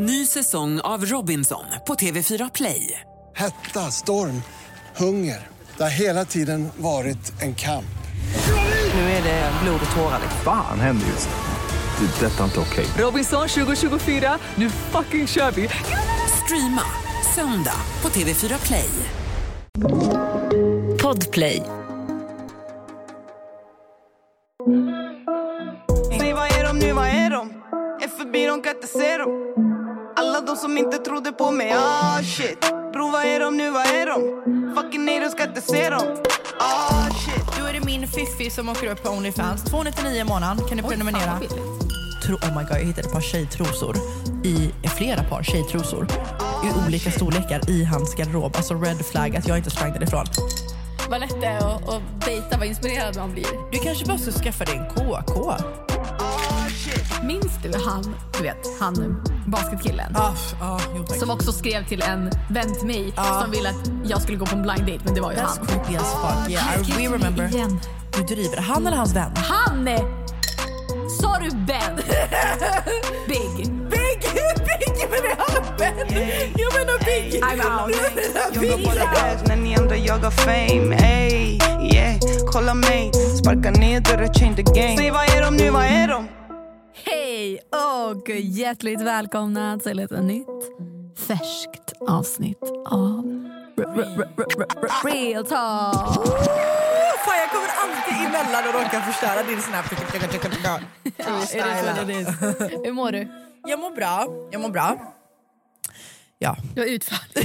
Ny 0.00 0.26
säsong 0.26 0.80
av 0.80 1.04
Robinson 1.04 1.64
på 1.86 1.94
TV4 1.94 2.50
Play. 2.54 3.00
Hetta, 3.36 3.80
storm, 3.80 4.42
hunger. 4.96 5.46
Det 5.76 5.82
har 5.82 5.90
hela 5.90 6.24
tiden 6.24 6.68
varit 6.76 7.42
en 7.42 7.54
kamp. 7.54 7.98
Nu 8.94 9.00
är 9.00 9.22
det 9.22 9.52
blod 9.62 9.80
och 9.90 9.96
tårar. 9.96 10.20
Fan 10.44 10.80
händer 10.80 11.06
just 11.06 11.28
nu. 11.28 12.06
Det. 12.06 12.26
är 12.26 12.30
Detta 12.30 12.40
är 12.40 12.44
inte 12.44 12.60
okej. 12.60 12.86
Robinson 12.98 13.48
2024, 13.48 14.38
nu 14.54 14.70
fucking 14.70 15.26
kör 15.26 15.50
vi! 15.50 15.68
Streama 16.44 16.82
söndag 17.34 17.80
på 18.00 18.08
TV4 18.08 18.66
Play. 18.66 18.90
Podplay. 21.02 21.62
Säg 26.20 26.32
vad 26.32 26.46
är 26.46 26.64
de 26.64 26.78
nu, 26.78 26.92
vad 26.92 27.06
är 27.06 27.30
de? 27.30 27.50
Är 28.02 28.08
förbi, 28.08 28.46
de 28.46 28.62
kan 28.62 28.74
inte 28.74 28.86
se 28.86 29.16
dem 29.16 29.67
Alla 30.38 30.46
de 30.46 30.56
som 30.56 30.78
inte 30.78 30.98
trodde 30.98 31.32
på 31.32 31.50
mig, 31.50 31.72
ah 31.72 32.22
shit 32.22 32.60
Bro 32.92 33.10
vad 33.10 33.24
är 33.24 33.40
de 33.40 33.56
nu, 33.56 33.70
vad 33.70 33.86
är 33.86 34.06
de? 34.06 34.74
Fucking 34.76 35.04
nej, 35.04 35.20
de 35.20 35.30
ska 35.30 35.44
inte 35.44 35.60
se 35.60 35.90
dem 35.90 36.16
Ah 36.58 37.10
shit 37.10 37.58
Då 37.58 37.66
är 37.66 37.72
det 37.72 37.84
min 37.84 38.08
fiffi 38.08 38.50
som 38.50 38.68
åker 38.68 38.90
upp 38.90 39.02
på 39.02 39.10
Onlyfans. 39.10 39.64
299 39.64 40.20
i 40.20 40.24
månaden 40.24 40.68
kan 40.68 40.76
du 40.76 40.82
prenumerera. 40.82 41.40
Tro, 42.24 42.34
oh 42.34 42.58
my 42.58 42.64
god, 42.64 42.76
jag 42.76 42.84
hittade 42.84 43.08
ett 43.08 43.12
par 43.12 43.20
tjejtrosor. 43.20 43.96
I 44.44 44.72
flera 44.88 45.24
par 45.24 45.42
tjejtrosor. 45.42 46.06
I 46.64 46.86
olika 46.86 47.10
storlekar 47.10 47.70
i 47.70 47.84
hans 47.84 48.14
garderob. 48.14 48.56
Alltså 48.56 48.74
red 48.74 49.06
flag 49.06 49.36
att 49.36 49.48
jag 49.48 49.58
inte 49.58 49.70
sprang 49.70 49.92
därifrån. 49.92 50.26
Vad 51.10 51.20
lätt 51.20 51.40
det 51.40 51.46
är 51.46 51.76
att, 51.76 51.88
att 51.88 52.24
dejta, 52.24 52.58
vad 52.58 52.66
inspirerad 52.66 53.16
man 53.16 53.32
blir. 53.32 53.70
Du 53.72 53.78
kanske 53.78 54.06
bara 54.06 54.18
ska 54.18 54.30
skaffa 54.30 54.64
dig 54.64 54.76
en 54.76 54.94
KK. 54.94 55.52
Minns 57.22 57.52
du 57.62 57.72
han, 57.86 58.14
du 58.36 58.42
vet, 58.42 58.80
han 58.80 59.22
basketkillen? 59.46 60.16
Ah, 60.16 60.32
ah, 60.60 60.80
jo. 60.96 61.04
Som 61.06 61.30
också 61.30 61.52
skrev 61.52 61.84
till 61.88 62.02
en 62.02 62.30
vän 62.50 62.74
till 62.78 62.86
mig 62.86 63.12
Ja. 63.16 63.40
som 63.42 63.50
ville 63.50 63.68
att 63.68 63.90
jag 64.04 64.22
skulle 64.22 64.38
gå 64.38 64.46
på 64.46 64.56
en 64.56 64.62
blind 64.62 64.80
date, 64.80 65.00
men 65.04 65.14
det 65.14 65.20
var 65.20 65.32
ju 65.32 65.36
That's 65.38 65.58
han. 65.58 65.66
creepy 65.66 65.96
as 65.96 66.12
fuck. 66.12 66.50
Yeah, 66.50 66.80
I, 67.00 67.08
we 67.08 67.14
remember. 67.16 67.44
Igen. 67.54 67.80
Du 68.16 68.22
driver. 68.34 68.56
Han 68.60 68.86
eller 68.86 68.96
hans 68.96 69.16
vän? 69.16 69.30
Han! 69.36 69.88
Sa 71.20 71.38
du 71.38 71.50
Ben? 71.50 71.96
Big. 73.28 73.56
Big! 73.90 74.20
Big! 74.68 75.08
Men 75.10 75.20
det 75.22 75.30
är 75.30 75.36
han 75.38 75.76
Ben! 75.78 76.52
Jag 76.56 76.72
menar 76.74 77.04
Big! 77.04 77.42
I'm 77.42 77.84
out. 77.84 77.96
Jag 78.54 78.62
går 78.68 78.88
på 78.90 78.94
det 78.94 79.06
här 79.06 79.36
när 79.46 79.56
ni 79.56 79.76
andra 79.76 79.96
jagar 79.96 80.30
fame 80.30 80.96
Ey, 80.96 81.58
yeah, 81.94 82.16
kolla 82.52 82.74
mig 82.74 83.10
Sparka 83.38 83.70
ner 83.70 84.00
dörrar, 84.00 84.34
change 84.34 84.56
the 84.56 84.62
game 84.62 84.96
Säg 84.96 85.10
vad 85.10 85.24
är 85.24 85.42
de 85.42 85.56
nu, 85.56 85.70
vad 85.70 85.84
är 85.84 86.08
de? 86.08 86.28
Hej 87.10 87.60
och 88.12 88.28
hjärtligt 88.28 89.00
välkomna 89.00 89.78
till 89.78 89.98
ett 89.98 90.10
nytt 90.10 90.46
färskt 91.18 91.92
avsnitt 92.08 92.62
av 92.86 93.48
Real 95.04 95.46
Talk. 95.46 96.26
Fan, 97.24 97.38
jag 97.38 97.50
kommer 97.50 97.68
alltid 97.82 98.26
emellan 98.26 98.68
och 98.68 98.74
råkar 98.74 99.00
förstöra 99.00 99.42
din 99.42 99.62
snap. 99.62 99.92
What 101.86 102.10
it 102.10 102.16
is. 102.16 102.28
Hur 102.84 102.92
mår 102.92 103.12
du? 103.12 103.28
Jag 103.64 103.80
mår 103.80 103.90
bra. 103.90 104.26
Jag 104.50 104.60
mår 104.60 104.70
bra. 104.70 105.14
Ja. 106.38 106.56
Du 106.74 106.80
har 106.80 106.88
utfall. 106.88 107.18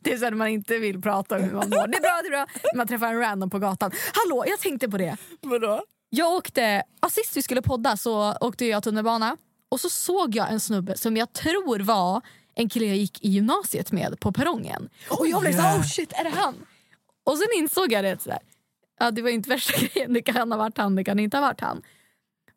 Det 0.00 0.12
är 0.12 0.18
så 0.18 0.26
att 0.26 0.36
man 0.36 0.48
inte 0.48 0.78
vill 0.78 1.02
prata 1.02 1.36
om 1.36 1.42
hur 1.42 1.52
man 1.52 1.68
mår. 1.70 1.86
Det 1.86 1.96
är 1.96 2.00
bra, 2.00 2.20
det 2.22 2.28
är 2.28 2.30
bra. 2.30 2.46
Man 2.74 2.86
träffar 2.86 3.06
en 3.06 3.18
random 3.20 3.50
på 3.50 3.58
gatan. 3.58 3.90
Hallå, 4.14 4.44
jag 4.46 4.60
tänkte 4.60 4.88
på 4.88 4.98
det. 4.98 5.16
Vadå? 5.42 5.82
Jag 6.16 6.32
åkte, 6.32 6.82
ja, 7.00 7.08
sist 7.08 7.36
vi 7.36 7.42
skulle 7.42 7.62
podda 7.62 7.96
så 7.96 8.34
åkte 8.40 8.64
jag 8.64 8.82
tunnelbana 8.82 9.36
och 9.68 9.80
så 9.80 9.90
såg 9.90 10.34
jag 10.34 10.52
en 10.52 10.60
snubbe 10.60 10.98
som 10.98 11.16
jag 11.16 11.32
tror 11.32 11.78
var 11.78 12.20
en 12.54 12.68
kille 12.68 12.86
jag 12.86 12.96
gick 12.96 13.24
i 13.24 13.28
gymnasiet 13.28 13.92
med 13.92 14.20
på 14.20 14.32
perrongen. 14.32 14.88
Och 15.10 15.26
jag 15.26 15.40
blev 15.40 15.52
så 15.52 15.60
här, 15.60 15.78
oh 15.78 15.82
shit, 15.82 16.12
är 16.12 16.24
det 16.24 16.30
han? 16.30 16.54
Och 17.24 17.38
sen 17.38 17.46
insåg 17.58 17.92
jag 17.92 18.04
det 18.04 18.22
sådär. 18.22 18.38
Ja, 19.00 19.10
det 19.10 19.22
var 19.22 19.30
inte 19.30 19.48
värsta 19.48 19.80
grejen, 19.80 20.12
det 20.12 20.22
kan 20.22 20.52
ha 20.52 20.58
varit 20.58 20.78
han, 20.78 20.94
det 20.94 21.04
kan 21.04 21.18
inte 21.18 21.36
ha 21.36 21.42
varit 21.42 21.60
han. 21.60 21.82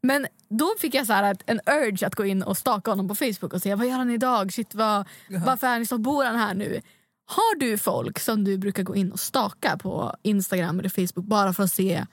Men 0.01 0.27
då 0.49 0.73
fick 0.79 0.93
jag 0.93 1.05
så 1.05 1.13
här 1.13 1.37
en 1.45 1.59
urge 1.65 2.07
att 2.07 2.15
gå 2.15 2.25
in 2.25 2.43
och 2.43 2.57
staka 2.57 2.91
honom 2.91 3.07
på 3.07 3.15
Facebook 3.15 3.53
och 3.53 3.61
se 3.61 3.75
vad 3.75 3.87
gör 3.87 3.97
han 3.97 4.11
idag? 4.11 4.53
Shit, 4.53 4.75
vad, 4.75 5.07
varför 5.45 5.67
är 5.67 5.71
han 5.71 5.85
så 5.85 5.97
bor 5.97 6.23
han 6.23 6.35
här 6.35 6.53
nu? 6.53 6.81
Har 7.25 7.59
du 7.59 7.77
folk 7.77 8.19
som 8.19 8.43
du 8.43 8.57
brukar 8.57 8.83
gå 8.83 8.95
in 8.95 9.11
och 9.11 9.19
staka 9.19 9.77
på 9.77 10.15
Instagram 10.23 10.79
eller 10.79 10.89
Facebook 10.89 11.25
bara 11.25 11.53
för 11.53 11.63
att 11.63 11.71
se 11.71 12.05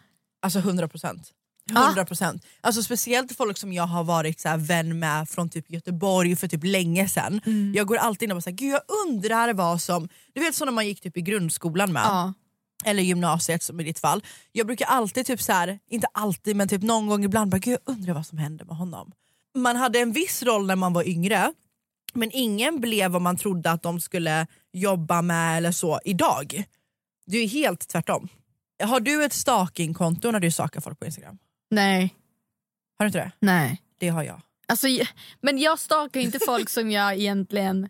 Alltså 0.42 0.58
100 0.58 0.88
procent. 0.88 1.32
Ah. 1.74 1.86
100 1.86 2.04
procent. 2.04 2.44
Alltså 2.60 2.82
speciellt 2.82 3.36
folk 3.36 3.58
som 3.58 3.72
jag 3.72 3.86
har 3.86 4.04
varit 4.04 4.40
så 4.40 4.48
här, 4.48 4.56
vän 4.56 4.98
med 4.98 5.28
från 5.28 5.48
typ 5.50 5.70
Göteborg 5.70 6.36
för 6.36 6.48
typ 6.48 6.64
länge 6.64 7.08
sedan. 7.08 7.40
Mm. 7.46 7.72
Jag 7.74 7.86
går 7.86 7.96
alltid 7.96 8.26
in 8.26 8.30
och 8.30 8.36
bara 8.36 8.40
såhär, 8.40 8.56
gud 8.56 8.72
jag 8.72 8.82
undrar 9.06 9.54
vad 9.54 9.80
som... 9.80 10.08
Du 10.34 10.40
vet 10.40 10.54
så 10.54 10.64
när 10.64 10.72
man 10.72 10.86
gick 10.86 11.00
typ 11.00 11.16
i 11.16 11.20
grundskolan 11.20 11.92
med. 11.92 12.02
Ja. 12.04 12.32
eller 12.84 13.02
gymnasiet 13.02 13.62
som 13.62 13.80
i 13.80 13.84
ditt 13.84 13.98
fall. 13.98 14.24
Jag 14.52 14.66
brukar 14.66 14.86
alltid, 14.86 15.26
typ 15.26 15.42
så 15.42 15.52
här, 15.52 15.78
inte 15.90 16.06
alltid 16.12 16.56
men 16.56 16.68
typ 16.68 16.82
någon 16.82 17.06
gång 17.06 17.24
ibland, 17.24 17.50
bara, 17.50 17.58
Gud, 17.58 17.78
jag 17.84 17.94
undrar 17.94 18.14
vad 18.14 18.26
som 18.26 18.38
hände 18.38 18.64
med 18.64 18.76
honom. 18.76 19.12
Man 19.54 19.76
hade 19.76 19.98
en 19.98 20.12
viss 20.12 20.42
roll 20.42 20.66
när 20.66 20.76
man 20.76 20.92
var 20.92 21.08
yngre 21.08 21.52
men 22.14 22.30
ingen 22.32 22.80
blev 22.80 23.10
vad 23.10 23.22
man 23.22 23.36
trodde 23.36 23.70
att 23.70 23.82
de 23.82 24.00
skulle 24.00 24.46
jobba 24.72 25.22
med 25.22 25.56
eller 25.56 25.72
så 25.72 26.00
idag. 26.04 26.64
Det 27.26 27.38
är 27.38 27.48
helt 27.48 27.88
tvärtom. 27.88 28.28
Har 28.82 29.00
du 29.00 29.24
ett 29.24 29.32
stalkingkonto 29.32 30.30
när 30.30 30.40
du 30.40 30.50
stalkar 30.50 30.80
folk 30.80 30.98
på 30.98 31.06
Instagram? 31.06 31.38
Nej. 31.70 32.14
Har 32.98 33.04
du 33.04 33.06
inte 33.06 33.18
det? 33.18 33.32
Nej. 33.38 33.82
Det 33.98 34.08
har 34.08 34.22
jag. 34.22 34.40
Alltså, 34.68 34.86
men 35.40 35.58
jag 35.58 35.78
stalkar 35.78 36.20
inte 36.20 36.38
folk 36.46 36.68
som 36.68 36.90
jag 36.90 37.14
egentligen 37.14 37.88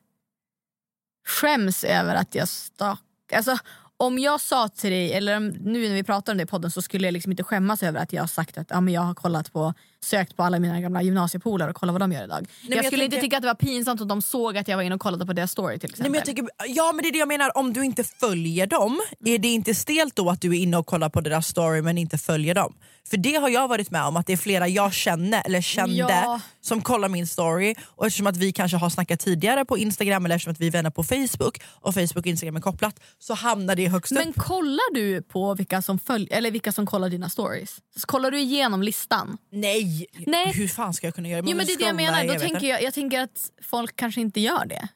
skäms 1.27 1.85
över 1.85 2.15
att 2.15 2.35
jag 2.35 2.49
stalkar. 2.49 3.37
Alltså, 3.37 3.59
om 3.97 4.19
jag 4.19 4.41
sa 4.41 4.69
till 4.69 4.91
dig, 4.91 5.13
eller 5.13 5.41
nu 5.41 5.89
när 5.89 5.95
vi 5.95 6.03
pratar 6.03 6.33
om 6.33 6.37
det 6.37 6.43
i 6.43 6.47
podden 6.47 6.71
så 6.71 6.83
skulle 6.83 7.07
jag 7.07 7.13
liksom 7.13 7.33
inte 7.33 7.45
skämmas 7.45 7.83
över 7.83 8.01
att 8.01 8.13
jag 8.13 8.23
har 8.23 8.29
sagt 8.29 8.59
att 8.59 8.71
ja, 8.71 8.81
men 8.81 8.95
jag 8.95 9.01
har 9.01 9.15
kollat 9.15 9.53
på, 9.53 9.75
sökt 10.05 10.37
på 10.37 10.43
alla 10.43 10.59
mina 10.59 10.81
gamla 10.81 11.03
gymnasiepolare 11.03 11.71
och 11.71 11.77
kollat 11.77 11.93
vad 11.93 12.01
de 12.01 12.13
gör 12.13 12.25
idag. 12.25 12.47
men 12.63 12.71
jag 12.71 12.79
jag 12.79 12.87
skulle 12.87 13.05
inte 13.05 13.15
tänker- 13.17 13.27
tycka 13.27 13.37
att 13.37 13.43
det 13.43 13.47
var 13.47 13.55
pinsamt 13.55 14.01
om 14.01 14.09
de 14.09 14.23
såg 14.23 14.59
att 14.59 14.69
jag 14.69 14.77
var 14.77 14.83
inne 14.83 14.95
och 14.95 15.01
kollade 15.01 15.27
på 15.27 15.33
deras 15.33 15.51
story 15.51 15.79
till 15.79 15.89
Nej, 15.89 15.91
exempel. 15.93 16.11
men 16.11 16.19
jag 16.19 16.27
tycker, 16.27 16.49
ja 16.77 16.93
men 16.95 17.03
det 17.03 17.09
är 17.09 17.13
det 17.13 17.19
jag 17.19 17.29
menar, 17.29 17.57
om 17.59 17.73
du 17.73 17.85
inte 17.85 18.05
följer 18.05 18.67
dem, 18.67 19.01
är 19.25 19.39
det 19.39 19.49
inte 19.49 19.75
stelt 19.75 20.17
då 20.17 20.31
att 20.31 20.41
du 20.41 20.51
är 20.57 20.59
inne 20.61 20.77
och 20.77 20.87
kollar 20.87 21.09
på 21.09 21.21
deras 21.21 21.47
story 21.47 21.83
men 21.83 21.99
inte 21.99 22.19
följer 22.19 22.55
dem? 22.55 22.75
För 23.11 23.17
det 23.17 23.35
har 23.35 23.49
jag 23.49 23.69
varit 23.69 23.91
med 23.91 24.03
om, 24.05 24.17
att 24.17 24.27
det 24.27 24.33
är 24.33 24.37
flera 24.37 24.69
jag 24.69 24.93
känner 24.93 25.43
eller 25.47 25.61
kände 25.61 25.97
Ja. 25.97 26.41
som 26.61 26.81
kollar 26.83 27.09
min 27.09 27.27
story 27.27 27.75
och 27.85 28.07
eftersom 28.07 28.27
att 28.27 28.37
vi 28.37 28.53
kanske 28.53 28.77
har 28.77 28.91
snackat 28.91 29.21
tidigare 29.21 29.65
på 29.65 29.79
Instagram 29.79 30.25
eller 30.25 30.35
eftersom 30.37 30.53
att 30.53 30.61
vi 30.61 30.67
är 30.67 30.71
vänner 30.71 30.91
på 30.91 31.05
Facebook 31.05 31.61
och 31.67 31.95
Facebook 31.95 32.17
och 32.17 32.27
Instagram 32.27 32.57
är 32.57 32.61
kopplat 32.61 33.01
så 33.19 33.35
hamnar 33.35 33.75
det 33.77 33.89
högst 33.89 34.13
Men 34.13 34.29
upp. 34.29 34.37
kollar 34.37 34.95
du 34.95 35.23
på 35.23 35.55
vilka 35.55 35.83
som, 35.83 35.99
följ, 35.99 36.29
eller 36.31 36.51
vilka 36.51 36.73
som 36.73 36.87
kollar 36.87 37.09
dina 37.09 37.29
stories? 37.29 37.77
Så 37.97 38.07
kollar 38.07 38.31
du 38.31 38.41
igenom 38.41 38.83
listan? 38.83 39.39
Nej. 39.53 39.86
Nej. 40.27 40.53
hur 40.53 40.69
fan 40.69 40.95
ska 40.95 41.07
jag 41.07 41.15
kunna 41.15 41.29
göra 41.29 41.43
det? 41.43 41.51
Jo, 41.51 41.57
men 41.57 41.67
det 41.67 41.73
är 41.73 41.79
det 41.79 41.85
jag 41.85 41.97
menar. 41.97 42.25
Då 42.35 42.41
tänker 42.41 42.67
jag, 42.67 42.83
jag 42.83 42.95
tänker 42.95 43.21
att 43.21 43.51
folk 43.63 43.97
kanske 43.97 44.21
inte 44.21 44.41
gör 44.41 44.67
det. 44.67 44.89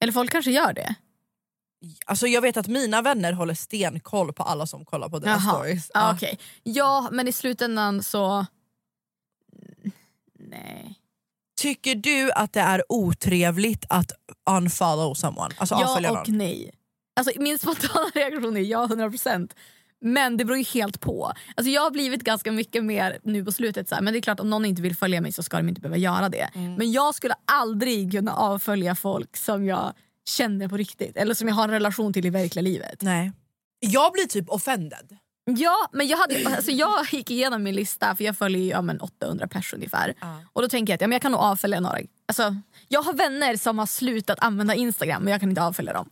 Eller 0.00 0.12
folk 0.12 0.30
kanske 0.30 0.50
gör 0.50 0.72
det. 0.72 0.94
Alltså 2.06 2.26
jag 2.26 2.42
vet 2.42 2.56
att 2.56 2.66
mina 2.66 3.02
vänner 3.02 3.32
håller 3.32 3.54
stenkoll 3.54 4.32
på 4.32 4.42
alla 4.42 4.66
som 4.66 4.84
kollar 4.84 5.08
på 5.08 5.18
deras 5.18 5.48
stories. 5.48 5.90
Ja, 5.94 6.12
okej. 6.14 6.38
ja, 6.62 7.08
men 7.12 7.28
i 7.28 7.32
slutändan 7.32 8.02
så... 8.02 8.46
Nej. 10.38 10.98
Tycker 11.60 11.94
du 11.94 12.32
att 12.32 12.52
det 12.52 12.60
är 12.60 12.82
otrevligt 12.88 13.84
att 13.88 14.12
unfollow 14.50 15.14
someone? 15.14 15.54
Alltså 15.58 15.74
Ja 15.74 16.00
någon? 16.00 16.16
och 16.16 16.28
nej. 16.28 16.70
Alltså, 17.16 17.32
min 17.40 17.58
spontana 17.58 18.10
reaktion 18.14 18.56
är 18.56 18.60
ja, 18.60 18.86
100%. 18.86 19.50
Men 20.02 20.36
det 20.36 20.44
beror 20.44 20.58
ju 20.58 20.64
helt 20.64 21.00
på. 21.00 21.32
Alltså, 21.56 21.70
jag 21.70 21.82
har 21.82 21.90
blivit 21.90 22.22
ganska 22.24 22.52
mycket 22.52 22.84
mer 22.84 23.18
nu 23.22 23.44
på 23.44 23.52
slutet. 23.52 23.88
Så 23.88 23.94
här, 23.94 24.02
men 24.02 24.12
det 24.12 24.18
är 24.18 24.22
klart 24.22 24.40
om 24.40 24.50
någon 24.50 24.64
inte 24.64 24.82
vill 24.82 24.96
följa 24.96 25.20
mig 25.20 25.32
så 25.32 25.42
ska 25.42 25.56
de 25.56 25.68
inte 25.68 25.80
behöva 25.80 25.96
göra 25.96 26.28
det. 26.28 26.50
Mm. 26.54 26.74
Men 26.74 26.92
jag 26.92 27.14
skulle 27.14 27.34
aldrig 27.44 28.12
kunna 28.12 28.34
avfölja 28.34 28.94
folk 28.94 29.36
som 29.36 29.64
jag 29.64 29.92
känner 30.28 30.68
på 30.68 30.76
riktigt. 30.76 31.16
Eller 31.16 31.34
som 31.34 31.48
jag 31.48 31.54
har 31.54 31.64
en 31.64 31.70
relation 31.70 32.12
till 32.12 32.26
i 32.26 32.30
verkliga 32.30 32.62
livet. 32.62 33.02
Nej. 33.02 33.32
Jag 33.80 34.12
blir 34.12 34.26
typ 34.26 34.48
offended. 34.48 35.16
Ja, 35.44 35.88
men 35.92 36.06
jag, 36.06 36.18
hade, 36.18 36.46
alltså 36.56 36.70
jag 36.70 37.06
gick 37.12 37.30
igenom 37.30 37.62
min 37.62 37.74
lista 37.74 38.16
för 38.16 38.24
jag 38.24 38.36
följer 38.36 38.70
ja, 38.70 38.82
men 38.82 39.00
800 39.00 39.48
personer 39.48 39.78
ungefär. 39.78 40.14
Och 40.52 40.62
då 40.62 40.68
tänker 40.68 40.92
jag 40.92 40.94
att 40.94 41.00
ja, 41.00 41.06
men 41.06 41.12
jag 41.12 41.22
kan 41.22 41.32
nog 41.32 41.40
avfölja 41.40 41.80
några. 41.80 41.98
Alltså, 42.26 42.56
jag 42.88 43.02
har 43.02 43.12
vänner 43.12 43.56
som 43.56 43.78
har 43.78 43.86
slutat 43.86 44.38
använda 44.40 44.74
Instagram 44.74 45.22
men 45.22 45.30
jag 45.32 45.40
kan 45.40 45.48
inte 45.48 45.62
avfölja 45.62 45.92
dem. 45.92 46.10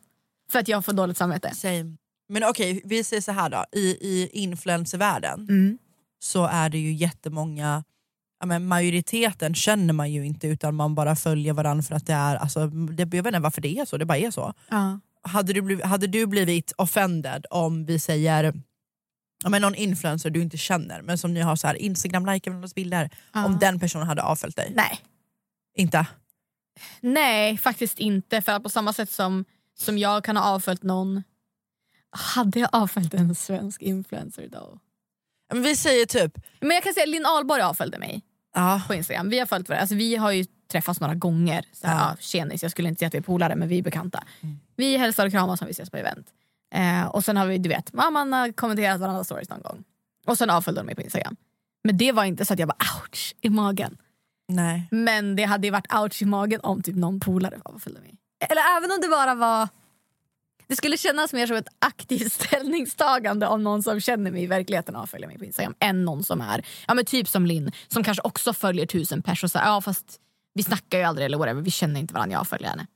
För 0.50 0.58
att 0.58 0.68
jag 0.68 0.84
får 0.84 0.92
dåligt 0.92 1.16
samvete. 1.16 1.54
Same. 1.54 1.96
Men 2.30 2.44
okej, 2.44 2.80
vi 2.84 3.04
säger 3.04 3.22
så 3.22 3.32
här 3.32 3.50
då. 3.50 3.64
I, 3.72 3.80
i 3.80 4.28
influencervärlden 4.32 5.46
Mm. 5.48 5.78
så 6.18 6.44
är 6.46 6.68
det 6.68 6.78
ju 6.78 6.92
jättemånga, 6.92 7.84
ja, 8.40 8.46
men 8.46 8.66
majoriteten 8.66 9.54
känner 9.54 9.92
man 9.94 10.12
ju 10.12 10.26
inte 10.26 10.46
utan 10.48 10.74
man 10.74 10.94
bara 10.94 11.16
följer 11.16 11.52
varandra 11.52 11.82
för 11.82 11.94
att 11.94 12.06
det 12.06 12.12
är, 12.12 12.36
alltså, 12.36 12.66
det, 12.66 13.02
jag 13.02 13.22
vet 13.22 13.26
inte 13.26 13.38
varför 13.38 13.60
det 13.60 13.78
är 13.78 13.84
så, 13.84 13.96
det 13.96 14.04
bara 14.04 14.18
är 14.18 14.30
så. 14.30 14.54
Ja. 14.70 15.00
Hade 15.22 15.52
du, 15.52 15.62
blivit, 15.62 15.84
hade 15.84 16.06
du 16.06 16.26
blivit 16.26 16.72
offended 16.76 17.46
om 17.50 17.84
vi 17.84 17.98
säger 17.98 18.52
ja, 19.44 19.48
men 19.50 19.62
någon 19.62 19.74
influencer 19.74 20.30
du 20.30 20.42
inte 20.42 20.56
känner 20.56 21.02
men 21.02 21.18
som 21.18 21.34
ni 21.34 21.40
har 21.40 21.56
så 21.56 21.66
här 21.66 21.74
Instagram 21.74 22.26
likar 22.26 22.50
varandras 22.50 22.74
bilder, 22.74 23.10
Ja. 23.32 23.44
om 23.46 23.58
den 23.58 23.80
personen 23.80 24.06
hade 24.06 24.22
avföljt 24.22 24.56
dig? 24.56 24.72
Nej. 24.76 24.98
Inte? 25.76 26.06
Nej, 27.00 27.56
faktiskt 27.58 27.98
inte. 27.98 28.42
För 28.42 28.58
på 28.60 28.68
samma 28.68 28.92
sätt 28.92 29.10
som, 29.10 29.44
som 29.78 29.98
jag 29.98 30.24
kan 30.24 30.36
ha 30.36 30.44
avföljt 30.44 30.82
någon... 30.82 31.22
Hade 32.12 32.60
jag 32.60 32.68
avföljt 32.72 33.14
en 33.14 33.34
svensk 33.34 33.82
influencer 33.82 34.48
då? 34.48 34.78
Men 35.52 35.62
vi 35.62 35.76
säger 35.76 36.06
typ... 36.06 36.38
Men 36.60 36.70
jag 36.70 36.82
kan 36.82 36.94
säga 36.94 37.06
Linn 37.06 37.26
Ahlborg 37.26 37.62
avföljde 37.62 37.98
mig 37.98 38.22
Ja. 38.54 38.82
på 38.86 38.94
Instagram. 38.94 39.28
Vi 39.30 39.38
har 39.38 39.46
följt 39.46 39.68
varandra. 39.68 39.80
Alltså, 39.80 39.94
vi 39.94 40.16
har 40.16 40.30
ju 40.32 40.44
träffats 40.72 41.00
några 41.00 41.14
gånger. 41.14 41.64
Så 41.72 41.86
här, 41.86 41.98
Ja. 42.10 42.16
tjenis, 42.20 42.62
jag 42.62 42.70
skulle 42.70 42.88
inte 42.88 42.98
säga 42.98 43.06
att 43.06 43.14
vi 43.14 43.18
är 43.18 43.22
polare 43.22 43.56
men 43.56 43.68
vi 43.68 43.78
är 43.78 43.82
bekanta. 43.82 44.24
Vi 44.76 44.96
hälsar 44.96 45.26
och 45.26 45.32
kramas 45.32 45.60
när 45.60 45.66
vi 45.68 45.72
ses 45.72 45.90
på 45.90 45.96
event. 45.96 46.26
Eh, 46.74 47.06
och 47.06 47.24
sen 47.24 47.36
har 47.36 47.46
vi, 47.46 47.58
du 47.58 47.68
vet, 47.68 47.92
man 47.92 48.32
har 48.32 48.52
kommenterat 48.52 49.00
varandras 49.00 49.26
stories 49.26 49.48
någon 49.48 49.62
gång. 49.62 49.84
Och 50.26 50.38
sen 50.38 50.50
avföljde 50.50 50.80
de 50.80 50.84
mig 50.84 50.94
på 50.94 51.02
Instagram. 51.02 51.36
Men 51.84 51.96
det 51.98 52.12
var 52.12 52.24
inte 52.24 52.44
så 52.44 52.52
att 52.52 52.58
jag 52.58 52.68
bara 52.68 52.78
ouch 53.02 53.34
i 53.40 53.48
magen. 53.50 53.96
Nej. 54.48 54.88
Men 54.90 55.36
det 55.36 55.44
hade 55.44 55.66
ju 55.66 55.70
varit 55.70 55.94
ouch 55.94 56.22
i 56.22 56.24
magen 56.24 56.60
om 56.62 56.82
typ 56.82 56.96
någon 56.96 57.20
polare 57.20 57.58
avföljde 57.64 58.00
mig. 58.00 58.14
Eller 58.48 58.62
även 58.78 58.90
om 58.90 58.98
det 59.02 59.08
bara 59.08 59.34
var... 59.34 59.68
Det 60.70 60.76
skulle 60.76 60.96
kännas 60.96 61.32
mer 61.32 61.46
som 61.46 61.56
ett 61.56 61.68
aktivt 61.78 62.32
ställningstagande 62.42 63.46
om 63.46 63.62
någon 63.62 63.82
som 63.82 64.00
känner 64.00 64.30
mig 64.30 64.42
i 64.42 64.46
verkligheten 64.46 64.96
avföljer 64.96 65.28
mig 65.28 65.38
på 65.38 65.44
Instagram 65.44 65.74
än 65.80 66.04
någon 66.04 66.22
som 66.24 66.40
är, 66.40 66.64
ja 66.88 66.94
men 66.94 67.04
typ 67.04 67.28
som 67.28 67.46
Linn 67.46 67.72
som 67.88 68.04
kanske 68.04 68.22
också 68.22 68.52
följer 68.52 68.86
tusen 68.86 69.22
personer 69.22 69.46
och 69.46 69.50
säger 69.50 69.66
ja 69.66 69.80
fast 69.80 70.20
vi 70.54 70.62
snackar 70.62 70.98
ju 70.98 71.04
aldrig 71.04 71.24
eller 71.24 71.38
whatever, 71.38 71.62
vi 71.62 71.70
känner 71.70 72.00
inte 72.00 72.14
varandra, 72.14 72.36
jag 72.36 72.48
följer 72.48 72.68
henne. 72.68 72.86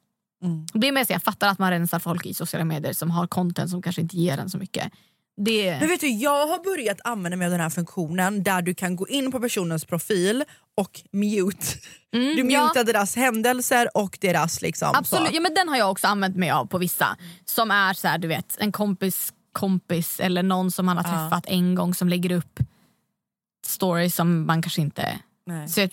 Det 0.73 0.89
är 0.89 0.93
mer 0.93 1.05
så 1.05 1.13
jag 1.13 1.23
fattar 1.23 1.49
att 1.49 1.59
man 1.59 1.71
rensar 1.71 1.99
folk 1.99 2.27
i 2.27 2.35
sociala 2.35 2.65
medier 2.65 2.93
som 2.93 3.11
har 3.11 3.27
content 3.27 3.71
som 3.71 3.83
kanske 3.83 4.03
inte 4.03 4.17
ger 4.17 4.39
en 4.39 4.51
så 4.51 4.59
mycket. 4.59 4.93
Det... 5.37 5.77
Men 5.81 5.89
vet 5.89 6.01
du, 6.01 6.09
jag 6.09 6.47
har 6.47 6.65
börjat 6.65 7.01
använda 7.05 7.37
mig 7.37 7.45
av 7.45 7.51
den 7.51 7.61
här 7.61 7.71
funktionen 7.71 8.43
där 8.43 8.63
du 8.63 8.75
kan 8.75 8.97
gå 8.97 9.09
in 9.09 9.33
på 9.33 9.41
personens 9.41 9.85
profil 9.85 10.45
och 10.77 11.01
mute. 11.13 11.67
du 12.11 12.33
Mm, 12.33 12.51
ja. 12.51 12.65
mutar 12.65 12.85
deras 12.85 13.17
händelser 13.17 13.89
och 13.95 14.19
deras 14.21 14.63
liksom 14.63 14.93
Absolut, 14.95 15.29
så. 15.29 15.35
ja, 15.37 15.41
men 15.41 15.55
den 15.55 15.69
har 15.69 15.77
jag 15.77 15.91
också 15.91 16.07
använt 16.07 16.37
mig 16.37 16.51
av 16.51 16.67
på 16.67 16.79
vissa. 16.79 17.17
Som 17.45 17.71
är 17.71 17.95
så 17.95 18.09
här, 18.09 18.19
du 18.19 18.29
vet, 18.29 18.57
en 18.61 18.73
kompis 18.73 19.33
kompis 19.53 20.21
eller 20.21 20.43
någon 20.43 20.71
som 20.71 20.87
man 20.87 20.97
har 20.97 21.05
träffat 21.05 21.47
en 21.47 21.75
gång 21.75 21.95
som 21.95 22.09
lägger 22.09 22.33
upp 22.33 22.61
stories 23.67 24.17
som 24.17 24.47
man 24.47 24.63
kanske 24.63 24.81
inte 24.81 25.21
Nej. 25.47 25.69
så, 25.69 25.89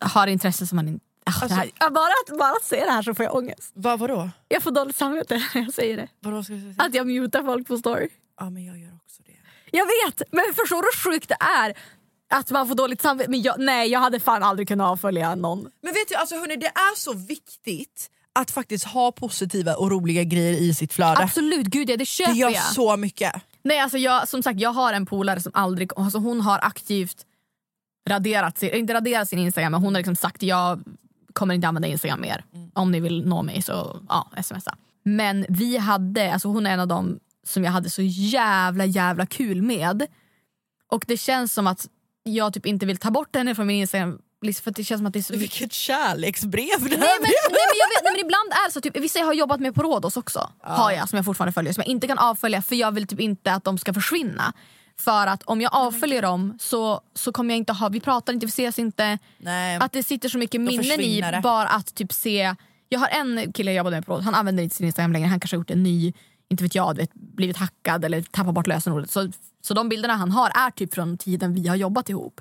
har 0.00 0.26
intresse 0.26 0.66
som 0.66 0.76
man 0.76 1.00
Ah, 1.26 1.46
det 1.48 1.54
här, 1.54 1.70
bara, 1.90 2.12
att, 2.26 2.38
bara 2.38 2.50
att 2.52 2.64
säga 2.64 2.84
det 2.84 2.90
här 2.92 3.02
så 3.02 3.14
får 3.14 3.24
jag 3.24 3.34
ångest. 3.34 3.72
Va, 3.74 3.96
vadå? 3.96 4.30
Jag 4.48 4.62
får 4.62 4.70
dåligt 4.70 4.96
samvete 4.96 5.42
när 5.54 5.62
jag 5.62 5.74
säger 5.74 5.96
det. 5.96 6.08
vadå 6.20 6.42
ska 6.42 6.52
jag 6.52 6.62
säga? 6.62 6.74
Att 6.78 6.94
jag 6.94 7.06
mutar 7.06 7.42
folk 7.42 7.66
på 7.68 7.78
story. 7.78 8.08
Ja 8.40 8.50
men 8.50 8.64
jag 8.64 8.78
gör 8.78 8.94
också 8.94 9.22
det. 9.26 9.32
Jag 9.78 9.86
vet, 9.86 10.22
men 10.32 10.44
förstår 10.54 10.82
du 10.82 10.88
hur 10.94 11.12
sjukt 11.12 11.28
det 11.28 11.36
är? 11.40 11.74
Att 12.34 12.50
man 12.50 12.68
får 12.68 12.74
dåligt 12.74 13.02
samvete. 13.02 13.30
Men 13.30 13.42
jag, 13.42 13.54
nej, 13.58 13.88
jag 13.90 14.00
hade 14.00 14.20
fan 14.20 14.42
aldrig 14.42 14.68
kunnat 14.68 14.86
avfölja 14.90 15.34
någon. 15.34 15.58
Men 15.82 15.94
vet 15.94 16.08
du, 16.08 16.14
alltså, 16.14 16.34
hörni, 16.34 16.56
det 16.56 16.66
är 16.66 16.96
så 16.96 17.12
viktigt 17.12 18.10
att 18.32 18.50
faktiskt 18.50 18.84
ha 18.84 19.12
positiva 19.12 19.74
och 19.74 19.90
roliga 19.90 20.24
grejer 20.24 20.52
i 20.60 20.74
sitt 20.74 20.92
flöde. 20.92 21.22
Absolut, 21.22 21.66
gud 21.66 21.90
ja, 21.90 21.96
det 21.96 22.06
köper 22.06 22.32
Det 22.32 22.38
gör 22.38 22.50
jag. 22.50 22.62
så 22.62 22.96
mycket. 22.96 23.32
Nej, 23.62 23.80
alltså 23.80 23.98
jag, 23.98 24.28
som 24.28 24.42
sagt, 24.42 24.60
jag 24.60 24.70
har 24.70 24.92
en 24.92 25.06
polare 25.06 25.40
som 25.40 25.52
aldrig... 25.54 25.90
Alltså 25.96 26.18
hon 26.18 26.40
har 26.40 26.58
aktivt 26.62 27.26
raderat 28.08 28.58
sin, 28.58 28.70
inte 28.74 28.94
raderat 28.94 29.28
sin 29.28 29.38
Instagram, 29.38 29.72
men 29.72 29.80
hon 29.80 29.94
har 29.94 30.00
liksom 30.00 30.16
sagt 30.16 30.42
jag 30.42 30.82
kommer 31.34 31.54
inte 31.54 31.68
använda 31.68 31.88
Instagram 31.88 32.20
mer. 32.20 32.44
Om 32.72 32.92
ni 32.92 33.00
vill 33.00 33.26
nå 33.26 33.42
mig 33.42 33.62
så 33.62 34.00
ja, 34.08 34.30
smsa. 34.42 34.76
Men 35.02 35.46
vi 35.48 35.76
hade, 35.76 36.32
alltså 36.32 36.48
hon 36.48 36.66
är 36.66 36.70
en 36.70 36.80
av 36.80 36.88
dem 36.88 37.18
som 37.46 37.64
jag 37.64 37.72
hade 37.72 37.90
så 37.90 38.02
jävla 38.02 38.84
jävla 38.84 39.26
kul 39.26 39.62
med. 39.62 40.06
Och 40.90 41.04
det 41.06 41.16
känns 41.16 41.52
som 41.54 41.66
att 41.66 41.88
jag 42.22 42.54
typ 42.54 42.66
inte 42.66 42.86
vill 42.86 42.96
ta 42.96 43.10
bort 43.10 43.36
henne 43.36 43.54
från 43.54 43.66
min 43.66 43.76
Instagram. 43.76 44.18
För 44.62 44.70
det 44.70 44.84
känns 44.84 44.98
som 44.98 45.06
att 45.06 45.12
det 45.12 45.18
är 45.18 45.22
så 45.22 45.36
Vilket 45.36 45.72
kärleksbrev 45.72 46.80
det 46.80 46.88
Nej 46.88 46.98
här 46.98 46.98
men, 46.98 46.98
nej, 46.98 47.48
men 47.50 47.60
jag 47.78 47.88
vet, 47.88 48.04
nej, 48.04 48.12
men 48.12 48.20
ibland 48.20 48.52
är 48.52 48.68
det 48.68 48.72
så, 48.72 48.80
typ, 48.80 48.96
vissa 48.96 49.18
jag 49.18 49.26
har 49.26 49.32
jobbat 49.32 49.60
med 49.60 49.74
på 49.74 49.82
Rhodos 49.82 50.16
också, 50.16 50.50
har 50.60 50.90
jag 50.92 51.08
som 51.08 51.16
jag 51.16 51.24
fortfarande 51.24 51.52
följer, 51.52 51.72
som 51.72 51.80
jag 51.86 51.88
inte 51.88 52.06
kan 52.06 52.18
avfölja 52.18 52.62
för 52.62 52.76
jag 52.76 52.92
vill 52.92 53.06
typ 53.06 53.20
inte 53.20 53.52
att 53.52 53.64
de 53.64 53.78
ska 53.78 53.94
försvinna. 53.94 54.52
För 55.00 55.26
att 55.26 55.42
om 55.42 55.60
jag 55.60 55.74
avföljer 55.74 56.22
dem 56.22 56.56
så, 56.60 57.00
så 57.14 57.32
kommer 57.32 57.54
jag 57.54 57.58
inte 57.58 57.72
ha, 57.72 57.88
vi 57.88 58.00
pratar 58.00 58.32
inte, 58.32 58.46
vi 58.46 58.50
ses 58.50 58.78
inte. 58.78 59.18
Nej. 59.38 59.78
Att 59.80 59.92
det 59.92 60.02
sitter 60.02 60.28
så 60.28 60.38
mycket 60.38 60.60
minnen 60.60 61.00
i 61.00 61.20
det. 61.20 61.40
bara 61.42 61.68
att 61.68 61.94
typ 61.94 62.12
se, 62.12 62.54
jag 62.88 63.00
har 63.00 63.08
en 63.08 63.52
kille 63.52 63.70
jag 63.72 63.76
jobbade 63.76 63.96
med 63.96 64.06
på 64.06 64.20
han 64.20 64.34
använder 64.34 64.62
inte 64.62 64.76
sin 64.76 64.86
Instagram 64.86 65.12
längre, 65.12 65.28
han 65.28 65.40
kanske 65.40 65.56
har 65.56 65.60
gjort 65.60 65.70
en 65.70 65.82
ny, 65.82 66.12
inte 66.48 66.62
vet 66.64 66.74
jag, 66.74 66.96
vet, 66.96 67.14
blivit 67.14 67.56
hackad 67.56 68.04
eller 68.04 68.22
tappat 68.22 68.54
bort 68.54 68.66
lösenordet. 68.66 69.10
Så, 69.10 69.30
så 69.60 69.74
de 69.74 69.88
bilderna 69.88 70.14
han 70.14 70.30
har 70.30 70.50
är 70.54 70.70
typ 70.70 70.94
från 70.94 71.18
tiden 71.18 71.54
vi 71.54 71.68
har 71.68 71.76
jobbat 71.76 72.08
ihop. 72.08 72.40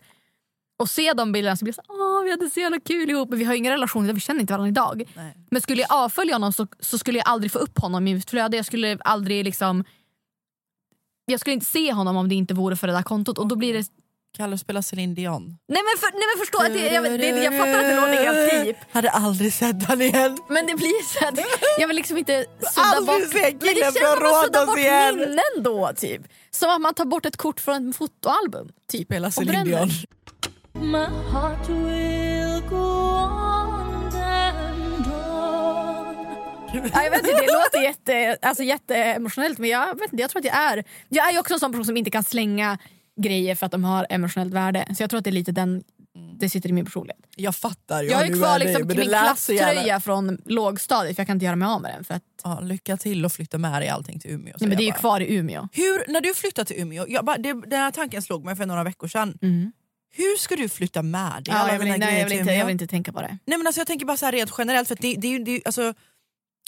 Och 0.80 0.90
se 0.90 1.14
de 1.14 1.32
bilderna 1.32 1.56
så 1.58 1.66
blir 1.66 1.74
det 1.74 1.76
så 1.76 1.94
åh 1.94 2.24
vi 2.24 2.32
hade 2.32 2.50
så 2.50 2.60
jävla 2.60 2.80
kul 2.80 3.10
ihop 3.10 3.30
men 3.30 3.40
vi 3.40 3.46
har 3.46 3.54
ingen 3.54 3.72
relation 3.72 4.14
vi 4.14 4.20
känner 4.20 4.42
inte 4.42 4.54
varandra 4.54 4.70
idag. 4.70 5.04
Nej. 5.16 5.38
Men 5.52 5.62
skulle 5.62 5.82
jag 5.82 5.94
avfölja 5.94 6.36
honom 6.36 6.54
så, 6.54 6.68
så 6.80 6.98
skulle 6.98 7.18
jag 7.18 7.28
aldrig 7.28 7.52
få 7.52 7.60
upp 7.60 7.80
honom 7.80 8.08
i 8.08 8.14
mitt 8.14 8.30
flöde. 8.30 8.58
Jag 8.58 8.66
skulle 8.66 8.98
aldrig 9.06 9.44
liksom 9.44 9.84
jag 11.26 11.40
skulle 11.40 11.54
inte 11.54 11.66
se 11.66 11.94
honom 11.94 12.18
om 12.18 12.30
det 12.30 12.36
inte 12.36 12.54
vore 12.54 12.76
för 12.76 12.88
det 12.88 12.94
där 12.94 13.04
kontot 13.04 13.38
och 13.38 13.48
då 13.48 13.56
blir 13.56 13.74
det 13.74 13.86
Kalle 14.38 14.58
spelar 14.58 14.82
Céline 14.82 15.16
Dion. 15.16 15.44
Nej 15.46 15.82
men, 15.84 16.00
för, 16.00 16.12
nej, 16.12 16.24
men 16.36 16.40
förstå, 16.46 16.58
att 16.58 16.74
det, 16.74 16.94
jag, 16.94 17.20
det, 17.20 17.44
jag 17.44 17.58
fattar 17.58 17.80
att 17.80 17.90
det 17.90 17.96
låter 17.96 18.24
helt 18.26 18.66
deep 18.66 18.78
Hade 18.92 19.10
aldrig 19.10 19.54
sett 19.54 19.84
han 19.84 20.02
igen. 20.02 20.38
men 20.50 20.66
det 20.66 20.76
blir 20.76 21.20
så 21.20 21.28
att 21.28 21.40
jag 21.80 21.88
vill 21.88 21.96
liksom 21.98 22.18
inte 22.18 22.46
sudda 22.60 22.88
Aldrig 22.88 23.22
bort 23.22 23.32
se 23.32 23.42
Men 23.42 23.60
det 23.60 23.66
killen 23.68 23.84
känns 23.84 23.98
från 23.98 24.18
som 24.20 24.28
att 24.40 24.46
sudda 24.46 24.60
Rhodos 24.60 24.68
bort 24.68 24.78
igen. 24.78 25.16
minnen 25.18 25.64
då 25.64 25.92
typ. 25.96 26.22
Som 26.52 26.70
att 26.70 26.82
man 26.82 26.94
tar 26.94 27.06
bort 27.06 27.26
ett 27.26 27.38
kort 27.38 27.60
från 27.60 27.90
ett 27.90 27.96
fotoalbum. 27.96 28.70
Typ, 28.92 29.08
Spela 29.08 29.28
och 29.28 29.34
Céline. 29.34 29.66
Dion. 29.66 29.90
My 30.74 31.06
heart 31.32 31.70
will 31.70 32.62
go 32.70 32.76
on 32.76 33.63
Ja, 36.74 37.04
jag 37.04 37.12
vet 37.12 37.20
inte, 37.20 37.32
det 37.42 37.54
låter 37.54 37.82
jätte, 37.84 38.38
alltså, 38.42 38.64
jätteemotionellt 38.64 39.58
men 39.58 39.70
jag, 39.70 40.00
vet 40.00 40.12
inte, 40.12 40.22
jag 40.22 40.30
tror 40.32 40.40
att 40.40 40.46
jag 40.46 40.56
är 40.56 40.84
Jag 41.10 41.28
är 41.28 41.32
ju 41.32 41.40
också 41.40 41.54
en 41.54 41.60
sån 41.60 41.72
person 41.72 41.86
som 41.86 41.98
inte 41.98 42.12
kan 42.12 42.24
slänga 42.24 42.78
grejer 43.22 43.56
för 43.56 43.66
att 43.66 43.72
de 43.72 43.84
har 43.84 44.08
emotionellt 44.10 44.54
värde. 44.54 44.86
Så 44.98 45.04
jag 45.04 45.10
tror 45.10 45.18
att 45.18 45.24
det 45.24 45.30
är 45.30 45.32
lite 45.32 45.52
den 45.52 45.84
det 46.40 46.50
sitter 46.50 46.70
i 46.70 46.74
min 46.74 46.86
personlighet. 46.86 47.26
Jag 47.36 47.56
fattar. 47.56 48.04
Jag 48.04 48.18
har 48.18 48.26
ju 48.26 48.32
nu 48.32 48.38
kvar 48.38 48.60
liksom 48.60 48.88
det 48.88 48.96
min 48.96 49.08
klasströja 49.08 50.00
från 50.00 50.42
lågstadiet 50.46 51.16
för 51.16 51.22
jag 51.22 51.28
kan 51.28 51.36
inte 51.36 51.46
göra 51.46 51.56
mig 51.56 51.68
av 51.68 51.82
med 51.82 51.94
den. 51.96 52.04
För 52.04 52.14
att, 52.14 52.24
Ja, 52.44 52.60
lycka 52.60 52.98
till 52.98 53.26
och 53.26 53.32
flytta 53.32 53.58
med 53.58 53.82
dig 53.82 53.90
allting 53.90 54.20
till 54.20 54.32
Umeå. 54.32 54.56
nej, 54.60 54.70
men 54.70 54.78
det 54.78 54.84
är 54.84 54.86
ju 54.86 54.88
jag 54.88 54.94
bara. 54.94 55.00
kvar 55.00 55.20
i 55.20 55.36
Umeå. 55.36 55.68
Hur, 55.74 56.12
när 56.12 56.22
du 56.22 56.34
flyttade 56.34 56.66
till 56.66 56.82
Umeå, 56.82 57.06
jag 57.10 57.26
bara, 57.26 57.38
det, 57.38 57.54
den 57.54 57.80
här 57.80 57.92
tanken 57.92 58.22
slog 58.22 58.46
mig 58.46 58.56
för 58.56 58.66
några 58.66 58.84
veckor 58.84 59.08
sedan. 59.08 59.38
Hur 60.16 60.38
ska 60.38 60.56
du 60.56 60.70
flytta 60.70 61.02
med 61.02 61.32
dig 61.32 61.54
Ja, 61.56 61.72
jag, 61.72 61.80
vill, 61.80 62.00
nej, 62.00 62.20
jag, 62.20 62.30
vill 62.30 62.40
inte, 62.40 62.54
jag 62.54 62.66
vill 62.66 62.72
inte 62.74 62.88
tänka 62.88 63.14
på 63.14 63.22
det. 63.22 63.38
Nej 63.46 63.58
men 63.58 63.68
alltså 63.68 63.80
jag 63.80 63.88
tänker 63.88 64.06
bara 64.06 64.18
så 64.18 64.26
här 64.26 64.32
rent 64.32 64.52
generellt 64.58 64.88
för 64.88 64.96
att 64.96 65.02
det, 65.02 65.16
det, 65.16 65.38
det, 65.38 65.62
alltså, 65.66 65.94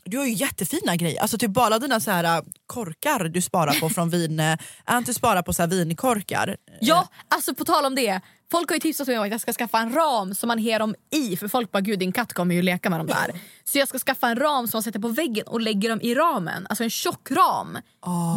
du 0.05 0.17
har 0.17 0.25
ju 0.25 0.33
jättefina 0.33 0.95
grejer, 0.95 1.21
alltså 1.21 1.37
typ 1.37 1.51
bara 1.51 1.79
dina 1.79 1.99
så 1.99 2.11
här 2.11 2.37
äh, 2.37 2.43
korkar 2.67 3.23
du 3.23 3.41
sparar 3.41 3.79
på 3.79 3.89
från 3.89 4.09
vin, 4.09 4.39
äh, 4.39 4.57
är 4.85 4.97
inte 4.97 5.13
spara 5.13 5.43
på 5.43 5.53
så 5.53 5.61
här 5.61 5.69
vinkorkar? 5.69 6.57
Ja, 6.81 7.07
alltså 7.27 7.55
på 7.55 7.65
tal 7.65 7.85
om 7.85 7.95
det. 7.95 8.21
Folk 8.51 8.69
har 8.69 8.75
ju 8.75 8.79
tipsat 8.79 9.07
mig 9.07 9.17
om 9.17 9.25
att 9.25 9.31
jag 9.31 9.41
ska 9.41 9.53
skaffa 9.53 9.79
en 9.79 9.93
ram 9.93 10.35
som 10.35 10.47
man 10.47 10.63
har 10.63 10.79
dem 10.79 10.95
i. 11.11 11.37
För 11.37 11.47
folk 11.47 11.71
bara, 11.71 11.81
gud 11.81 11.99
din 11.99 12.11
katt 12.11 12.33
kommer 12.33 12.55
ju 12.55 12.61
leka 12.61 12.89
med 12.89 12.99
dem 12.99 13.07
där. 13.07 13.41
Så 13.63 13.77
jag 13.77 13.87
ska 13.87 13.99
skaffa 13.99 14.27
en 14.27 14.35
ram 14.35 14.67
som 14.67 14.77
man 14.77 14.83
sätter 14.83 14.99
på 14.99 15.07
väggen 15.07 15.47
och 15.47 15.61
lägger 15.61 15.89
dem 15.89 16.01
i 16.01 16.15
ramen. 16.15 16.67
Alltså 16.69 16.83
en 16.83 16.89
tjock 16.89 17.31
ram. 17.31 17.77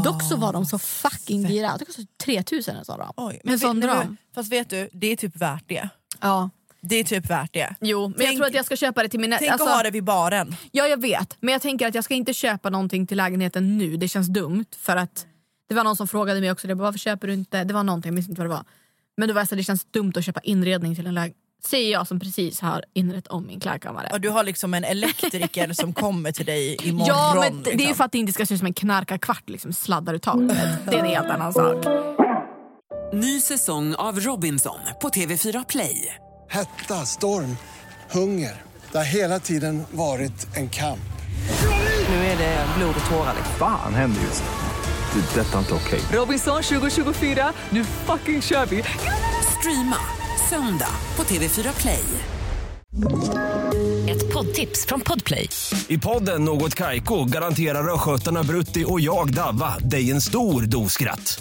Dock 0.04 0.22
så 0.22 0.36
var 0.36 0.52
de 0.52 0.66
så 0.66 0.78
fucking 0.78 1.42
dyra. 1.42 1.76
Det 1.78 1.84
kostade 1.84 2.08
3000 2.24 2.76
en 2.76 2.84
sån 2.84 2.98
ram. 2.98 3.12
Oj, 3.16 3.40
en 3.44 3.58
sån 3.58 3.80
vet, 3.80 3.90
ram. 3.90 3.98
men, 3.98 4.16
fast 4.34 4.52
vet 4.52 4.70
du, 4.70 4.88
det 4.92 5.12
är 5.12 5.16
typ 5.16 5.36
värt 5.36 5.64
det. 5.68 5.88
Ja. 6.20 6.50
Det 6.80 6.96
är 6.96 7.04
typ 7.04 7.30
värt 7.30 7.52
det. 7.52 7.74
Jo, 7.80 8.00
men 8.08 8.10
jag 8.10 8.26
Tänk- 8.26 8.38
tror 8.38 8.46
att 8.46 8.54
jag 8.54 8.64
ska 8.64 8.76
köpa 8.76 9.02
det 9.02 9.08
till 9.08 9.20
min... 9.20 9.36
Tänk 9.38 9.50
alltså, 9.52 9.68
att 9.68 9.74
ha 9.74 9.82
det 9.82 9.90
vid 9.90 10.04
baren. 10.04 10.56
Ja 10.72 10.86
jag 10.86 11.00
vet, 11.00 11.36
men 11.40 11.52
jag 11.52 11.62
tänker 11.62 11.88
att 11.88 11.94
jag 11.94 12.04
ska 12.04 12.14
inte 12.14 12.34
köpa 12.34 12.70
någonting 12.70 13.06
till 13.06 13.16
lägenheten 13.16 13.78
nu. 13.78 13.96
Det 13.96 14.08
känns 14.08 14.26
dumt 14.28 14.64
för 14.78 14.96
att 14.96 15.26
det 15.68 15.74
var 15.74 15.84
någon 15.84 15.96
som 15.96 16.08
frågade 16.08 16.40
mig 16.40 16.50
också 16.50 16.66
det, 16.66 16.74
varför 16.74 16.98
köper 16.98 17.26
du 17.26 17.34
inte, 17.34 17.64
det 17.64 17.74
var 17.74 17.82
någonting, 17.82 18.08
jag 18.08 18.14
minns 18.14 18.28
inte 18.28 18.40
vad 18.40 18.50
det 18.50 18.54
var. 18.54 18.64
Men 19.16 19.28
då 19.28 19.34
var 19.34 19.40
jag 19.40 19.48
så 19.48 19.54
det 19.54 19.62
känns 19.62 19.84
dumt 19.84 20.12
att 20.16 20.24
köpa 20.24 20.40
inredning 20.40 20.94
till 20.96 21.06
en 21.06 21.14
lägenhet. 21.14 21.36
Säger 21.66 21.92
jag 21.92 22.06
som 22.06 22.20
precis 22.20 22.60
har 22.60 22.84
inrett 22.94 23.26
om 23.26 23.46
min 23.46 23.60
klädkammare. 23.60 24.08
Och 24.12 24.20
du 24.20 24.28
har 24.28 24.44
liksom 24.44 24.74
en 24.74 24.84
elektriker 24.84 25.72
som 25.72 25.92
kommer 25.94 26.32
till 26.32 26.46
dig 26.46 26.76
imorgon. 26.82 27.06
Ja 27.08 27.36
men 27.40 27.62
det 27.62 27.70
är 27.70 27.72
ju 27.72 27.78
liksom. 27.78 27.94
för 27.96 28.04
att 28.04 28.12
det 28.12 28.18
inte 28.18 28.32
ska 28.32 28.46
se 28.46 28.54
ut 28.54 28.60
som 28.60 28.66
en 28.66 28.74
knarkarkvart 28.74 29.48
liksom 29.48 29.72
sladdar 29.72 30.14
ur 30.14 30.18
taket. 30.18 30.48
Det 30.88 30.94
är 30.94 30.98
en 30.98 31.06
helt 31.06 31.26
annan 31.30 31.52
sak. 31.52 31.84
Ny 33.12 33.40
säsong 33.40 33.94
av 33.94 34.20
Robinson 34.20 34.78
på 35.00 35.08
TV4 35.08 35.64
Play. 35.68 36.14
Hetta, 36.50 37.06
storm, 37.06 37.56
hunger. 38.10 38.62
Det 38.92 38.98
har 38.98 39.04
hela 39.04 39.38
tiden 39.40 39.84
varit 39.90 40.56
en 40.56 40.68
kamp. 40.68 41.00
Nu 42.08 42.14
är 42.14 42.38
det 42.38 42.66
blod 42.78 42.94
och 43.04 43.10
tårar. 43.10 43.34
liksom. 43.36 43.54
Fan 43.58 43.94
händer 43.94 44.20
just 44.22 44.42
nu. 44.42 45.20
Det. 45.20 45.40
är 45.40 45.44
Detta 45.44 45.54
är 45.54 45.58
inte 45.58 45.74
okej. 45.74 46.00
Robinson 46.12 46.62
2024, 46.62 47.52
nu 47.70 47.84
fucking 47.84 48.42
kör 48.42 48.66
vi! 48.66 48.84
Streama 49.58 49.96
söndag 50.50 50.90
på 51.16 51.22
TV4 51.22 51.80
Play. 51.80 52.04
Ett 54.08 54.32
poddtips 54.32 54.86
från 54.86 55.00
Podplay. 55.00 55.48
I 55.88 55.98
podden 55.98 56.44
Något 56.44 56.74
Kaiko 56.74 57.24
garanterar 57.24 57.94
östgötarna 57.94 58.42
Brutti 58.42 58.84
och 58.88 59.00
jag, 59.00 59.34
Davva, 59.34 59.78
dig 59.78 60.10
en 60.10 60.20
stor 60.20 60.62
dos 60.62 60.92
skratt. 60.92 61.40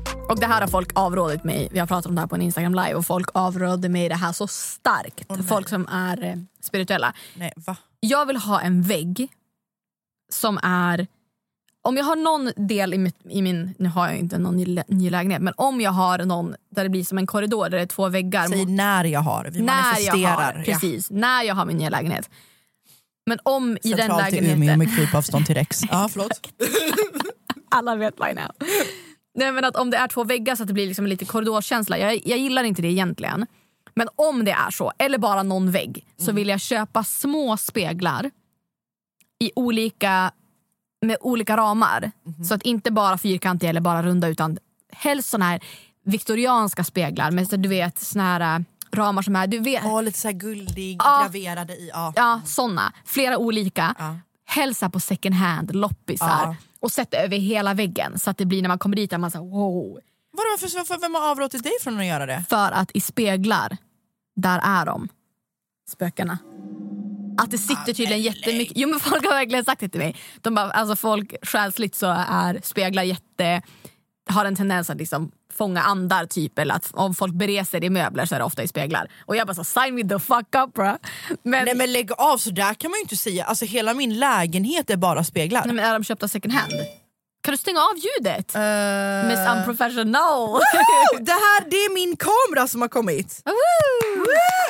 Och 0.31 0.39
det 0.39 0.45
här 0.45 0.61
har 0.61 0.67
folk 0.67 0.89
avrådit 0.95 1.43
mig. 1.43 1.67
Vi 1.71 1.79
har 1.79 1.87
pratat 1.87 2.05
om 2.05 2.15
det 2.15 2.21
här 2.21 2.27
på 2.27 2.35
en 2.35 2.41
Instagram 2.41 2.75
live 2.75 2.93
och 2.93 3.05
folk 3.05 3.29
avrådde 3.33 3.89
mig 3.89 4.09
det 4.09 4.15
här 4.15 4.31
så 4.31 4.47
starkt. 4.47 5.47
folk 5.47 5.69
som 5.69 5.87
är 5.87 6.23
eh, 6.23 6.35
spirituella. 6.61 7.13
Nej, 7.35 7.53
va? 7.55 7.77
Jag 7.99 8.25
vill 8.25 8.37
ha 8.37 8.61
en 8.61 8.81
vägg 8.81 9.29
som 10.31 10.59
är... 10.63 11.07
Om 11.81 11.97
jag 11.97 12.03
har 12.03 12.15
någon 12.15 12.67
del 12.67 12.93
i, 12.93 12.97
mitt, 12.97 13.15
i 13.29 13.41
min... 13.41 13.75
Nu 13.79 13.89
har 13.89 14.07
jag 14.07 14.17
inte 14.17 14.37
någon 14.37 14.57
ny, 14.57 14.83
ny 14.87 15.09
lägenhet. 15.09 15.41
Men 15.41 15.53
om 15.57 15.81
jag 15.81 15.91
har 15.91 16.17
någon 16.17 16.55
där 16.69 16.83
det 16.83 16.89
blir 16.89 17.03
som 17.03 17.17
en 17.17 17.27
korridor 17.27 17.69
där 17.69 17.77
det 17.77 17.83
är 17.83 17.87
två 17.87 18.09
väggar. 18.09 18.47
Säg 18.47 18.65
när 18.65 19.05
jag 19.05 19.19
har. 19.19 19.49
Vi 19.53 19.61
när 19.61 19.73
jag 19.73 19.83
manifesterar. 19.83 20.53
har, 20.53 20.63
precis. 20.63 21.11
När 21.11 21.43
jag 21.43 21.55
har 21.55 21.65
min 21.65 21.77
nya 21.77 21.89
lägenhet. 21.89 22.29
Men 23.25 23.39
om 23.43 23.77
i 23.83 23.89
den 23.89 23.97
Centralt 23.97 24.33
i 24.33 24.37
Umeå 24.37 24.47
lägenheten... 24.47 24.79
med 24.79 24.95
krypavstånd 24.95 25.45
till 25.45 25.55
Rex. 25.55 25.81
Ja, 25.91 26.09
förlåt. 26.11 26.31
Alla 27.69 27.95
vet 27.95 28.15
by 28.15 28.33
now. 28.33 28.51
Nej, 29.35 29.51
men 29.51 29.65
att 29.65 29.75
om 29.75 29.89
det 29.89 29.97
är 29.97 30.07
två 30.07 30.23
väggar 30.23 30.55
så 30.55 30.63
att 30.63 30.67
det 30.67 30.73
blir 30.73 30.87
liksom 30.87 31.07
lite 31.07 31.25
korridorskänsla. 31.25 31.97
Jag, 31.97 32.27
jag 32.27 32.39
gillar 32.39 32.63
inte 32.63 32.81
det 32.81 32.87
egentligen. 32.87 33.47
Men 33.95 34.07
om 34.15 34.45
det 34.45 34.51
är 34.51 34.71
så, 34.71 34.91
eller 34.97 35.17
bara 35.17 35.43
någon 35.43 35.71
vägg, 35.71 36.05
så 36.17 36.31
vill 36.31 36.47
jag 36.47 36.61
köpa 36.61 37.03
små 37.03 37.57
speglar 37.57 38.31
i 39.39 39.51
olika, 39.55 40.31
med 41.01 41.17
olika 41.21 41.57
ramar. 41.57 42.11
Så 42.47 42.53
att 42.53 42.63
inte 42.63 42.91
bara 42.91 43.17
fyrkantiga 43.17 43.69
eller 43.69 43.81
bara 43.81 44.03
runda 44.03 44.27
utan 44.27 44.57
helst 44.93 45.29
såna 45.29 45.45
här 45.45 45.63
viktorianska 46.05 46.83
speglar 46.83 47.31
med 47.31 47.47
så 47.47 47.55
du 47.55 47.69
vet 47.69 47.99
såna 47.99 48.23
här 48.23 48.55
äh, 48.59 48.63
ramar 48.91 49.21
som 49.21 49.35
är... 49.35 49.47
Du 49.47 49.59
vet, 49.59 49.85
Åh, 49.85 50.03
lite 50.03 50.19
så 50.19 50.27
här 50.27 50.35
guldig, 50.35 50.97
Ja. 51.03 51.21
graverade 51.23 51.73
i. 51.73 51.89
Ja. 51.93 52.13
Ja, 52.15 52.41
såna. 52.45 52.93
Flera 53.05 53.37
olika. 53.37 53.95
Ja. 53.99 54.17
Hälsa 54.45 54.89
på 54.89 54.99
second 54.99 55.35
hand, 55.35 55.75
loppisar. 55.75 56.27
Ja. 56.27 56.55
Och 56.81 56.91
sätta 56.91 57.17
över 57.17 57.37
hela 57.37 57.73
väggen 57.73 58.19
så 58.19 58.29
att 58.29 58.37
det 58.37 58.45
blir 58.45 58.61
när 58.61 58.69
man 58.69 58.79
kommer 58.79 58.95
dit 58.95 59.13
att 59.13 59.19
man 59.19 59.31
säger 59.31 59.45
wow. 59.45 59.99
Varför, 60.31 60.77
varför, 60.77 60.97
vem 61.01 61.15
har 61.15 61.31
avråtit 61.31 61.63
dig 61.63 61.71
från 61.81 61.99
att 61.99 62.05
göra 62.05 62.25
det? 62.25 62.45
För 62.49 62.71
att 62.71 62.91
i 62.93 63.01
speglar, 63.01 63.77
där 64.35 64.61
är 64.63 64.85
de. 64.85 65.07
Spökena. 65.89 66.37
Att 67.37 67.51
det 67.51 67.57
sitter 67.57 67.93
tydligen 67.93 68.21
jättemycket. 68.21 68.77
Jo 68.77 68.89
men 68.89 68.99
folk 68.99 69.25
har 69.25 69.33
verkligen 69.33 69.65
sagt 69.65 69.79
det 69.79 69.89
till 69.89 69.99
mig. 69.99 70.15
De 70.41 70.55
bara, 70.55 70.71
alltså 70.71 70.95
folk 70.95 71.35
själsligt 71.41 71.95
så 71.95 72.07
är 72.27 72.59
speglar 72.63 73.03
jätte... 73.03 73.61
Har 74.29 74.45
en 74.45 74.55
tendens 74.55 74.89
att 74.89 74.97
liksom 74.97 75.31
fånga 75.53 75.81
andar 75.81 76.25
typ. 76.25 76.59
Eller 76.59 76.75
att 76.75 76.89
om 76.93 77.15
folk 77.15 77.33
bereser 77.33 77.83
i 77.83 77.89
möbler 77.89 78.25
så 78.25 78.35
är 78.35 78.39
det 78.39 78.45
ofta 78.45 78.63
i 78.63 78.67
speglar. 78.67 79.07
Och 79.25 79.35
jag 79.35 79.47
bara 79.47 79.53
så 79.53 79.63
sign 79.63 79.95
me 79.95 80.03
the 80.03 80.19
fuck 80.19 80.55
up 80.55 80.73
bro. 80.73 80.97
Men, 81.43 81.65
Nej 81.65 81.75
men 81.75 81.91
lägg 81.93 82.11
av, 82.17 82.37
så 82.37 82.49
där 82.49 82.73
kan 82.73 82.91
man 82.91 82.97
ju 82.97 83.01
inte 83.01 83.17
säga. 83.17 83.45
Alltså 83.45 83.65
hela 83.65 83.93
min 83.93 84.19
lägenhet 84.19 84.89
är 84.89 84.97
bara 84.97 85.23
speglar. 85.23 85.65
Nej, 85.65 85.75
men 85.75 85.85
är 85.85 85.93
de 85.93 86.03
köpta 86.03 86.27
second 86.27 86.53
hand? 86.53 86.73
Kan 87.43 87.51
du 87.51 87.57
stänga 87.57 87.79
av 87.79 87.93
ljudet? 87.97 88.55
Eh, 88.55 89.27
Miss 89.27 89.57
Unprofessional. 89.57 90.61
det 91.19 91.31
här 91.31 91.69
det 91.69 91.75
är 91.75 91.93
min 91.93 92.15
kamera 92.17 92.67
som 92.67 92.81
har 92.81 92.87
kommit. 92.87 93.41
Woo! 93.45 94.25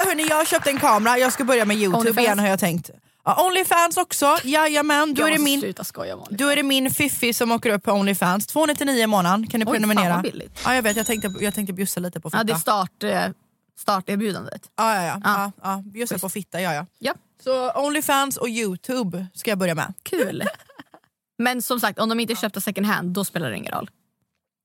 Hörni, 0.06 0.28
jag 0.30 0.36
har 0.36 0.46
köpt 0.46 0.68
en 0.68 0.80
kamera, 0.80 1.18
jag 1.18 1.34
ska 1.34 1.44
börja 1.44 1.66
med 1.66 1.78
youtube 1.78 2.22
igen 2.22 2.40
har 2.40 2.48
jag 2.48 2.60
tänkt. 2.60 2.90
Ja, 3.24 3.46
Onlyfans 3.48 3.98
också, 3.98 4.38
jajamän. 4.44 5.14
Då 5.14 5.28
är, 5.28 5.32
det 5.32 5.40
min, 5.40 5.74
då 6.30 6.48
är 6.48 6.56
det 6.56 6.64
min 6.64 6.92
fiffi 6.92 7.34
som 7.34 7.52
åker 7.52 7.70
upp 7.74 7.84
på 7.84 7.92
Onlyfans. 7.92 8.48
299 8.48 9.04
i 9.04 9.08
månaden 9.08 9.48
kan 9.48 9.60
ni 9.60 9.66
Oj, 9.66 9.72
prenumerera. 9.72 10.24
ja, 10.66 10.76
jag 10.76 10.82
vet, 10.82 10.98
jag 10.98 11.06
tänkte, 11.06 11.34
jag 11.40 11.54
tänkte 11.54 11.74
bjussa 11.74 12.00
lite 12.00 12.20
på 12.20 12.30
fitta. 12.30 12.38
Ja, 12.38 12.44
det 12.44 12.54
är 12.54 12.58
start, 12.58 13.04
eh, 13.04 13.24
starterbjudandet. 13.80 14.72
ja, 14.76 14.96
ja, 14.96 15.04
ja. 15.06 15.22
Ja. 15.24 15.52
ja. 15.62 15.72
ja, 15.72 15.84
bjussa 15.86 16.20
på 16.20 16.30
fitta 16.30 16.62
gör 16.62 16.74
jag. 16.74 16.86
Ja. 17.00 17.14
Så 17.44 17.72
Onlyfans 17.72 18.38
och 18.38 18.50
youtube 18.50 19.28
ska 19.34 19.52
jag 19.52 19.58
börja 19.58 19.76
med. 19.76 19.94
Kul. 20.04 20.44
Men 21.38 21.62
som 21.62 21.80
sagt, 21.80 22.00
om 22.00 22.10
de 22.10 22.20
inte 22.20 22.34
är 22.34 22.36
köpta 22.36 22.62
second 22.62 22.88
hand, 22.88 23.10
då 23.10 23.26
spelar 23.26 23.50
det 23.50 23.58
ingen 23.58 23.74
roll. 23.74 23.90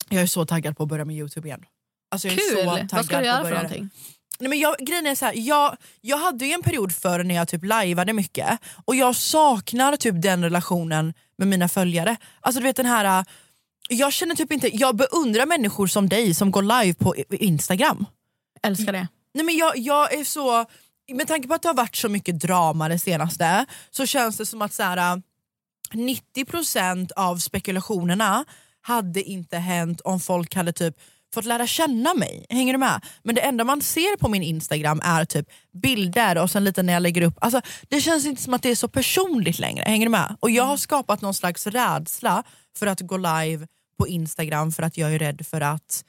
Jag 0.08 0.22
är 0.22 0.26
så 0.26 0.46
taggad 0.46 0.76
på 0.76 0.82
att 0.82 0.88
börja 0.88 1.04
med 1.04 1.16
youtube 1.16 1.48
igen. 1.48 1.64
Alltså, 2.10 2.28
Kul! 2.28 2.86
Vad 2.92 3.04
ska 3.04 3.18
du 3.18 3.26
göra 3.26 3.42
för 3.42 3.50
någonting? 3.50 3.90
Nej, 4.38 4.48
men 4.48 4.58
jag, 4.58 4.76
grejen 4.78 5.06
är 5.06 5.14
så 5.14 5.24
här, 5.24 5.34
jag, 5.36 5.76
jag 6.00 6.18
hade 6.18 6.46
ju 6.46 6.52
en 6.52 6.62
period 6.62 6.92
förr 6.92 7.24
när 7.24 7.34
jag 7.34 7.48
typ 7.48 7.64
lajvade 7.64 8.12
mycket 8.12 8.58
och 8.84 8.96
jag 8.96 9.16
saknar 9.16 9.96
typ 9.96 10.22
den 10.22 10.44
relationen 10.44 11.14
med 11.38 11.48
mina 11.48 11.68
följare. 11.68 12.16
Alltså 12.40 12.60
du 12.60 12.66
vet 12.66 12.76
den 12.76 12.86
här, 12.86 13.18
äh, 13.20 13.26
jag 13.88 14.12
känner 14.12 14.34
typ 14.34 14.52
inte, 14.52 14.76
jag 14.76 14.96
beundrar 14.96 15.46
människor 15.46 15.86
som 15.86 16.08
dig 16.08 16.34
som 16.34 16.50
går 16.50 16.62
live 16.62 16.94
på 16.94 17.14
Instagram. 17.30 18.06
Älskar 18.62 18.92
det. 18.92 19.08
Nej 19.34 19.44
men 19.44 19.56
jag, 19.56 19.78
jag 19.78 20.14
är 20.14 20.24
så, 20.24 20.64
med 21.12 21.28
tanke 21.28 21.48
på 21.48 21.54
att 21.54 21.62
det 21.62 21.68
har 21.68 21.74
varit 21.74 21.96
så 21.96 22.08
mycket 22.08 22.40
drama 22.40 22.88
det 22.88 22.98
senaste 22.98 23.66
så 23.90 24.06
känns 24.06 24.36
det 24.36 24.46
som 24.46 24.62
att 24.62 24.72
så 24.72 24.82
här, 24.82 25.12
äh, 25.12 25.20
90% 25.92 27.12
av 27.16 27.36
spekulationerna 27.36 28.44
hade 28.80 29.22
inte 29.22 29.56
hänt 29.56 30.00
om 30.00 30.20
folk 30.20 30.54
hade 30.54 30.72
typ 30.72 30.96
fått 31.40 31.44
lära 31.44 31.66
känna 31.66 32.14
mig. 32.14 32.46
Hänger 32.50 32.72
du 32.72 32.78
med? 32.78 33.04
Men 33.22 33.34
det 33.34 33.40
enda 33.40 33.64
man 33.64 33.82
ser 33.82 34.16
på 34.16 34.28
min 34.28 34.42
Instagram 34.42 35.00
är 35.04 35.24
typ 35.24 35.46
bilder 35.82 36.38
och 36.42 36.50
sen 36.50 36.64
lite 36.64 36.82
när 36.82 36.92
jag 36.92 37.02
lägger 37.02 37.22
upp. 37.22 37.34
Alltså, 37.40 37.60
det 37.88 38.00
känns 38.00 38.26
inte 38.26 38.42
som 38.42 38.54
att 38.54 38.62
det 38.62 38.70
är 38.70 38.74
så 38.74 38.88
personligt 38.88 39.58
längre. 39.58 39.84
Hänger 39.86 40.06
du 40.06 40.10
med? 40.10 40.36
Och 40.40 40.50
jag 40.50 40.64
har 40.64 40.76
skapat 40.76 41.20
någon 41.20 41.34
slags 41.34 41.66
rädsla 41.66 42.42
för 42.78 42.86
att 42.86 43.00
gå 43.00 43.16
live 43.16 43.66
på 43.98 44.08
Instagram 44.08 44.72
för 44.72 44.82
att 44.82 44.96
jag 44.96 45.14
är 45.14 45.18
rädd 45.18 45.46
för 45.46 45.60
att 45.60 46.04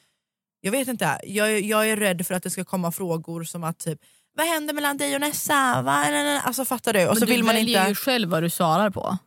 jag 0.62 0.72
vet 0.72 0.88
inte, 0.88 1.20
jag, 1.24 1.52
är- 1.52 1.62
jag 1.62 1.90
är 1.90 1.98
rädd 1.98 2.28
för 2.28 2.34
att 2.34 2.44
det 2.44 2.50
ska 2.50 2.64
komma 2.66 2.92
frågor 2.92 3.44
som 3.44 3.64
att 3.64 3.80
typ 3.80 4.00
vad 4.38 4.48
händer 4.48 4.74
mellan 4.74 4.98
dig 4.98 5.16
och 5.16 5.22
Nessa? 5.22 5.82
Va? 5.82 6.06
Alltså 6.44 6.66
fattar 6.66 6.94
du? 6.94 7.08
Och 7.08 7.16
så 7.18 7.20
Men 7.20 7.30
vill 7.30 7.40
du 7.40 7.46
man 7.46 7.58
inte... 7.58 7.86
ju 7.90 7.96
själv 7.96 8.30
vad 8.30 8.44
du 8.44 8.50
svarar 8.50 8.90
på. 8.90 9.18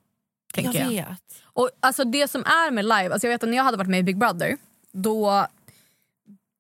Tänker 0.55 0.81
jag. 0.81 0.89
vet. 0.89 1.07
Och 1.45 1.71
alltså 1.81 2.05
det 2.05 2.31
som 2.31 2.45
är 2.45 2.71
med 2.71 2.85
live, 2.85 3.13
alltså 3.13 3.27
jag 3.27 3.33
vet 3.35 3.43
att 3.43 3.49
när 3.49 3.57
jag 3.57 3.65
hade 3.65 3.77
varit 3.77 3.91
med 3.91 4.01
i 4.01 4.03
Big 4.03 4.19
Brother, 4.19 4.57
då 4.93 5.47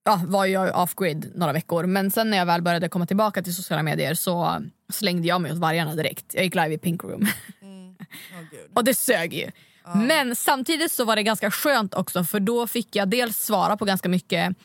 ja, 0.04 0.20
var 0.26 0.46
jag 0.46 0.82
off-grid 0.82 1.32
några 1.34 1.52
veckor. 1.52 1.86
Men 1.86 2.10
sen 2.10 2.30
när 2.30 2.38
jag 2.38 2.46
väl 2.46 2.62
började 2.62 2.88
komma 2.88 3.06
tillbaka 3.06 3.42
till 3.42 3.54
sociala 3.54 3.82
medier 3.82 4.14
så 4.14 4.62
slängde 4.92 5.28
jag 5.28 5.40
mig 5.40 5.52
åt 5.52 5.58
vargarna 5.58 5.94
direkt. 5.94 6.34
Jag 6.34 6.44
gick 6.44 6.54
live 6.54 6.74
i 6.74 6.78
Pink 6.78 7.04
Room. 7.04 7.26
och 8.74 8.84
det 8.84 8.94
sög 8.94 9.34
ju. 9.34 9.50
Men 9.94 10.36
samtidigt 10.36 10.92
så 10.92 11.04
var 11.04 11.16
det 11.16 11.22
ganska 11.22 11.50
skönt 11.50 11.94
också 11.94 12.24
för 12.24 12.40
då 12.40 12.66
fick 12.66 12.96
jag 12.96 13.08
dels 13.08 13.36
svara 13.36 13.76
på 13.76 13.84
ganska 13.84 14.08
mycket 14.08 14.56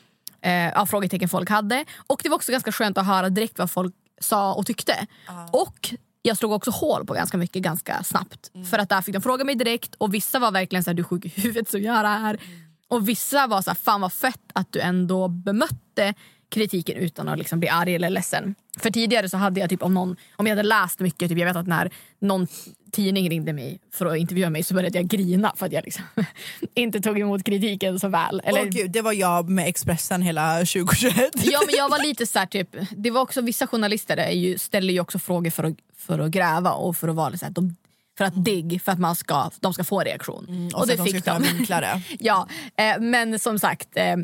eh, 0.41 0.85
frågetecken 0.85 1.29
folk 1.29 1.49
hade. 1.49 1.85
Och 2.07 2.19
det 2.23 2.29
var 2.29 2.35
också 2.35 2.51
ganska 2.51 2.71
skönt 2.71 2.97
att 2.97 3.05
höra 3.05 3.29
direkt 3.29 3.59
vad 3.59 3.71
folk 3.71 3.95
sa 4.21 4.53
och 4.53 4.65
tyckte. 4.65 5.07
Och 5.51 5.93
jag 6.21 6.37
slog 6.37 6.51
också 6.51 6.71
hål 6.71 7.05
på 7.05 7.13
ganska 7.13 7.37
mycket 7.37 7.61
ganska 7.61 8.03
snabbt. 8.03 8.51
För 8.71 8.79
att 8.79 8.89
där 8.89 9.01
fick 9.01 9.13
de 9.13 9.21
fråga 9.21 9.43
mig 9.43 9.55
direkt 9.55 9.95
och 9.95 10.13
vissa 10.13 10.39
var 10.39 10.51
verkligen 10.51 10.83
så 10.83 10.89
här, 10.89 10.95
du 10.95 11.01
är 11.01 11.05
sjuk 11.05 11.25
i 11.25 11.29
huvudet 11.41 11.69
som 11.69 11.81
gör 11.81 12.03
det 12.03 12.09
här. 12.09 12.39
Och 12.87 13.09
vissa 13.09 13.47
var 13.47 13.61
så 13.61 13.69
här, 13.69 13.75
fan 13.75 14.01
vad 14.01 14.13
fett 14.13 14.51
att 14.53 14.71
du 14.71 14.79
ändå 14.79 15.27
bemötte 15.27 16.13
kritiken 16.49 16.97
utan 16.97 17.29
att 17.29 17.37
liksom 17.37 17.59
bli 17.59 17.69
arg 17.69 17.95
eller 17.95 18.09
ledsen. 18.09 18.55
För 18.79 18.89
tidigare 18.89 19.29
så 19.29 19.37
hade 19.37 19.59
jag 19.59 19.69
typ 19.69 19.83
om 19.83 19.93
någon, 19.93 20.15
om 20.35 20.47
jag 20.47 20.55
hade 20.55 20.67
läst 20.67 20.99
mycket, 20.99 21.29
typ 21.29 21.37
jag 21.37 21.45
vet 21.45 21.55
att 21.55 21.67
när 21.67 21.91
någon 22.19 22.47
tidning 22.91 23.29
ringde 23.29 23.53
mig 23.53 23.79
för 23.93 24.05
att 24.05 24.17
intervjua 24.17 24.49
mig 24.49 24.63
så 24.63 24.73
började 24.73 24.97
jag 24.97 25.07
grina 25.07 25.53
för 25.55 25.65
att 25.65 25.71
jag 25.71 25.85
liksom 25.85 26.03
inte 26.73 27.01
tog 27.01 27.19
emot 27.19 27.43
kritiken 27.43 27.99
så 27.99 28.07
väl. 28.07 28.41
Eller, 28.43 28.61
Åh 28.61 28.67
gud, 28.67 28.91
det 28.91 29.01
var 29.01 29.13
jag 29.13 29.49
med 29.49 29.67
Expressen 29.67 30.21
hela 30.21 30.57
2021. 30.57 31.31
Ja 31.43 31.61
men 31.65 31.75
jag 31.75 31.89
var 31.89 32.03
lite 32.07 32.25
så 32.25 32.39
här, 32.39 32.45
typ, 32.45 32.75
det 32.97 33.11
var 33.11 33.21
också 33.21 33.41
vissa 33.41 33.67
journalister 33.67 34.29
ju, 34.29 34.57
ställer 34.57 34.93
ju 34.93 34.99
också 34.99 35.19
frågor 35.19 35.49
för 35.49 35.63
att, 35.63 35.73
för 35.97 36.19
att 36.19 36.31
gräva 36.31 36.71
och 36.71 36.97
för 36.97 37.07
att 37.07 37.15
vara 37.15 37.37
så 37.37 37.45
här, 37.45 37.51
de, 37.51 37.75
för 38.17 38.25
att 38.25 38.45
digg, 38.45 38.81
för 38.81 38.91
att 38.91 38.99
man 38.99 39.15
ska, 39.15 39.51
de 39.59 39.73
ska 39.73 39.83
få 39.83 39.99
reaktion. 39.99 40.45
Mm, 40.49 40.65
och 40.67 40.87
för 40.87 41.17
att 41.17 41.25
de 41.25 41.41
vinkla 41.41 41.81
det. 41.81 42.01
ja, 42.19 42.47
eh, 42.77 42.99
men 42.99 43.39
som 43.39 43.59
sagt, 43.59 43.89
eh, 43.97 44.15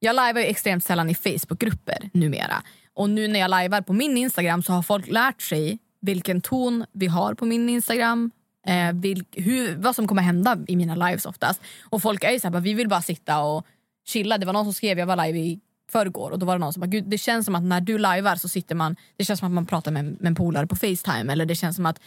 jag 0.00 0.16
lajvar 0.16 0.40
ju 0.40 0.46
extremt 0.46 0.84
sällan 0.84 1.10
i 1.10 1.14
Facebookgrupper 1.14 2.10
numera. 2.12 2.62
Och 2.94 3.10
nu 3.10 3.28
när 3.28 3.40
jag 3.40 3.50
lajvar 3.50 3.80
på 3.80 3.92
min 3.92 4.16
Instagram 4.16 4.62
så 4.62 4.72
har 4.72 4.82
folk 4.82 5.06
lärt 5.06 5.42
sig 5.42 5.78
vilken 6.00 6.40
ton 6.40 6.84
vi 6.92 7.06
har 7.06 7.34
på 7.34 7.46
min 7.46 7.68
Instagram. 7.68 8.30
Eh, 8.66 8.92
vilk, 8.92 9.26
hur, 9.32 9.76
vad 9.76 9.94
som 9.94 10.08
kommer 10.08 10.22
hända 10.22 10.58
i 10.68 10.76
mina 10.76 10.94
lives 10.94 11.26
oftast. 11.26 11.60
Och 11.84 12.02
folk 12.02 12.24
är 12.24 12.30
ju 12.30 12.50
bara, 12.50 12.60
vi 12.60 12.74
vill 12.74 12.88
bara 12.88 13.02
sitta 13.02 13.40
och 13.40 13.66
chilla. 14.08 14.38
Det 14.38 14.46
var 14.46 14.52
någon 14.52 14.64
som 14.64 14.74
skrev, 14.74 14.98
jag 14.98 15.06
var 15.06 15.26
live 15.26 15.38
i 15.38 15.60
förrgår 15.92 16.30
och 16.30 16.38
då 16.38 16.46
var 16.46 16.54
det 16.54 16.58
någon 16.58 16.72
som 16.72 16.80
bara, 16.80 16.86
Gud, 16.86 17.04
det 17.04 17.18
känns 17.18 17.46
som 17.46 17.54
att 17.54 17.62
när 17.62 17.80
du 17.80 17.98
lajvar 17.98 18.36
så 18.36 18.48
sitter 18.48 18.74
man, 18.74 18.96
det 19.16 19.24
känns 19.24 19.40
som 19.40 19.46
att 19.46 19.54
man 19.54 19.66
pratar 19.66 19.90
med, 19.92 20.04
med 20.04 20.26
en 20.26 20.34
polare 20.34 20.66
på 20.66 20.76
Facetime 20.76 21.32
eller 21.32 21.46
det 21.46 21.54
känns 21.54 21.76
som 21.76 21.86
att 21.86 22.00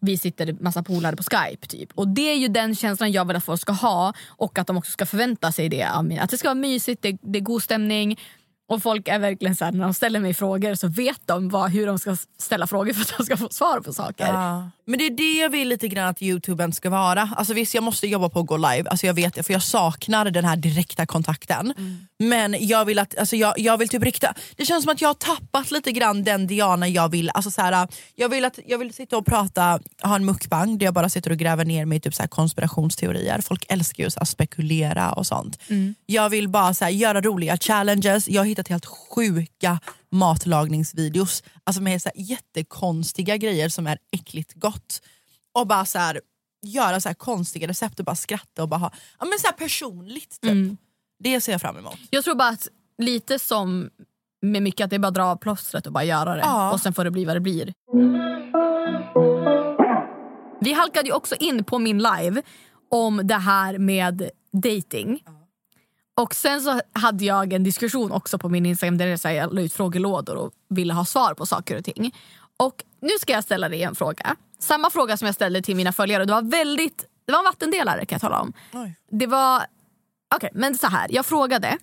vi 0.00 0.18
sitter 0.18 0.52
massa 0.60 0.82
polare 0.82 1.16
på 1.16 1.22
Skype. 1.22 1.66
Typ. 1.66 1.90
Och 1.94 2.08
Det 2.08 2.30
är 2.30 2.36
ju 2.36 2.48
den 2.48 2.74
känslan 2.74 3.12
jag 3.12 3.24
vill 3.24 3.36
att 3.36 3.44
folk 3.44 3.60
ska 3.60 3.72
ha 3.72 4.12
och 4.28 4.58
att 4.58 4.66
de 4.66 4.76
också 4.76 4.92
ska 4.92 5.06
förvänta 5.06 5.52
sig 5.52 5.68
det. 5.68 5.82
Att 6.20 6.30
det 6.30 6.38
ska 6.38 6.48
vara 6.48 6.54
mysigt, 6.54 7.02
det, 7.02 7.18
det 7.22 7.38
är 7.38 7.42
god 7.42 7.62
stämning. 7.62 8.20
Och 8.68 8.82
folk 8.82 9.08
är 9.08 9.18
verkligen 9.18 9.56
så 9.56 9.64
här, 9.64 9.72
när 9.72 9.84
de 9.84 9.94
ställer 9.94 10.20
mig 10.20 10.34
frågor 10.34 10.74
så 10.74 10.88
vet 10.88 11.20
de 11.26 11.48
vad, 11.48 11.70
hur 11.70 11.86
de 11.86 11.98
ska 11.98 12.16
ställa 12.38 12.66
frågor 12.66 12.92
för 12.92 13.02
att 13.02 13.18
de 13.18 13.24
ska 13.24 13.36
få 13.36 13.48
svar 13.50 13.80
på 13.80 13.92
saker. 13.92 14.26
Ja. 14.26 14.70
Men 14.88 14.98
det 14.98 15.06
är 15.06 15.10
det 15.10 15.32
jag 15.40 15.50
vill 15.50 15.68
lite 15.68 15.88
grann 15.88 16.08
att 16.08 16.22
youtuben 16.22 16.72
ska 16.72 16.90
vara. 16.90 17.30
Alltså 17.36 17.54
visst 17.54 17.74
jag 17.74 17.84
måste 17.84 18.06
jobba 18.06 18.28
på 18.28 18.40
att 18.40 18.46
gå 18.46 18.56
live, 18.56 18.88
alltså 18.90 19.06
jag 19.06 19.14
vet 19.14 19.34
det 19.34 19.42
för 19.42 19.52
jag 19.52 19.62
saknar 19.62 20.30
den 20.30 20.44
här 20.44 20.56
direkta 20.56 21.06
kontakten. 21.06 21.74
Men 22.18 22.56
jag 22.60 22.84
vill 22.84 22.98
att, 22.98 23.18
alltså 23.18 23.36
jag, 23.36 23.58
jag 23.58 23.78
vill 23.78 23.88
typ 23.88 24.02
rikta, 24.02 24.34
det 24.56 24.64
känns 24.64 24.84
som 24.84 24.92
att 24.92 25.00
jag 25.00 25.08
har 25.08 25.14
tappat 25.14 25.70
lite 25.70 25.92
grann 25.92 26.24
den 26.24 26.46
Diana 26.46 26.88
jag 26.88 27.08
vill. 27.08 27.30
Alltså 27.34 27.50
så 27.50 27.62
här, 27.62 27.88
jag, 28.14 28.28
vill 28.28 28.44
att, 28.44 28.58
jag 28.66 28.78
vill 28.78 28.94
sitta 28.94 29.16
och 29.16 29.26
prata, 29.26 29.80
ha 30.02 30.16
en 30.16 30.24
mukbang 30.24 30.78
där 30.78 30.86
jag 30.86 30.94
bara 30.94 31.08
sitter 31.08 31.30
och 31.30 31.36
gräver 31.36 31.64
ner 31.64 31.84
mig 31.84 31.98
i 31.98 32.00
typ 32.00 32.14
så 32.14 32.22
här 32.22 32.28
konspirationsteorier. 32.28 33.40
Folk 33.40 33.64
älskar 33.68 34.04
ju 34.04 34.10
här 34.16 34.24
spekulera 34.24 35.12
och 35.12 35.26
sånt. 35.26 35.58
Jag 36.06 36.28
vill 36.28 36.48
bara 36.48 36.74
så 36.74 36.84
här, 36.84 36.92
göra 36.92 37.20
roliga 37.20 37.56
challenges, 37.56 38.28
jag 38.28 38.40
har 38.40 38.46
hittat 38.46 38.68
helt 38.68 38.86
sjuka 38.86 39.78
matlagningsvideos 40.16 41.42
alltså 41.64 41.82
med 41.82 42.02
så 42.02 42.10
jättekonstiga 42.14 43.36
grejer 43.36 43.68
som 43.68 43.86
är 43.86 43.98
äckligt 44.12 44.54
gott. 44.54 45.02
Och 45.54 45.66
bara 45.66 45.84
så 45.84 45.98
här, 45.98 46.20
göra 46.62 47.00
så 47.00 47.14
konstiga 47.14 47.68
recept 47.68 47.98
och 47.98 48.04
bara 48.04 48.16
skratta 48.16 48.62
och 48.62 48.68
bara 48.68 48.80
ha 48.80 48.92
ja, 49.18 49.24
men 49.24 49.38
så 49.38 49.46
här 49.46 49.54
personligt. 49.54 50.40
Typ. 50.40 50.78
Det 51.18 51.40
ser 51.40 51.52
jag 51.52 51.60
fram 51.60 51.76
emot. 51.76 51.98
Jag 52.10 52.24
tror 52.24 52.34
bara 52.34 52.48
att 52.48 52.68
lite 52.98 53.38
som 53.38 53.90
med 54.42 54.62
mycket 54.62 54.84
att 54.84 54.90
det 54.90 54.96
är 54.96 55.00
bara 55.00 55.08
att 55.08 55.14
dra 55.14 55.24
av 55.24 55.36
plåstret 55.36 55.86
och 55.86 55.92
bara 55.92 56.04
göra 56.04 56.34
det. 56.34 56.40
Ja. 56.40 56.72
Och 56.72 56.80
sen 56.80 56.94
får 56.94 57.04
det 57.04 57.10
bli 57.10 57.24
vad 57.24 57.36
det 57.36 57.40
blir. 57.40 57.72
Vi 60.60 60.72
halkade 60.72 61.08
ju 61.08 61.14
också 61.14 61.34
in 61.34 61.64
på 61.64 61.78
min 61.78 61.98
live 61.98 62.42
om 62.90 63.20
det 63.24 63.34
här 63.34 63.78
med 63.78 64.30
dating. 64.52 65.22
Och 66.20 66.34
sen 66.34 66.60
så 66.60 66.80
hade 66.92 67.24
jag 67.24 67.52
en 67.52 67.64
diskussion 67.64 68.12
också 68.12 68.38
på 68.38 68.48
min 68.48 68.66
Instagram 68.66 68.98
där 68.98 69.30
jag 69.30 69.54
la 69.54 69.60
ut 69.60 69.72
frågelådor 69.72 70.36
och 70.36 70.52
ville 70.68 70.92
ha 70.92 71.04
svar 71.04 71.34
på 71.34 71.46
saker 71.46 71.78
och 71.78 71.84
ting. 71.84 72.14
Och 72.56 72.84
nu 73.00 73.10
ska 73.20 73.32
jag 73.32 73.44
ställa 73.44 73.68
dig 73.68 73.82
en 73.82 73.94
fråga. 73.94 74.36
Samma 74.58 74.90
fråga 74.90 75.16
som 75.16 75.26
jag 75.26 75.34
ställde 75.34 75.62
till 75.62 75.76
mina 75.76 75.92
följare. 75.92 76.24
Det 76.24 76.32
var 76.32 76.42
väldigt, 76.42 77.04
det 77.24 77.32
var 77.32 77.38
en 77.38 77.44
vattendelare 77.44 78.06
kan 78.06 78.16
jag 78.16 78.20
tala 78.20 78.40
om. 78.40 78.52
Oj. 78.72 78.94
Det 79.10 79.26
var, 79.26 79.66
okej 80.34 80.50
men 80.54 80.78
så 80.78 80.86
här. 80.86 81.06
Jag 81.10 81.26
frågade, 81.26 81.78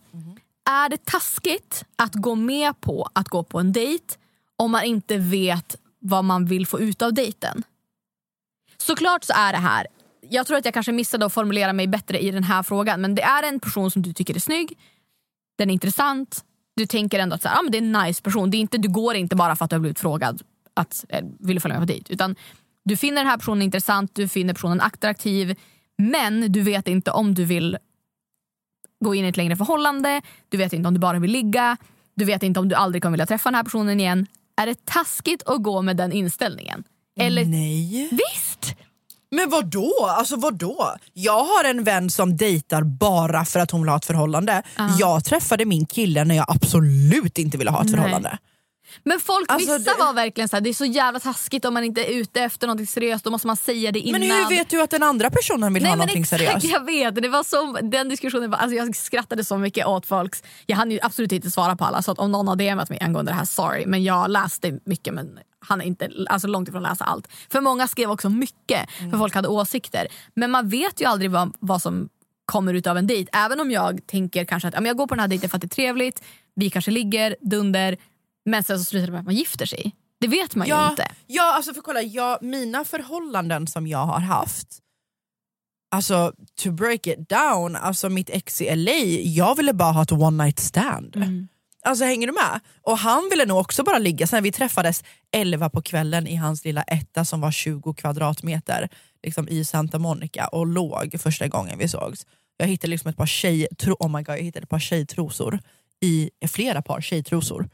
är 0.70 0.90
det 0.90 1.06
taskigt 1.06 1.86
att 1.96 2.14
gå 2.14 2.36
med 2.36 2.82
på 2.82 3.10
att 3.14 3.30
gå 3.30 3.44
på 3.44 3.60
en 3.60 3.72
dejt 3.74 4.16
om 4.56 4.72
man 4.72 4.84
inte 4.84 5.18
vet 5.18 5.76
vad 6.00 6.24
man 6.24 6.46
vill 6.46 6.68
få 6.68 6.80
ut 6.80 7.02
av 7.02 7.14
dejten? 7.14 7.64
Såklart 8.78 9.24
så 9.24 9.34
är 9.36 9.52
det 9.52 9.60
här, 9.60 9.88
jag 10.34 10.48
tror 10.48 10.58
att 10.58 10.66
jag 10.66 10.74
kanske 10.74 10.92
missade 10.92 11.26
att 11.26 11.34
formulera 11.34 11.74
mig 11.74 11.88
bättre 11.88 12.20
i 12.20 12.32
den 12.32 12.44
här 12.44 12.64
frågan 12.64 13.02
men 13.02 13.16
det 13.16 13.22
är 13.22 13.44
en 13.44 13.60
person 13.60 13.92
som 13.92 14.02
du 14.02 14.14
tycker 14.14 14.36
är 14.36 14.40
snygg, 14.40 14.78
den 15.58 15.70
är 15.70 15.74
intressant, 15.74 16.44
du 16.76 16.86
tänker 16.86 17.20
ändå 17.20 17.36
att 17.36 17.42
så 17.42 17.48
här, 17.48 17.60
ah, 17.60 17.62
men 17.62 17.72
det 17.72 17.78
är 17.78 17.82
en 17.82 17.92
nice 17.92 18.22
person. 18.22 18.52
Det 18.52 18.58
är 18.58 18.60
inte, 18.60 18.78
du 18.78 18.90
går 18.90 19.16
inte 19.16 19.36
bara 19.36 19.56
för 19.56 19.66
att 19.66 19.70
du 19.70 19.76
har 19.76 19.82
blivit 19.82 20.00
frågad 20.00 20.42
att 20.74 21.06
eh, 21.10 21.26
vill 21.40 21.56
du 21.56 21.60
följa 21.60 21.80
med 21.80 21.88
på 21.88 21.94
dejt. 21.94 22.14
Utan 22.14 22.36
du 22.86 22.98
finner 22.98 23.18
den 23.18 23.28
här 23.28 23.38
personen 23.38 23.62
intressant, 23.62 24.16
du 24.16 24.28
finner 24.28 24.54
personen 24.54 24.82
attraktiv 24.82 25.60
men 25.98 26.52
du 26.52 26.62
vet 26.62 26.88
inte 26.88 27.12
om 27.12 27.34
du 27.34 27.46
vill 27.46 27.78
gå 29.00 29.16
in 29.16 29.26
i 29.26 29.28
ett 29.28 29.38
längre 29.38 29.56
förhållande, 29.56 30.22
du 30.50 30.58
vet 30.58 30.74
inte 30.74 30.88
om 30.88 30.94
du 30.94 31.00
bara 31.00 31.20
vill 31.20 31.32
ligga, 31.32 31.78
du 32.16 32.26
vet 32.26 32.44
inte 32.44 32.60
om 32.60 32.70
du 32.70 32.76
aldrig 32.76 33.02
kommer 33.04 33.14
vilja 33.14 33.26
träffa 33.26 33.50
den 33.50 33.56
här 33.56 33.64
personen 33.64 34.00
igen. 34.00 34.28
Är 34.62 34.66
det 34.66 34.86
taskigt 34.86 35.44
att 35.46 35.64
gå 35.64 35.82
med 35.82 35.98
den 35.98 36.12
inställningen? 36.12 36.84
Eller 37.20 37.46
Nej. 37.46 38.10
visst! 38.12 38.53
Men 39.36 39.50
vad 39.50 39.66
då? 39.66 40.06
Alltså 40.18 40.36
vad 40.36 40.54
då? 40.54 40.96
Jag 41.14 41.44
har 41.44 41.64
en 41.64 41.84
vän 41.84 42.10
som 42.10 42.38
dejtar 42.38 42.82
bara 42.84 43.46
för 43.46 43.60
att 43.60 43.72
hon 43.72 43.82
vill 43.82 43.90
ha 43.90 43.98
ett 43.98 44.06
förhållande. 44.06 44.64
Jag 45.00 45.26
träffade 45.26 45.66
min 45.66 45.86
kille 45.86 46.24
när 46.24 46.36
jag 46.36 46.46
absolut 46.48 47.38
inte 47.38 47.58
ville 47.58 47.72
ha 47.72 47.82
ett 47.82 47.86
Nej. 47.86 47.96
förhållande. 47.96 48.38
Men 49.04 49.20
folk, 49.20 49.52
Alltså, 49.52 49.78
vissa 49.78 49.94
det- 49.94 50.00
var 50.00 50.14
verkligen 50.14 50.50
så 50.50 50.56
här, 50.56 50.62
det 50.62 50.70
är 50.70 50.74
så 50.74 50.86
jävla 50.86 51.20
taskigt 51.20 51.66
om 51.66 51.74
man 51.74 51.84
inte 51.84 52.04
är 52.04 52.10
ute 52.14 52.42
efter 52.42 52.68
något 52.68 52.90
seriöst, 52.90 53.24
då 53.24 53.32
måste 53.32 53.48
man 53.48 53.58
säga 53.58 53.92
det 53.92 54.00
innan. 54.00 54.22
Men 54.22 54.30
hur 54.32 54.50
vet 54.50 54.70
du 54.70 54.82
att 54.82 54.90
den 54.90 55.04
andra 55.04 55.30
personen 55.30 55.74
vill 55.74 55.84
ha 55.84 55.92
men 55.92 55.98
någonting 55.98 56.22
exakt, 56.22 56.44
seriöst? 56.44 56.66
Jag 56.66 56.86
vet, 56.86 57.16
det 57.16 57.30
var 57.30 57.44
så, 57.44 57.78
den 57.82 58.10
diskussionen 58.10 58.52
var, 58.52 58.58
alltså 58.58 58.76
jag 58.76 58.96
skrattade 58.96 59.44
så 59.44 59.58
mycket 59.58 59.86
åt 59.88 60.06
folks... 60.06 60.44
Jag 60.66 60.78
hann 60.78 60.92
ju 60.92 61.00
absolut 61.02 61.32
inte 61.32 61.52
svara 61.52 61.76
på 61.76 61.86
alla 61.86 62.02
så 62.02 62.12
att 62.12 62.20
om 62.20 62.32
någon 62.32 62.48
har 62.48 62.56
DMat 62.56 62.90
mig 62.90 63.00
angående 63.02 63.32
det 63.32 63.36
här, 63.36 63.46
sorry. 63.46 63.86
Men 63.86 64.04
jag 64.04 64.30
läste 64.32 64.80
mycket 64.86 65.14
men 65.14 65.40
han 65.64 65.82
är 65.82 65.86
inte 65.86 66.10
alltså 66.30 66.48
långt 66.48 66.70
ifrån 66.70 66.84
läsa 66.84 67.04
allt. 67.04 67.28
För 67.52 67.62
många 67.62 67.88
skrev 67.88 68.12
också 68.12 68.30
mycket 68.30 68.90
för 69.12 69.18
folk 69.18 69.36
hade 69.36 69.48
åsikter. 69.48 70.08
Men 70.36 70.52
man 70.52 70.70
vet 70.70 71.02
ju 71.02 71.06
aldrig 71.06 71.32
vad, 71.32 71.56
vad 71.60 71.82
som 71.82 72.10
kommer 72.46 72.74
ut 72.74 72.88
av 72.88 72.98
en 72.98 73.08
dejt. 73.08 73.30
Även 73.34 73.60
om 73.60 73.72
jag 73.72 74.08
tänker 74.08 74.46
kanske 74.46 74.68
att 74.68 74.74
ja, 74.74 74.80
men 74.82 74.88
jag 74.88 74.98
går 74.98 75.08
på 75.08 75.16
den 75.16 75.20
här 75.20 75.28
dejten 75.28 75.50
för 75.50 75.58
att 75.58 75.62
det 75.62 75.66
är 75.66 75.76
trevligt, 75.76 76.24
vi 76.56 76.70
kanske 76.70 76.92
ligger, 76.92 77.36
dunder. 77.42 77.98
Men 78.46 78.64
sen 78.64 78.80
så 78.80 78.86
slutar 78.86 79.06
det 79.06 79.12
med 79.12 79.20
att 79.20 79.26
man 79.26 79.36
gifter 79.36 79.66
sig. 79.66 79.96
Det 80.20 80.28
vet 80.28 80.56
man 80.56 80.68
ju 80.68 80.74
Ja, 80.74 80.90
inte. 80.90 81.08
ja 81.28 81.54
alltså 81.56 81.74
för 81.74 81.82
kolla, 81.82 82.02
jag, 82.02 82.44
mina 82.44 82.86
förhållanden 82.86 83.68
som 83.68 83.88
jag 83.88 84.06
har 84.06 84.20
haft, 84.20 84.68
alltså 85.96 86.34
to 86.64 86.72
break 86.72 87.08
it 87.08 87.30
down, 87.30 87.76
alltså 87.76 88.10
mitt 88.10 88.30
ex 88.30 88.62
i 88.62 88.76
LA, 88.76 88.92
jag 89.32 89.56
ville 89.56 89.74
bara 89.74 89.92
ha 89.92 90.04
ett 90.04 90.12
one 90.12 90.44
night 90.44 90.60
stand. 90.60 91.16
Alltså 91.86 92.06
hänger 92.06 92.28
du 92.28 92.34
med? 92.34 92.60
Och 92.82 92.98
han 92.98 93.28
ville 93.30 93.46
nog 93.46 93.58
också 93.60 93.84
bara 93.84 93.98
ligga, 93.98 94.28
sen 94.28 94.44
vi 94.44 94.52
träffades 94.52 95.04
11 95.32 95.70
på 95.70 95.82
kvällen 95.82 96.28
i 96.28 96.36
hans 96.36 96.66
lilla 96.66 96.82
etta 96.84 97.26
som 97.26 97.42
var 97.42 97.52
20 97.52 97.94
kvadratmeter 97.94 98.90
liksom 99.24 99.50
i 99.50 99.66
Santa 99.66 100.00
Monica 100.00 100.48
och 100.48 100.68
låg 100.68 101.16
första 101.20 101.48
gången 101.48 101.78
vi 101.78 101.88
sågs. 101.88 102.26
Jag 102.58 102.68
hittade 102.68 102.92
liksom 102.92 103.10
ett 103.10 103.18
par 103.18 103.26
tjej, 103.26 103.68
tro, 103.78 103.96
oh 104.00 104.10
my 104.18 104.24
God, 104.24 104.36
jag 104.38 104.42
hittade 104.44 104.64
ett 104.64 104.70
par 104.70 104.80
tjejtrosor, 104.80 105.60
i, 106.02 106.30
flera 106.48 106.82
par 106.82 107.02
tjejtrosor 107.02 107.70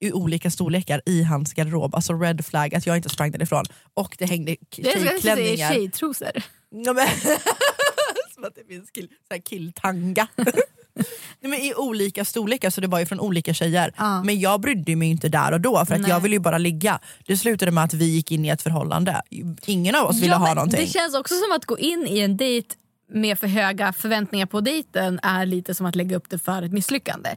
i 0.00 0.12
olika 0.12 0.50
storlekar 0.50 1.02
i 1.06 1.22
hans 1.22 1.52
garderob. 1.54 1.94
Alltså 1.94 2.12
red 2.12 2.44
flag 2.46 2.74
att 2.74 2.86
jag 2.86 2.96
inte 2.96 3.08
sprang 3.08 3.30
därifrån. 3.30 3.64
Och 3.94 4.16
det 4.18 4.26
hängde 4.26 4.56
k- 4.56 4.62
Det 4.76 4.92
är 4.92 5.04
tjejklänningar. 5.04 5.72
tjejtrosor. 5.72 6.30
Ja, 6.70 6.92
men, 6.92 7.08
som 8.34 8.44
att 8.44 8.54
det 8.54 8.64
finns 8.68 8.90
kill, 8.90 9.08
killtanga. 9.44 10.26
Nej, 11.40 11.50
men 11.50 11.54
I 11.60 11.74
olika 11.74 12.24
storlekar, 12.24 12.70
så 12.70 12.80
det 12.80 12.86
var 12.86 12.98
ju 12.98 13.06
från 13.06 13.20
olika 13.20 13.54
tjejer. 13.54 13.94
Ja. 13.96 14.22
Men 14.22 14.40
jag 14.40 14.60
brydde 14.60 14.96
mig 14.96 15.08
inte 15.10 15.28
där 15.28 15.52
och 15.52 15.60
då 15.60 15.84
för 15.86 15.94
att 15.94 16.00
Nej. 16.00 16.10
jag 16.10 16.20
ville 16.20 16.34
ju 16.34 16.40
bara 16.40 16.58
ligga. 16.58 17.00
Det 17.26 17.36
slutade 17.36 17.70
med 17.70 17.84
att 17.84 17.94
vi 17.94 18.04
gick 18.04 18.32
in 18.32 18.44
i 18.44 18.48
ett 18.48 18.62
förhållande. 18.62 19.22
Ingen 19.66 19.94
av 19.94 20.06
oss 20.06 20.16
ville 20.16 20.32
Ja, 20.32 20.36
ha 20.38 20.54
någonting. 20.54 20.80
Det 20.80 20.86
känns 20.86 21.14
också 21.14 21.34
som 21.34 21.52
att 21.56 21.64
gå 21.64 21.78
in 21.78 22.06
i 22.08 22.18
en 22.20 22.36
dejt 22.36 22.74
med 23.12 23.38
för 23.38 23.46
höga 23.46 23.92
förväntningar 23.92 24.46
på 24.46 24.60
dejten 24.60 25.20
är 25.22 25.46
lite 25.46 25.74
som 25.74 25.86
att 25.86 25.94
lägga 25.96 26.16
upp 26.16 26.30
det 26.30 26.38
för 26.38 26.62
ett 26.62 26.72
misslyckande. 26.72 27.30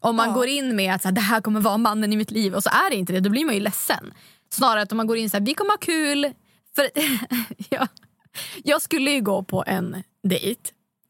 Om 0.00 0.16
man 0.16 0.28
Ja. 0.28 0.34
går 0.34 0.46
in 0.46 0.76
med 0.76 0.94
att 0.94 1.02
så 1.02 1.08
här, 1.08 1.12
det 1.14 1.20
här 1.20 1.40
kommer 1.40 1.60
vara 1.60 1.76
mannen 1.78 2.12
i 2.12 2.16
mitt 2.16 2.30
liv 2.30 2.54
och 2.54 2.62
så 2.62 2.68
är 2.70 2.90
det 2.90 2.96
inte 2.96 3.12
det, 3.12 3.20
då 3.20 3.30
blir 3.30 3.44
man 3.44 3.54
ju 3.54 3.60
ledsen. 3.60 4.12
Snarare 4.52 4.82
att 4.82 4.92
om 4.92 4.96
man 4.96 5.06
går 5.06 5.16
in 5.16 5.30
så 5.30 5.36
här, 5.36 5.44
vi 5.44 5.54
kommer 5.54 5.70
ha 5.70 5.78
kul. 5.78 6.32
För, 6.76 6.88
ja, 7.70 7.88
jag 8.64 8.82
skulle 8.82 9.10
ju 9.10 9.20
gå 9.20 9.42
på 9.42 9.64
en 9.66 10.02
dejt 10.28 10.60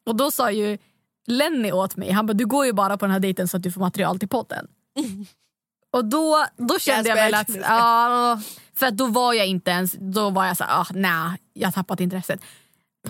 och 0.07 0.16
då 0.16 0.30
sa 0.30 0.50
ju 0.50 0.78
Lenny 1.26 1.72
åt 1.72 1.96
mig, 1.96 2.10
han 2.10 2.26
bara 2.26 2.32
du 2.32 2.46
går 2.46 2.66
ju 2.66 2.72
bara 2.72 2.96
på 2.96 3.04
den 3.04 3.12
här 3.12 3.20
dejten 3.20 3.48
så 3.48 3.56
att 3.56 3.62
du 3.62 3.72
får 3.72 3.80
material 3.80 4.18
till 4.18 4.28
podden. 4.28 4.66
Och 5.92 6.04
då, 6.04 6.46
då 6.56 6.78
kände 6.78 7.08
jag 7.08 7.16
väl 7.16 7.34
att, 7.34 7.56
ja, 7.62 8.40
för 8.74 8.87
att 8.87 8.96
då 8.96 9.06
var 9.06 9.32
jag 9.32 9.46
inte 9.46 9.70
ens, 9.70 9.92
då 9.92 10.30
var 10.30 10.46
jag 10.46 10.56
så 10.56 10.64
här, 10.64 10.80
ah, 10.80 10.87
nej, 10.90 11.38
jag 11.52 11.66
har 11.66 11.72
tappat 11.72 12.00
intresset. 12.00 12.40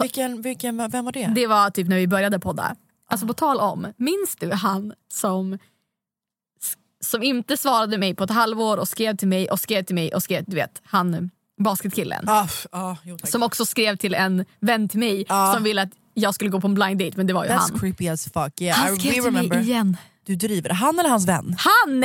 vilken, 0.00 0.42
vilken, 0.42 0.90
vem 0.90 1.04
var 1.04 1.12
det? 1.12 1.32
Det 1.34 1.46
var 1.46 1.70
typ 1.70 1.88
när 1.88 1.96
vi 1.96 2.06
började 2.06 2.38
podda. 2.38 2.76
Alltså 3.08 3.26
på 3.26 3.32
tal 3.34 3.60
om, 3.60 3.92
minns 3.96 4.36
du 4.38 4.52
han 4.52 4.94
som 5.12 5.58
som 7.00 7.22
inte 7.22 7.56
svarade 7.56 7.98
mig 7.98 8.14
på 8.14 8.24
ett 8.24 8.30
halvår 8.30 8.76
och 8.76 8.88
skrev 8.88 9.16
till 9.16 9.28
mig 9.28 9.50
och 9.50 9.60
skrev 9.60 9.82
till 9.82 9.94
mig 9.94 10.14
och 10.14 10.22
skrev, 10.22 10.44
du 10.46 10.56
vet, 10.56 10.82
han 10.84 11.30
basketkillen. 11.58 12.28
Ah, 12.28 12.48
ah, 12.70 12.96
jo. 13.04 13.16
Som 13.24 13.42
också 13.42 13.66
skrev 13.66 13.96
till 13.96 14.14
en 14.14 14.44
vän 14.60 14.88
till 14.88 14.98
mig 14.98 15.24
Ja. 15.28 15.52
som 15.54 15.62
ville 15.64 15.82
att 15.82 15.90
jag 16.14 16.34
skulle 16.34 16.50
gå 16.50 16.60
på 16.60 16.66
en 16.66 16.74
blind 16.74 16.98
date 16.98 17.12
men 17.16 17.26
det 17.26 17.32
var 17.32 17.44
ju 17.44 17.50
That's 17.50 17.70
han. 17.70 17.78
creepy 17.78 18.08
as 18.08 18.24
fuck. 18.24 18.60
Yeah, 18.60 18.78
Han 18.78 18.96
skrev 18.96 19.12
till 19.22 19.30
mig 19.32 19.62
igen. 19.62 19.96
Du 20.26 20.36
driver. 20.36 20.70
Han 20.70 20.98
eller 20.98 21.10
hans 21.10 21.28
vän? 21.28 21.56
Han! 21.58 22.00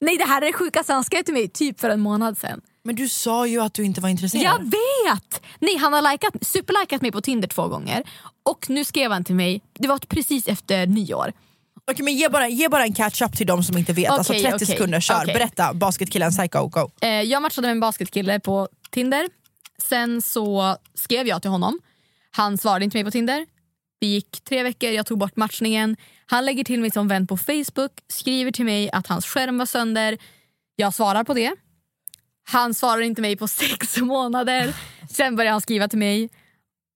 Nej 0.00 0.16
det 0.18 0.24
här 0.24 0.42
är 0.42 0.46
det 0.46 0.52
sjukaste, 0.52 0.92
han 0.92 1.04
skrev 1.04 1.22
till 1.22 1.34
mig 1.34 1.48
typ 1.48 1.80
för 1.80 1.90
en 1.90 2.00
månad 2.00 2.38
sedan. 2.38 2.60
Men 2.84 2.94
du 2.94 3.08
sa 3.08 3.46
ju 3.46 3.60
att 3.62 3.74
du 3.74 3.84
inte 3.84 4.00
var 4.00 4.08
intresserad. 4.08 4.44
Jag 4.44 4.58
vet! 4.64 5.42
Nej, 5.58 5.76
han 5.76 5.92
har 5.92 6.12
likat, 6.12 6.34
superlikat 6.46 7.02
mig 7.02 7.12
på 7.12 7.20
Tinder 7.20 7.48
två 7.48 7.68
gånger. 7.68 8.02
Och 8.42 8.70
nu 8.70 8.84
skrev 8.84 9.10
han 9.12 9.24
till 9.24 9.34
mig, 9.34 9.62
det 9.78 9.88
var 9.88 9.98
precis 9.98 10.48
efter 10.48 10.86
nyår. 10.86 11.32
Okej, 11.90 12.04
men 12.04 12.14
ge, 12.14 12.28
bara, 12.28 12.48
ge 12.48 12.68
bara 12.68 12.82
en 12.84 12.94
catch-up 12.94 13.36
till 13.36 13.46
de 13.46 13.64
som 13.64 13.78
inte 13.78 13.92
vet. 13.92 14.10
alltså 14.10 14.32
Okej, 14.32 14.42
30 14.42 14.56
okej, 14.56 14.66
sekunder, 14.66 15.00
kör. 15.00 15.22
okej. 15.22 15.34
Berätta, 15.34 15.74
basketkillen, 15.74 16.30
psycho, 16.30 16.66
go. 16.68 16.90
Eh, 17.00 17.08
jag 17.08 17.42
matchade 17.42 17.66
med 17.66 17.72
en 17.72 17.80
basketkille 17.80 18.40
på 18.40 18.68
Tinder. 18.90 19.28
Sen 19.88 20.22
så 20.22 20.76
skrev 20.94 21.26
jag 21.26 21.42
till 21.42 21.50
honom. 21.50 21.80
Han 22.36 22.58
svarade 22.58 22.84
inte 22.84 22.96
mig 22.96 23.04
på 23.04 23.10
Tinder. 23.10 23.46
Det 24.00 24.06
gick 24.06 24.40
tre 24.44 24.62
veckor, 24.62 24.90
jag 24.90 25.06
tog 25.06 25.18
bort 25.18 25.36
matchningen. 25.36 25.96
Han 26.26 26.44
lägger 26.44 26.64
till 26.64 26.80
mig 26.80 26.90
som 26.90 27.08
vän 27.08 27.26
på 27.26 27.36
Facebook, 27.36 27.92
skriver 28.08 28.50
till 28.52 28.64
mig 28.64 28.90
att 28.90 29.06
hans 29.06 29.26
skärm 29.26 29.58
var 29.58 29.66
sönder. 29.66 30.18
Jag 30.76 30.94
svarar 30.94 31.24
på 31.24 31.34
det. 31.34 31.52
Han 32.50 32.74
svarar 32.74 33.00
inte 33.00 33.22
mig 33.22 33.36
på 33.36 33.48
sex 33.62 33.96
månader. 33.98 34.74
Sen 35.10 35.36
börjar 35.36 35.52
han 35.52 35.60
skriva 35.60 35.88
till 35.88 35.98
mig. 35.98 36.30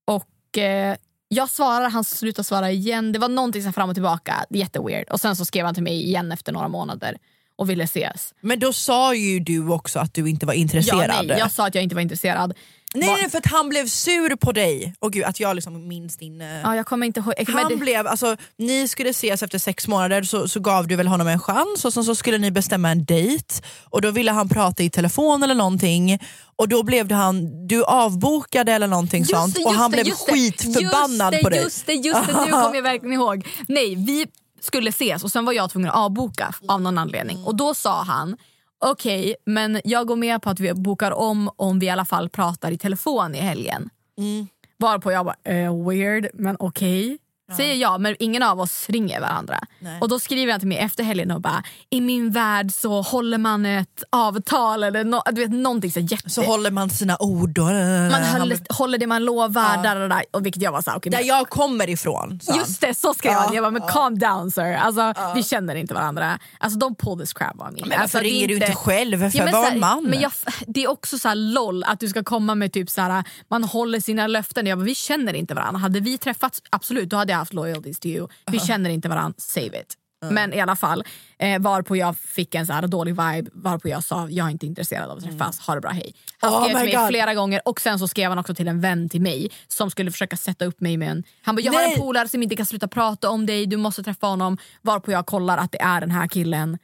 Och 0.07 0.57
eh, 0.57 0.95
Jag 1.27 1.49
svarar, 1.49 1.89
han 1.89 2.03
slutar 2.03 2.43
svara 2.43 2.71
igen. 2.71 3.11
Det 3.11 3.19
var 3.19 3.29
någonting 3.29 3.63
som 3.63 3.73
fram 3.73 3.89
och 3.89 3.95
tillbaka. 3.95 4.45
Jätteweird. 4.49 5.09
Och 5.09 5.21
sen 5.21 5.35
så 5.35 5.45
skrev 5.45 5.65
han 5.65 5.73
till 5.73 5.83
mig 5.83 6.03
igen 6.03 6.31
efter 6.31 6.51
några 6.51 6.67
månader. 6.67 7.17
och 7.55 7.69
ville 7.69 7.83
ses. 7.83 8.33
Men 8.41 8.59
då 8.59 8.73
sa 8.73 9.13
ju 9.15 9.39
du 9.39 9.69
också 9.69 9.99
att 9.99 10.13
du 10.13 10.29
inte 10.29 10.45
var 10.45 10.53
intresserad. 10.53 11.09
Ja, 11.09 11.21
nej, 11.21 11.37
jag 11.39 11.51
sa 11.51 11.67
att 11.67 11.75
jag 11.75 11.83
inte 11.83 11.95
var 11.95 12.01
intresserad. 12.01 12.53
Nej, 12.95 13.09
nej 13.09 13.29
för 13.29 13.37
att 13.37 13.45
han 13.45 13.69
blev 13.69 13.87
sur 13.87 14.35
på 14.35 14.51
dig. 14.51 14.93
Och 14.99 15.13
gud 15.13 15.23
att 15.23 15.39
jag 15.39 15.55
liksom 15.55 15.87
minns 15.87 16.17
din... 16.17 16.41
eh, 16.41 16.47
Ja, 16.47 16.75
jag 16.75 16.85
kommer 16.85 17.05
inte 17.05 17.19
ihåg. 17.19 17.33
Han 17.49 17.69
det- 17.69 17.75
blev, 17.75 18.07
alltså, 18.07 18.35
ni 18.57 18.87
skulle 18.87 19.09
ses 19.09 19.43
efter 19.43 19.59
sex 19.59 19.87
månader 19.87 20.23
så, 20.23 20.47
så 20.47 20.59
gav 20.59 20.87
du 20.87 20.95
väl 20.95 21.07
honom 21.07 21.27
en 21.27 21.39
chans 21.39 21.85
och 21.85 21.93
sen 21.93 22.03
så 22.03 22.15
skulle 22.15 22.37
ni 22.37 22.51
bestämma 22.51 22.89
en 22.89 23.05
dejt 23.05 23.53
och 23.89 24.01
då 24.01 24.11
ville 24.11 24.31
han 24.31 24.49
prata 24.49 24.83
i 24.83 24.89
telefon 24.89 25.43
eller 25.43 25.55
någonting 25.55 26.19
och 26.55 26.69
då 26.69 26.83
blev 26.83 27.07
det 27.07 27.15
han, 27.15 27.67
du 27.67 27.83
avbokade 27.83 28.71
eller 28.71 28.87
någonting 28.87 29.19
Just 29.21 29.31
sånt 29.31 29.57
och 29.65 29.73
han 29.73 29.91
det, 29.91 30.03
blev 30.03 30.13
skitförbannad 30.13 31.33
just 31.33 31.39
det, 31.39 31.43
på 31.43 31.49
dig. 31.49 31.63
Just 31.63 31.85
det, 31.85 31.93
just 31.93 32.27
det, 32.27 32.33
nu 32.45 32.51
kommer 32.51 32.75
jag 32.75 32.81
verkligen 32.83 33.13
ihåg. 33.13 33.47
Nej, 33.67 33.95
vi 33.95 34.25
skulle 34.61 34.89
ses 34.89 35.23
och 35.23 35.31
sen 35.31 35.45
var 35.45 35.53
jag 35.53 35.69
tvungen 35.69 35.89
att 35.89 35.95
avboka 35.95 36.53
av 36.67 36.81
någon 36.81 36.97
anledning. 36.97 37.43
Och 37.43 37.55
då 37.55 37.73
sa 37.73 38.03
han, 38.03 38.37
okej 38.79 39.35
men 39.45 39.81
jag 39.83 40.07
går 40.07 40.15
med 40.15 40.41
på 40.41 40.49
att 40.49 40.59
vi 40.59 40.73
bokar 40.73 41.11
om 41.11 41.49
om 41.55 41.79
vi 41.79 41.85
i 41.85 41.89
alla 41.89 42.05
fall 42.05 42.29
pratar 42.29 42.71
i 42.71 42.77
telefon 42.77 43.35
i 43.35 43.37
helgen. 43.37 43.89
Mm. 44.17 44.47
Varpå 44.77 45.11
jag 45.11 45.25
bara, 45.25 45.35
eh, 45.43 45.87
weird 45.87 46.29
men 46.33 46.55
okej. 46.59 47.17
Säger 47.55 47.75
jag 47.75 48.01
men 48.01 48.15
ingen 48.19 48.43
av 48.43 48.59
oss 48.59 48.85
ringer 48.89 49.21
varandra. 49.21 49.59
Nej. 49.79 49.97
Och 50.01 50.09
då 50.09 50.19
skriver 50.19 50.51
han 50.51 50.59
till 50.59 50.67
mig 50.67 50.77
efter 50.77 51.03
helgen 51.03 51.31
och 51.31 51.41
bara, 51.41 51.63
i 51.89 52.01
min 52.01 52.31
värld 52.31 52.71
så 52.71 53.01
håller 53.01 53.37
man 53.37 53.65
ett 53.65 54.03
avtal 54.09 54.83
eller 54.83 55.03
no, 55.03 55.21
du 55.31 55.41
vet, 55.41 55.51
någonting 55.51 55.91
så 55.91 55.99
jätte... 55.99 56.29
Så 56.29 56.43
håller 56.43 56.71
man 56.71 56.89
sina 56.89 57.17
ord. 57.19 57.57
Och, 57.59 57.65
man 57.65 58.11
han- 58.23 58.51
håller, 58.69 58.97
det 58.97 59.07
man 59.07 59.25
lovar. 59.25 59.71
Ja. 59.75 59.81
Där, 59.95 60.09
där. 60.09 60.23
Och 60.31 60.45
vilket 60.45 60.61
jag 60.61 60.71
var 60.71 60.81
såhär, 60.81 60.97
okej, 60.97 61.09
Där 61.11 61.17
men- 61.19 61.27
jag 61.27 61.49
kommer 61.49 61.89
ifrån. 61.89 62.39
han. 62.47 62.57
Just 62.57 62.81
det, 62.81 62.93
så 62.97 63.13
skrev 63.13 63.31
Ja, 63.31 63.39
han. 63.39 63.53
Jag 63.53 63.63
bara, 63.63 63.71
men 63.71 63.81
ja. 63.81 63.87
calm 63.93 64.19
down 64.19 64.51
sir. 64.51 64.73
Alltså, 64.75 65.13
Vi 65.35 65.43
känner 65.43 65.75
inte 65.75 65.93
varandra. 65.93 66.39
Alltså 66.59 66.79
don't 66.79 66.95
pull 66.95 67.19
this 67.19 67.33
crap 67.33 67.61
on 67.61 67.73
me. 67.73 67.79
Men 67.81 67.89
varför 67.89 68.01
alltså, 68.01 68.17
ringer 68.19 68.47
du 68.47 68.53
inte 68.53 68.75
själv? 68.75 69.29
För 69.31 69.37
men 69.43 69.53
var 69.53 69.63
så 69.63 69.69
här, 69.69 69.77
man. 69.79 70.03
Men 70.03 70.19
jag, 70.19 70.31
det 70.67 70.83
är 70.83 70.89
också 70.89 71.17
så 71.19 71.27
här 71.27 71.35
LOL 71.35 71.83
att 71.83 71.99
du 71.99 72.07
ska 72.09 72.23
komma 72.23 72.55
med 72.55 72.73
typ 72.73 72.89
så 72.89 73.01
här, 73.01 73.23
man 73.47 73.63
håller 73.63 73.99
sina 73.99 74.27
löften. 74.27 74.67
Jag 74.67 74.77
bara, 74.79 74.85
vi 74.85 74.95
känner 74.95 75.33
inte 75.33 75.53
varandra. 75.53 75.79
Hade 75.79 75.99
vi 75.99 76.17
träffats, 76.17 76.61
absolut 76.69 77.09
då 77.09 77.17
hade 77.17 77.31
jag 77.33 77.36
haft 77.37 77.53
loyalties 77.53 77.99
to 77.99 78.07
you. 78.07 78.27
Vi 78.51 78.59
känner 78.59 78.89
inte 78.89 79.09
varandra, 79.09 79.33
save 79.37 79.79
it. 79.81 79.95
Men 80.31 80.53
i 80.53 80.59
alla 80.61 80.75
fall, 80.75 81.03
eh, 81.39 81.59
varpå 81.59 81.95
jag 81.97 82.17
fick 82.17 82.55
en 82.55 82.67
så 82.67 82.73
här 82.73 82.87
dålig 82.87 83.11
vibe, 83.11 83.49
varpå 83.53 83.89
jag 83.89 84.03
sa 84.03 84.27
jag 84.29 84.47
är 84.47 84.51
inte 84.51 84.65
intresserad 84.65 85.09
av 85.11 85.17
att 85.17 85.23
träffas, 85.23 85.59
ha 85.59 85.75
det 85.75 85.81
bra, 85.81 85.89
hej. 85.91 86.13
Han 86.39 86.53
Oh 86.53 86.63
skrev 86.63 86.75
my 86.75 86.81
till 86.81 86.93
mig 86.97 87.01
God. 87.03 87.09
flera 87.09 87.33
gånger 87.33 87.61
och 87.65 87.81
sen 87.81 87.99
så 87.99 88.07
skrev 88.07 88.29
han 88.31 88.37
också 88.39 88.55
till 88.55 88.67
en 88.67 88.81
vän 88.81 89.09
till 89.09 89.21
mig 89.21 89.51
som 89.67 89.91
skulle 89.91 90.11
försöka 90.11 90.37
sätta 90.37 90.65
upp 90.65 90.81
mig 90.81 90.97
med 90.97 91.09
en... 91.11 91.23
Han 91.41 91.55
bara, 91.55 91.61
jag 91.61 91.73
har 91.73 91.81
Nej. 91.81 91.93
en 91.93 91.99
polare 92.01 92.27
som 92.27 92.43
inte 92.43 92.55
kan 92.55 92.65
sluta 92.65 92.87
prata 92.87 93.29
om 93.29 93.45
dig, 93.45 93.65
du 93.65 93.77
måste 93.77 94.03
träffa 94.03 94.27
honom. 94.27 94.57
Varpå 94.81 95.11
jag 95.11 95.25
kollar 95.25 95.57
att 95.57 95.71
det 95.71 95.81
är 95.81 96.01
den 96.01 96.11
här 96.11 96.27
killen. 96.27 96.77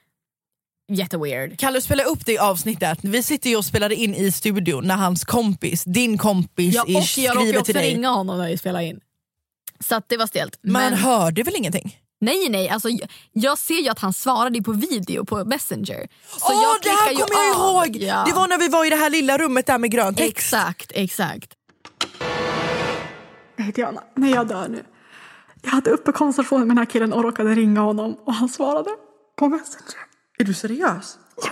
Jätteweird. 0.92 1.60
Kan 1.60 1.74
du 1.74 1.82
spela 1.82 2.04
upp 2.04 2.26
det 2.26 2.38
avsnittet? 2.40 3.00
Vi 3.02 3.24
sitter 3.24 3.50
ju 3.50 3.56
och 3.56 3.66
spelar 3.66 3.90
in 3.92 4.16
i 4.16 4.32
studion 4.32 4.88
när 4.88 4.96
hans 4.96 5.24
kompis, 5.26 5.84
din 5.84 6.18
kompis, 6.18 6.76
Ja, 6.76 6.84
och 6.84 6.90
ish, 6.90 7.18
jag 7.18 7.30
råkade 7.36 7.46
skriver 7.46 7.60
också 7.60 7.66
till 7.66 7.76
dig. 7.76 7.94
ringa 7.94 8.10
honom 8.10 8.38
när 8.38 8.48
vi 8.48 8.58
spelade 8.58 8.86
in. 8.86 9.00
Så 9.84 9.96
att 9.96 10.10
det 10.10 10.18
var 10.18 10.28
stelt. 10.28 10.60
Man 10.64 10.82
Men, 10.82 10.94
hörde 10.94 11.44
väl 11.44 11.56
ingenting? 11.56 12.00
nej 12.22 12.50
nej, 12.50 12.70
alltså, 12.70 12.90
jag, 13.32 13.58
ser 13.58 13.82
ju 13.82 13.90
att 13.90 14.00
han 14.00 14.14
svarade 14.14 14.62
på 14.62 14.72
video 14.72 15.26
på 15.26 15.46
Messenger. 15.46 16.08
Så 16.28 16.54
Åh 16.54 16.64
jag 16.64 16.82
det 16.84 16.90
här 16.90 17.14
kommer 17.14 17.48
jag 17.48 17.58
av. 17.58 17.86
ihåg! 17.86 17.96
Ja. 17.96 18.24
Det 18.28 18.34
var 18.34 18.48
när 18.48 18.58
vi 18.58 18.68
var 18.68 18.86
i 18.86 18.90
det 18.90 18.96
här 18.96 19.10
lilla 19.10 19.38
rummet 19.38 19.66
där 19.66 19.78
med 19.78 19.92
grön 19.92 20.16
text. 20.16 20.30
Exakt, 20.38 20.92
exakt. 20.96 21.54
Nej 23.56 23.72
Diana, 23.72 24.04
nej 24.16 24.32
jag 24.32 24.48
dör 24.48 24.68
nu. 24.68 24.84
Jag 25.62 25.72
hade 25.72 25.90
uppe 25.90 26.12
konversation 26.12 26.60
med 26.60 26.70
den 26.70 26.78
här 26.78 26.86
killen 26.86 27.14
och 27.14 27.24
råkade 27.24 27.56
ringa 27.56 27.82
honom 27.82 28.18
och 28.26 28.34
han 28.34 28.50
svarade 28.50 28.90
på 29.40 29.48
Messenger. 29.48 30.00
Är 30.38 30.44
du 30.44 30.54
seriös? 30.54 31.18
Ja. 31.38 31.52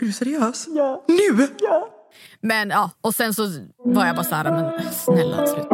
Är 0.00 0.06
du 0.06 0.12
seriös? 0.12 0.66
Ja. 0.68 1.04
Nu? 1.08 1.48
Ja. 1.60 1.88
Men 2.40 2.70
ja, 2.70 2.90
och 3.00 3.14
sen 3.14 3.34
så 3.34 3.42
var 3.84 4.06
jag 4.06 4.16
bara 4.16 4.24
såhär, 4.24 4.44
men 4.44 4.92
snälla 4.92 5.46
sluta. 5.46 5.73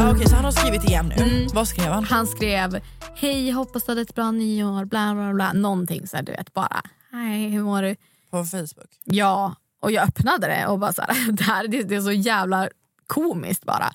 Ah, 0.00 0.10
Okej, 0.10 0.28
så 0.28 0.34
han 0.34 0.44
har 0.44 0.52
skrivit 0.52 0.84
igen 0.84 1.12
nu. 1.16 1.22
Mm. 1.24 1.48
Vad 1.52 1.68
skrev 1.68 1.92
han? 1.92 2.04
Han 2.04 2.26
skrev, 2.26 2.80
hej 3.16 3.50
hoppas 3.50 3.84
du 3.84 3.90
hade 3.90 4.00
ett 4.00 4.14
bra 4.14 4.30
nyår, 4.30 4.84
bla 4.84 5.14
bla 5.14 5.32
bla. 5.32 5.52
Någonting 5.52 6.06
så 6.06 6.16
här, 6.16 6.22
du 6.24 6.32
vet 6.32 6.54
bara, 6.54 6.82
hej 7.12 7.48
hur 7.48 7.62
mår 7.62 7.82
du? 7.82 7.96
På 8.30 8.44
Facebook. 8.44 8.90
Ja, 9.04 9.54
och 9.82 9.92
jag 9.92 10.08
öppnade 10.08 10.46
det 10.46 10.66
och 10.66 10.78
bara 10.78 10.92
så 10.92 11.02
här, 11.02 11.32
det, 11.32 11.42
här, 11.44 11.68
det, 11.68 11.82
det 11.82 11.94
är 11.96 12.00
så 12.00 12.12
jävla 12.12 12.68
komiskt 13.06 13.64
bara. 13.64 13.92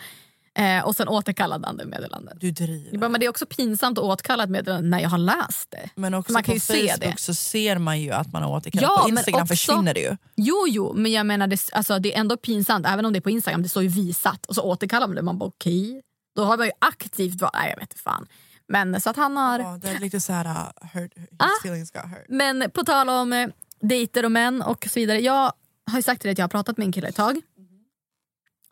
Eh, 0.56 0.86
och 0.86 0.96
sen 0.96 1.08
återkallade 1.08 1.68
han 1.68 1.78
det 1.78 1.86
meddelandet. 1.86 2.34
Du 2.40 2.52
driver. 2.52 2.98
Bara, 2.98 3.10
men 3.10 3.20
det 3.20 3.26
är 3.26 3.30
också 3.30 3.46
pinsamt 3.46 3.98
att 3.98 4.04
återkalla 4.04 4.44
ett 4.44 4.50
meddelande 4.50 4.90
när 4.90 5.00
jag 5.00 5.10
har 5.10 5.18
läst 5.18 5.72
det. 5.72 5.90
Men 5.96 6.14
också 6.14 6.34
man 6.34 6.44
kan 6.44 6.52
på 6.52 6.56
ju 6.56 6.60
se 6.60 6.88
Facebook 6.88 7.00
det. 7.16 7.22
så 7.22 7.34
ser 7.34 7.78
man 7.78 8.02
ju 8.02 8.12
att 8.12 8.32
man 8.34 8.44
har 8.44 8.52
återkallat. 8.52 8.92
Ja, 8.98 9.04
på 9.04 9.10
Instagram 9.10 9.42
också- 9.42 9.52
försvinner 9.56 9.94
det 9.94 10.00
ju. 10.00 10.18
Jo, 10.36 10.66
jo, 10.68 10.94
men 10.94 11.12
jag 11.12 11.26
menar 11.26 11.48
det, 11.48 11.70
alltså, 11.72 12.00
det 12.00 12.16
är 12.16 12.20
ändå 12.20 12.38
pinsamt 12.38 12.86
även 12.88 13.06
om 13.06 13.14
det 13.14 13.20
är 13.20 13.22
på 13.22 13.30
Instagram. 13.30 13.64
Det 13.64 13.70
står 13.70 13.84
ju 13.84 13.90
visat 13.90 14.46
och 14.46 14.56
så 14.56 14.62
återkallar 14.62 15.08
man 15.08 15.16
det. 15.16 15.22
Man 15.22 15.38
bara 15.38 15.46
okej. 15.50 16.02
Då 16.36 16.44
har 16.44 16.58
man 16.58 16.66
ju 16.66 16.72
aktivt 16.80 17.42
varit, 17.42 17.54
nej 17.54 17.70
jag 17.70 17.76
vet 17.76 17.92
inte 17.94 18.02
fan. 18.02 18.28
Men 18.68 19.02
så 19.02 19.10
att 19.10 19.16
han 19.18 19.38
har... 19.38 19.60
Ja, 19.60 19.80
det 19.82 19.90
är 19.90 20.00
lite 20.00 20.20
så 20.20 20.34
här, 20.34 20.46
uh, 20.46 20.90
hurt, 20.94 21.12
Ah. 21.40 21.48
feelings 21.64 21.92
got 21.92 22.04
hurt. 22.04 22.26
Men 22.30 22.72
på 22.74 22.84
tal 22.84 23.10
om 23.10 23.34
eh, 23.34 23.48
dejter 23.82 24.26
och 24.26 24.32
män 24.32 24.62
och 24.62 24.88
så 24.92 25.00
vidare. 25.00 25.20
Jag 25.20 25.52
har 25.92 25.98
ju 26.00 26.02
sagt 26.04 26.22
till 26.22 26.28
dig 26.28 26.32
att 26.32 26.38
jag 26.38 26.44
har 26.44 26.50
pratat 26.50 26.78
med 26.78 26.86
en 26.86 26.92
kille 26.92 27.08
ett 27.08 27.16
tag. 27.16 27.42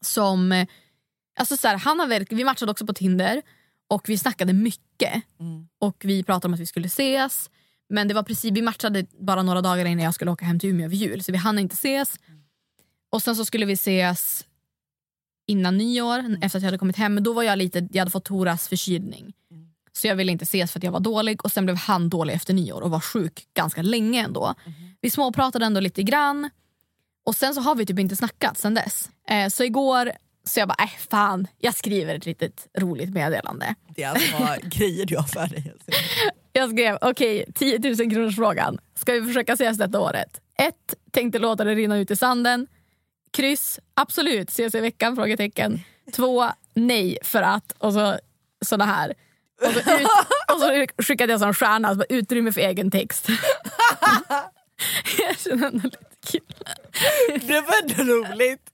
Som, 0.06 0.52
eh, 0.52 0.68
alltså 1.40 1.58
så 1.58 1.68
här, 1.68 1.78
han 1.78 2.00
har 2.00 2.08
verk- 2.08 2.32
vi 2.32 2.44
matchade 2.44 2.72
också 2.72 2.86
på 2.86 2.94
Tinder 2.94 3.42
och 3.90 4.10
vi 4.10 4.18
snackade 4.18 4.54
mycket. 4.54 5.14
Mm. 5.40 5.68
Och 5.80 5.96
vi 6.06 6.24
pratade 6.24 6.48
om 6.48 6.54
att 6.54 6.60
vi 6.60 6.66
skulle 6.66 6.88
ses. 6.88 7.50
Men 7.90 8.08
det 8.08 8.14
var 8.14 8.24
precis, 8.24 8.52
vi 8.52 8.62
matchade 8.62 9.06
bara 9.20 9.44
några 9.44 9.62
dagar 9.62 9.86
innan 9.86 10.04
jag 10.06 10.14
skulle 10.14 10.32
åka 10.32 10.46
hem 10.46 10.60
till 10.60 10.70
Umeå 10.70 10.86
över 10.86 10.96
jul. 10.96 11.24
Så 11.24 11.32
vi 11.32 11.38
hann 11.38 11.60
inte 11.60 11.74
ses. 11.74 12.20
Och 13.12 13.22
sen 13.22 13.36
så 13.36 13.46
skulle 13.46 13.66
vi 13.66 13.74
ses 13.74 14.46
innan 15.48 15.78
nyår 15.78 16.20
efter 16.42 16.60
att 16.60 16.64
jag 16.64 16.68
hade 16.68 16.78
kommit 16.78 16.96
hem. 16.98 17.14
Men 17.14 17.24
då 17.24 17.34
var 17.34 17.44
jag 17.44 17.58
lite, 17.58 17.88
jag 17.92 18.02
hade 18.02 18.12
fått 18.12 18.26
Toras 18.26 18.68
förkylning. 18.68 19.34
Så 19.94 20.08
jag 20.08 20.16
ville 20.16 20.32
inte 20.32 20.44
ses 20.44 20.72
för 20.72 20.80
att 20.80 20.84
jag 20.84 20.92
var 20.92 21.00
dålig 21.00 21.46
och 21.46 21.52
sen 21.52 21.66
blev 21.66 21.78
han 21.78 22.10
dålig 22.10 22.34
efter 22.34 22.54
nyår 22.54 22.82
och 22.82 22.92
var 22.92 23.00
sjuk 23.00 23.48
ganska 23.54 23.82
länge 23.82 24.24
ändå. 24.24 24.54
Vi 25.02 25.10
småpratade 25.10 25.66
ändå 25.66 25.80
lite 25.80 26.04
grann 26.04 26.50
och 27.26 27.36
sen 27.36 27.54
så 27.54 27.62
har 27.62 27.76
vi 27.76 27.86
typ 27.86 28.00
inte 28.00 28.16
snackat 28.16 28.58
sen 28.58 28.74
dess. 28.74 29.10
Eh, 29.30 29.50
så 29.50 29.64
igår 29.64 30.12
så 30.52 30.60
jag 30.60 30.68
bara, 30.68 30.84
äh, 30.84 30.90
fan 31.10 31.48
jag 31.58 31.76
skriver 31.76 32.16
ett 32.16 32.26
litet 32.26 32.68
roligt 32.78 33.14
meddelande. 33.14 33.76
Det 33.96 34.04
är 34.04 34.10
alltså 34.10 34.68
grejer 34.78 35.06
du 35.06 35.18
har 35.18 35.24
för 35.24 35.48
dig. 35.48 35.74
Jag 36.54 36.70
skrev, 36.70 36.98
okej 37.02 37.46
10 37.56 37.80
000 37.80 38.12
kronors 38.12 38.36
frågan. 38.36 38.78
Ska 38.96 39.14
vi 39.14 39.28
försöka 39.28 39.54
ses 39.54 39.78
detta 39.78 40.00
året? 40.00 40.42
Ett, 40.58 40.94
Tänkte 41.12 41.40
låta 41.40 41.64
det 41.64 41.76
rinna 41.76 41.98
ut 41.98 42.12
i 42.12 42.16
sanden. 42.16 42.68
Kryss, 43.34 43.80
absolut, 43.94 44.50
ses 44.50 44.76
i 44.76 44.80
veckan? 44.80 45.16
Frågetecken. 45.16 45.80
Två, 46.16 46.46
nej 46.74 47.18
för 47.24 47.42
att. 47.42 47.72
Och 47.78 47.94
så 47.94 48.20
såna 48.66 48.86
här. 48.86 49.14
Och 49.62 49.74
så, 49.74 49.80
ut, 49.80 50.08
och 50.54 50.60
så 50.60 51.04
skickade 51.04 51.34
jag 51.34 51.40
som 51.40 51.54
stjärna, 51.54 51.88
alltså, 51.88 52.06
utrymme 52.10 52.52
för 52.52 52.62
egen 52.62 52.92
text. 52.92 53.28
jag 55.28 55.40
känner 55.40 55.68
ändå 55.68 55.84
lite 55.84 55.98
kul. 56.32 56.42
Det 57.48 57.62
var 57.62 57.82
ändå 57.82 58.14
roligt. 58.14 58.71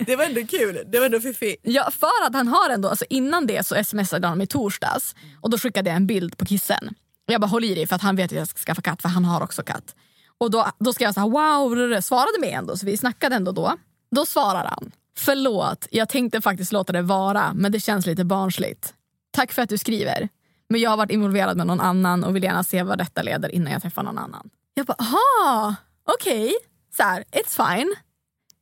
Det 0.00 0.16
var 0.16 0.24
ändå 0.24 0.46
kul. 0.46 0.82
Det 0.86 0.98
var 0.98 1.06
ändå 1.06 1.20
fiffigt. 1.20 1.60
Ja, 1.62 1.90
för 1.90 2.26
att 2.26 2.34
han 2.34 2.48
har 2.48 2.70
ändå, 2.70 2.88
alltså 2.88 3.04
innan 3.10 3.46
det 3.46 3.66
så 3.66 3.84
smsade 3.84 4.26
han 4.26 4.38
mig 4.38 4.44
i 4.44 4.46
torsdags 4.48 5.14
och 5.40 5.50
då 5.50 5.58
skickade 5.58 5.90
jag 5.90 5.96
en 5.96 6.06
bild 6.06 6.36
på 6.36 6.46
kissen. 6.46 6.94
Jag 7.26 7.40
bara 7.40 7.46
håll 7.46 7.64
i 7.64 7.74
dig 7.74 7.86
för 7.86 7.96
att 7.96 8.02
han 8.02 8.16
vet 8.16 8.32
att 8.32 8.38
jag 8.38 8.48
ska 8.48 8.58
skaffa 8.58 8.82
katt 8.82 9.02
för 9.02 9.08
han 9.08 9.24
har 9.24 9.42
också 9.42 9.62
katt. 9.62 9.94
Och 10.38 10.50
då, 10.50 10.66
då 10.78 10.92
skrev 10.92 11.06
jag 11.06 11.14
så 11.14 11.20
här 11.20 11.28
wow, 11.28 12.00
svarade 12.00 12.40
mig 12.40 12.50
ändå 12.50 12.76
så 12.76 12.86
vi 12.86 12.96
snackade 12.96 13.36
ändå 13.36 13.52
då. 13.52 13.76
Då 14.10 14.26
svarar 14.26 14.64
han 14.64 14.92
Förlåt, 15.18 15.86
jag 15.90 16.08
tänkte 16.08 16.40
faktiskt 16.40 16.72
låta 16.72 16.92
det 16.92 17.02
vara 17.02 17.52
men 17.54 17.72
det 17.72 17.80
känns 17.80 18.06
lite 18.06 18.24
barnsligt. 18.24 18.94
Tack 19.30 19.52
för 19.52 19.62
att 19.62 19.68
du 19.68 19.78
skriver. 19.78 20.28
Men 20.68 20.80
jag 20.80 20.90
har 20.90 20.96
varit 20.96 21.10
involverad 21.10 21.56
med 21.56 21.66
någon 21.66 21.80
annan 21.80 22.24
och 22.24 22.36
vill 22.36 22.42
gärna 22.42 22.64
se 22.64 22.82
vad 22.82 22.98
detta 22.98 23.22
leder 23.22 23.54
innan 23.54 23.72
jag 23.72 23.82
träffar 23.82 24.02
någon 24.02 24.18
annan. 24.18 24.50
Jag 24.74 24.86
bara, 24.86 24.96
aha, 24.98 25.74
okej. 26.04 26.44
Okay. 26.44 26.54
Så 26.96 27.02
här, 27.02 27.24
it's 27.32 27.76
fine. 27.76 27.94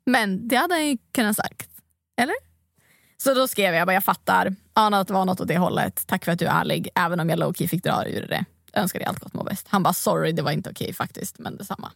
Men 0.07 0.49
det 0.49 0.57
hade 0.57 0.75
han 0.75 0.87
ju 0.87 0.99
kunnat 1.13 1.37
sagt. 1.37 1.71
Eller? 2.21 2.35
Så 3.17 3.35
då 3.35 3.49
skrev 3.49 3.75
jag, 3.75 3.87
bara, 3.87 3.95
jag 3.95 4.05
fattar. 4.05 4.55
Anade 4.73 5.01
att 5.01 5.09
det 5.09 5.15
var 5.15 5.25
något 5.25 5.41
åt 5.41 5.49
det 5.49 5.59
hållet. 5.59 6.07
Tack 6.07 6.25
för 6.25 6.33
att 6.33 6.39
du 6.39 6.47
är 6.47 6.61
ärlig. 6.61 6.89
Även 6.95 7.21
om 7.21 7.31
jag 7.31 7.39
lowkey 7.39 7.69
fick 7.69 7.85
dra 7.85 8.07
ur 8.07 8.27
det. 8.27 8.45
Önskar 8.73 8.99
dig 8.99 9.07
allt 9.07 9.19
gott 9.19 9.35
må 9.35 9.45
bäst. 9.45 9.67
Han 9.69 9.83
bara, 9.83 9.93
sorry 9.93 10.33
det 10.33 10.43
var 10.43 10.51
inte 10.51 10.71
okej 10.71 10.93
faktiskt. 10.93 11.39
Men 11.39 11.57
detsamma. 11.57 11.93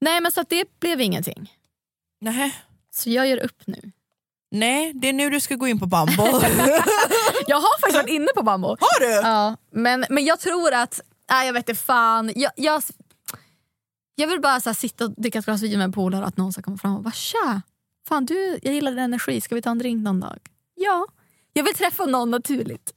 Nej 0.00 0.20
men 0.20 0.32
så 0.32 0.40
att 0.40 0.48
det 0.48 0.80
blev 0.80 1.00
ingenting. 1.00 1.52
Nej. 2.20 2.54
Så 2.90 3.10
jag 3.10 3.26
gör 3.28 3.38
upp 3.38 3.66
nu. 3.66 3.92
Nej, 4.50 4.92
det 4.94 5.08
är 5.08 5.12
nu 5.12 5.30
du 5.30 5.40
ska 5.40 5.54
gå 5.54 5.66
in 5.66 5.80
på 5.80 5.86
Bumble. 5.86 6.24
jag 7.46 7.56
har 7.56 7.80
faktiskt 7.80 8.02
varit 8.02 8.10
inne 8.10 8.28
på 8.34 8.42
Bumble. 8.42 8.68
Har 8.68 9.00
du? 9.00 9.28
Ja, 9.28 9.56
men, 9.70 10.06
men 10.10 10.24
jag 10.24 10.40
tror 10.40 10.74
att, 10.74 11.00
nej 11.30 11.46
jag 11.46 11.52
vet 11.52 11.68
inte 11.68 11.82
fan. 11.82 12.32
Jag, 12.34 12.52
jag, 12.56 12.82
jag 14.14 14.26
vill 14.28 14.40
bara 14.40 14.60
så 14.60 14.68
här, 14.68 14.74
sitta 14.74 15.04
och 15.04 15.10
dricka 15.16 15.38
ett 15.38 15.44
glas 15.44 15.62
vin 15.62 15.78
med 15.78 15.84
en 15.84 15.92
polare 15.92 16.22
och 16.22 16.28
att 16.28 16.36
någon 16.36 16.52
ska 16.52 16.62
komma 16.62 16.76
fram 16.78 16.96
och 16.96 17.02
bara 17.02 17.12
tja, 17.12 17.62
fan 18.08 18.26
du, 18.26 18.58
jag 18.62 18.74
gillar 18.74 18.90
din 18.90 19.00
energi, 19.00 19.40
ska 19.40 19.54
vi 19.54 19.62
ta 19.62 19.70
en 19.70 19.78
drink 19.78 20.04
någon 20.04 20.20
dag? 20.20 20.38
Ja, 20.74 21.06
jag 21.52 21.64
vill 21.64 21.74
träffa 21.74 22.04
någon 22.06 22.30
naturligt. 22.30 22.92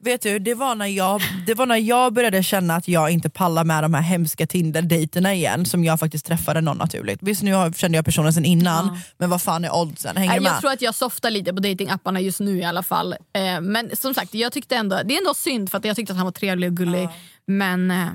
Vet 0.00 0.22
du, 0.22 0.38
det 0.38 0.54
var, 0.54 0.74
när 0.74 0.86
jag, 0.86 1.20
det 1.46 1.54
var 1.54 1.66
när 1.66 1.76
jag 1.76 2.12
började 2.12 2.42
känna 2.42 2.76
att 2.76 2.88
jag 2.88 3.10
inte 3.10 3.30
pallar 3.30 3.64
med 3.64 3.84
de 3.84 3.94
här 3.94 4.02
hemska 4.02 4.46
Tinder-dejterna 4.46 5.34
igen 5.34 5.66
som 5.66 5.84
jag 5.84 6.00
faktiskt 6.00 6.26
träffade 6.26 6.60
någon 6.60 6.76
naturligt. 6.76 7.18
Visst 7.22 7.42
nu 7.42 7.52
kände 7.76 7.98
jag 7.98 8.04
personen 8.04 8.32
sen 8.32 8.44
innan, 8.44 8.86
Ja. 8.86 9.00
men 9.18 9.30
vad 9.30 9.42
fan 9.42 9.64
är 9.64 9.74
oddsen? 9.76 10.16
Hänger 10.16 10.34
du 10.34 10.40
med? 10.40 10.52
jag 10.52 10.60
tror 10.60 10.70
att 10.70 10.82
jag 10.82 10.94
softar 10.94 11.30
lite 11.30 11.52
på 11.54 11.60
datingapparna 11.60 12.20
just 12.20 12.40
nu 12.40 12.58
i 12.58 12.64
alla 12.64 12.82
fall. 12.82 13.12
Eh, 13.12 13.60
men 13.60 13.96
som 13.96 14.14
sagt, 14.14 14.34
jag 14.34 14.52
tyckte 14.52 14.76
ändå, 14.76 15.00
det 15.04 15.14
är 15.14 15.18
ändå 15.18 15.34
synd 15.34 15.70
för 15.70 15.78
att 15.78 15.84
jag 15.84 15.96
tyckte 15.96 16.12
att 16.12 16.16
han 16.16 16.26
var 16.26 16.32
trevlig 16.32 16.70
och 16.70 16.76
gullig. 16.76 17.08
Men, 17.46 17.90
eh, 17.90 18.06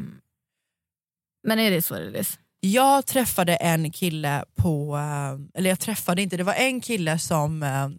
men 1.43 1.59
är 1.59 1.71
det 1.71 1.81
så 1.81 1.93
det 1.93 2.19
är? 2.19 2.27
Jag 2.59 3.05
träffade 3.05 3.55
en 3.55 3.91
kille 3.91 4.43
på, 4.55 4.95
eh, 4.97 5.59
eller 5.59 5.69
jag 5.69 5.79
träffade 5.79 6.21
inte, 6.21 6.37
det 6.37 6.43
var 6.43 6.53
en 6.53 6.81
kille 6.81 7.19
som, 7.19 7.63
eh, 7.63 7.89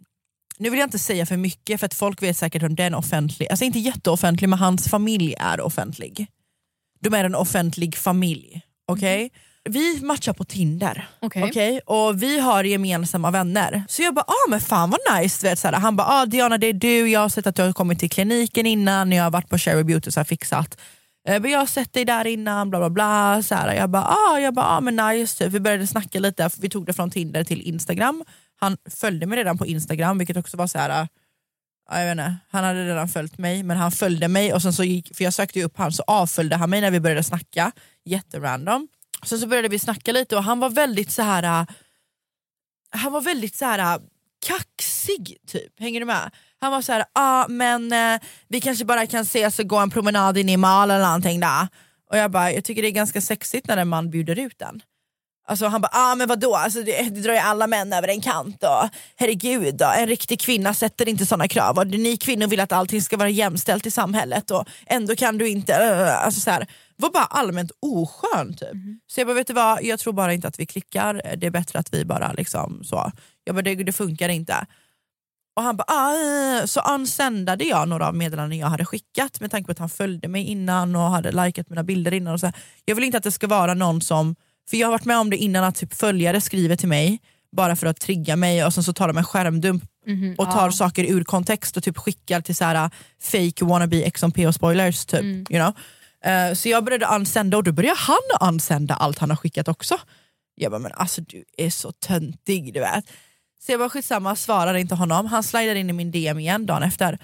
nu 0.58 0.70
vill 0.70 0.78
jag 0.80 0.86
inte 0.86 0.98
säga 0.98 1.26
för 1.26 1.36
mycket 1.36 1.80
för 1.80 1.86
att 1.86 1.94
folk 1.94 2.22
vet 2.22 2.36
säkert 2.36 2.62
om 2.62 2.74
den 2.74 2.94
offentlig, 2.94 3.48
alltså 3.50 3.64
inte 3.64 3.78
jätteoffentlig 3.78 4.48
men 4.48 4.58
hans 4.58 4.88
familj 4.88 5.34
är 5.38 5.60
offentlig. 5.60 6.26
De 7.00 7.14
är 7.14 7.24
en 7.24 7.34
offentlig 7.34 7.96
familj, 7.96 8.60
okej? 8.86 9.30
Vi 9.70 10.00
matchar 10.02 10.32
på 10.32 10.44
Tinder, 10.44 11.08
Okej. 11.20 11.42
okej? 11.44 11.80
och 11.86 12.22
vi 12.22 12.40
har 12.40 12.64
gemensamma 12.64 13.30
vänner. 13.30 13.84
Så 13.88 14.02
jag 14.02 14.14
bara, 14.14 14.24
ah 14.28 14.48
men 14.50 14.60
fan 14.60 14.90
vad 14.90 15.20
nice. 15.20 15.46
Vet, 15.46 15.58
så 15.58 15.68
här. 15.68 15.74
Han 15.74 15.96
bara, 15.96 16.06
ah, 16.08 16.26
Diana 16.26 16.58
det 16.58 16.66
är 16.66 16.72
du, 16.72 17.08
jag 17.08 17.20
har 17.20 17.28
sett 17.28 17.46
att 17.46 17.56
du 17.56 17.62
har 17.62 17.72
kommit 17.72 17.98
till 18.00 18.10
kliniken 18.10 18.66
innan, 18.66 19.12
jag 19.12 19.24
har 19.24 19.30
varit 19.30 19.48
på 19.48 19.58
Cherry 19.58 19.84
Beauty 19.84 20.08
och 20.08 20.14
så 20.14 20.20
här 20.20 20.24
fixat. 20.24 20.78
Eh, 21.28 21.42
men 21.42 21.50
jag 21.50 21.58
har 21.58 21.66
sett 21.66 21.92
dig 21.92 22.04
där 22.04 22.26
innan, 22.26 22.70
bla 22.70 22.78
bla 22.78 22.90
bla. 22.90 23.42
Så 23.42 23.54
här, 23.54 23.74
jag 23.74 23.90
bara, 23.90 24.04
ah, 24.04 24.38
jag 24.40 24.54
bara 24.54 24.66
ah, 24.66 24.80
men 24.80 24.96
nice. 24.96 25.48
Vi 25.48 25.60
började 25.60 25.86
snacka 25.86 26.20
lite, 26.20 26.50
för 26.50 26.60
vi 26.60 26.68
tog 26.68 26.86
det 26.86 26.92
från 26.92 27.10
Tinder 27.10 27.44
till 27.44 27.62
Instagram. 27.62 28.24
Han 28.56 28.76
följde 28.90 29.26
mig 29.26 29.38
redan 29.38 29.58
på 29.58 29.66
Instagram 29.66 30.18
vilket 30.18 30.36
också 30.36 30.56
var 30.56 30.66
så 30.66 30.78
här. 30.78 31.00
Eh, 31.00 31.06
jag 32.00 32.04
vet 32.04 32.12
inte, 32.12 32.36
han 32.50 32.64
hade 32.64 32.88
redan 32.88 33.08
följt 33.08 33.38
mig 33.38 33.62
men 33.62 33.76
han 33.76 33.92
följde 33.92 34.28
mig 34.28 34.52
och 34.52 34.62
sen 34.62 34.72
så 34.72 34.84
gick, 34.84 35.16
för 35.16 35.24
jag 35.24 35.34
sökte 35.34 35.58
ju 35.58 35.64
upp 35.64 35.78
han 35.78 35.92
så 35.92 36.02
avföljde 36.06 36.56
han 36.56 36.70
mig 36.70 36.80
när 36.80 36.90
vi 36.90 37.00
började 37.00 37.22
snacka. 37.22 37.72
Jätterandom. 38.04 38.88
Sen 39.22 39.38
så 39.38 39.46
började 39.46 39.68
vi 39.68 39.78
snacka 39.78 40.12
lite 40.12 40.36
och 40.36 40.44
han 40.44 40.60
var 40.60 40.70
väldigt 40.70 41.10
så 41.10 41.22
här. 41.22 41.42
Eh, 41.42 41.66
han 42.90 43.12
var 43.12 43.20
väldigt 43.20 43.54
så 43.56 43.64
här 43.64 44.00
kaxig 44.46 45.36
typ, 45.46 45.80
hänger 45.80 46.00
du 46.00 46.06
med? 46.06 46.30
Han 46.64 46.72
var 46.72 46.82
så 46.82 46.92
här, 46.92 47.04
ah, 47.12 47.48
men 47.48 47.92
eh, 47.92 48.20
vi 48.48 48.60
kanske 48.60 48.84
bara 48.84 49.06
kan 49.06 49.22
ses 49.22 49.58
och 49.58 49.66
gå 49.66 49.76
en 49.76 49.90
promenad 49.90 50.38
in 50.38 50.48
i 50.48 50.56
mal 50.56 50.90
eller 50.90 51.04
någonting 51.04 51.40
där. 51.40 51.68
Och 52.10 52.18
jag 52.18 52.30
bara, 52.30 52.52
jag 52.52 52.64
tycker 52.64 52.82
det 52.82 52.88
är 52.88 52.92
ganska 52.92 53.20
sexigt 53.20 53.68
när 53.68 53.76
en 53.76 53.88
man 53.88 54.10
bjuder 54.10 54.38
ut 54.38 54.58
den. 54.58 54.82
Alltså 55.46 55.66
han 55.66 55.80
bara, 55.80 55.90
ah, 55.92 56.14
men 56.14 56.28
vadå, 56.28 56.54
alltså, 56.54 56.82
det, 56.82 57.02
det 57.02 57.20
drar 57.20 57.32
ju 57.32 57.38
alla 57.38 57.66
män 57.66 57.92
över 57.92 58.08
en 58.08 58.20
kant. 58.20 58.62
Och, 58.62 58.88
herregud, 59.16 59.74
då, 59.74 59.92
en 59.96 60.06
riktig 60.06 60.40
kvinna 60.40 60.74
sätter 60.74 61.08
inte 61.08 61.26
såna 61.26 61.48
krav. 61.48 61.78
Och 61.78 61.86
ni 61.86 62.16
kvinnor 62.16 62.46
vill 62.46 62.60
att 62.60 62.72
allting 62.72 63.02
ska 63.02 63.16
vara 63.16 63.28
jämställt 63.28 63.86
i 63.86 63.90
samhället 63.90 64.50
och 64.50 64.68
ändå 64.86 65.16
kan 65.16 65.38
du 65.38 65.48
inte... 65.48 65.76
Alltså, 66.16 66.40
så 66.40 66.50
här, 66.50 66.66
var 66.96 67.10
bara 67.10 67.24
allmänt 67.24 67.70
oskön 67.80 68.54
typ. 68.56 68.76
Så 69.06 69.20
jag 69.20 69.26
bara, 69.26 69.34
vet 69.34 69.46
du 69.46 69.52
vad, 69.52 69.82
jag 69.82 69.98
tror 69.98 70.12
bara 70.12 70.32
inte 70.32 70.48
att 70.48 70.60
vi 70.60 70.66
klickar. 70.66 71.36
Det 71.36 71.46
är 71.46 71.50
bättre 71.50 71.78
att 71.78 71.94
vi 71.94 72.04
bara 72.04 72.32
liksom 72.32 72.84
så. 72.84 73.12
Jag 73.44 73.54
bara, 73.54 73.62
det, 73.62 73.74
det 73.74 73.92
funkar 73.92 74.28
inte. 74.28 74.66
Och 75.56 75.62
han 75.62 75.76
bara, 75.76 75.84
ah, 75.88 76.66
så 76.66 76.80
unsändade 76.80 77.64
jag 77.64 77.88
några 77.88 78.08
av 78.08 78.14
meddelanden 78.14 78.58
jag 78.58 78.66
hade 78.66 78.84
skickat 78.84 79.40
med 79.40 79.50
tanke 79.50 79.66
på 79.66 79.72
att 79.72 79.78
han 79.78 79.88
följde 79.88 80.28
mig 80.28 80.44
innan 80.44 80.96
och 80.96 81.02
hade 81.02 81.32
likat 81.46 81.70
mina 81.70 81.82
bilder 81.82 82.14
innan. 82.14 82.34
Och 82.34 82.40
så 82.40 82.46
här. 82.46 82.54
Jag 82.84 82.94
vill 82.94 83.04
inte 83.04 83.18
att 83.18 83.24
det 83.24 83.30
ska 83.32 83.46
vara 83.46 83.74
någon 83.74 84.00
som, 84.00 84.36
för 84.70 84.76
jag 84.76 84.86
har 84.86 84.92
varit 84.92 85.04
med 85.04 85.18
om 85.18 85.30
det 85.30 85.36
innan 85.36 85.64
att 85.64 85.74
typ 85.76 85.94
följare 85.94 86.40
skriver 86.40 86.76
till 86.76 86.88
mig 86.88 87.20
bara 87.56 87.76
för 87.76 87.86
att 87.86 88.00
trigga 88.00 88.36
mig 88.36 88.64
och 88.64 88.74
sen 88.74 88.84
så 88.84 88.92
tar 88.92 89.08
de 89.08 89.18
en 89.18 89.24
skärmdump 89.24 89.84
Mhm, 90.06 90.34
och 90.38 90.50
tar 90.50 90.64
ja. 90.66 90.72
saker 90.72 91.04
ur 91.04 91.24
kontext 91.24 91.76
och 91.76 91.82
typ 91.82 91.98
skickar 91.98 92.40
till 92.40 92.56
så 92.56 92.64
här 92.64 92.90
fake 93.22 93.64
wannabe 93.64 94.10
XMP 94.10 94.46
och 94.46 94.54
spoilers. 94.54 95.04
Typ, 95.06 95.20
Mm. 95.20 95.46
you 95.50 95.60
know? 95.62 95.72
Eh, 96.32 96.54
så 96.54 96.68
jag 96.68 96.84
började 96.84 97.06
unsända 97.06 97.56
och 97.56 97.64
då 97.64 97.72
började 97.72 97.98
han 98.00 98.48
unsända 98.54 98.94
allt 98.94 99.18
han 99.18 99.30
har 99.30 99.36
skickat 99.36 99.68
också. 99.68 99.98
Jag 100.54 100.70
bara, 100.70 100.78
men 100.78 100.92
alltså 100.92 101.20
du 101.20 101.44
är 101.56 101.70
så 101.70 101.92
töntig 101.92 102.74
du 102.74 102.80
vet. 102.80 103.04
Så 103.60 103.72
jag 103.72 103.80
bara 103.80 103.88
skitsamma, 103.88 104.36
svarade 104.36 104.80
inte 104.80 104.94
honom. 104.94 105.26
Han 105.26 105.42
slidade 105.42 105.80
in 105.80 105.90
i 105.90 105.92
min 105.92 106.10
DM 106.10 106.38
igen 106.38 106.66
dagen 106.66 106.82
efter. 106.82 107.18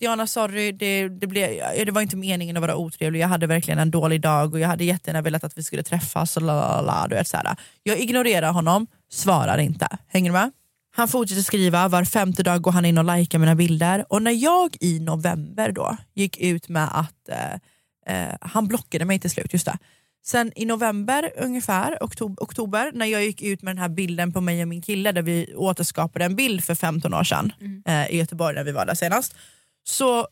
Diana 0.00 0.26
sorry, 0.26 0.72
det, 0.72 1.08
det, 1.08 1.26
blev, 1.26 1.50
det 1.86 1.92
var 1.92 2.02
inte 2.02 2.16
meningen 2.16 2.56
att 2.56 2.60
vara 2.60 2.76
otrevlig, 2.76 3.20
jag 3.20 3.28
hade 3.28 3.46
verkligen 3.46 3.78
en 3.78 3.90
dålig 3.90 4.20
dag 4.20 4.54
och 4.54 4.60
jag 4.60 4.68
hade 4.68 4.84
jättegärna 4.84 5.22
velat 5.22 5.44
att 5.44 5.58
vi 5.58 5.62
skulle 5.62 5.82
träffas. 5.82 6.36
Och 6.36 6.42
lalala, 6.42 7.06
du 7.08 7.14
vet, 7.14 7.28
så 7.28 7.36
här. 7.36 7.56
Jag 7.82 7.98
ignorerar 7.98 8.52
honom, 8.52 8.86
svarar 9.10 9.58
inte. 9.58 9.88
Hänger 10.08 10.30
du 10.30 10.32
med? 10.32 10.50
Han 10.94 11.08
fortsätter 11.08 11.42
skriva, 11.42 11.88
var 11.88 12.04
femte 12.04 12.42
dag 12.42 12.62
går 12.62 12.72
han 12.72 12.84
in 12.84 12.98
och 12.98 13.16
likar 13.16 13.38
mina 13.38 13.54
bilder. 13.54 14.04
Och 14.08 14.22
när 14.22 14.30
jag 14.32 14.76
i 14.80 15.00
november 15.00 15.72
då 15.72 15.96
gick 16.14 16.38
ut 16.38 16.68
med 16.68 16.88
att 16.92 17.28
eh, 17.28 17.52
eh, 18.06 18.34
han 18.40 18.68
blockade 18.68 19.04
mig 19.04 19.18
till 19.18 19.30
slut, 19.30 19.52
just 19.52 19.66
det. 19.66 19.78
Sen 20.24 20.52
i 20.56 20.64
november 20.64 21.32
ungefär, 21.36 21.98
oktober, 22.40 22.92
när 22.94 23.06
jag 23.06 23.24
gick 23.24 23.42
ut 23.42 23.62
med 23.62 23.76
den 23.76 23.82
här 23.82 23.88
bilden 23.88 24.32
på 24.32 24.40
mig 24.40 24.62
och 24.62 24.68
min 24.68 24.82
kille 24.82 25.12
där 25.12 25.22
vi 25.22 25.54
återskapade 25.54 26.24
en 26.24 26.36
bild 26.36 26.64
för 26.64 26.74
15 26.74 27.14
år 27.14 27.24
sedan 27.24 27.52
eh, 27.86 28.06
i 28.10 28.16
Göteborg 28.16 28.54
när 28.54 28.64
vi 28.64 28.72
var 28.72 28.86
där 28.86 28.94
senast. 28.94 29.34
Så 29.84 30.28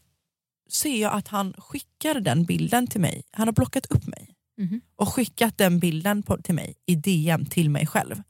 ser 0.71 0.97
jag 1.03 1.13
att 1.13 1.29
han 1.29 1.55
skickar 1.59 2.15
den 2.21 2.45
bilden 2.45 2.87
till 2.87 3.01
mig. 3.01 3.23
Han 3.31 3.49
har 3.49 3.53
blockat 3.53 3.87
upp 3.87 4.07
mig 4.07 4.27
Mhm. 4.59 4.81
och 4.97 5.09
skickat 5.15 5.59
den 5.59 5.79
bilden 5.79 6.23
på, 6.23 6.37
till 6.43 6.55
mig 6.55 6.75
i 6.87 6.95
DM 6.95 7.47
till 7.47 7.71
mig 7.71 7.87
själv 7.87 8.23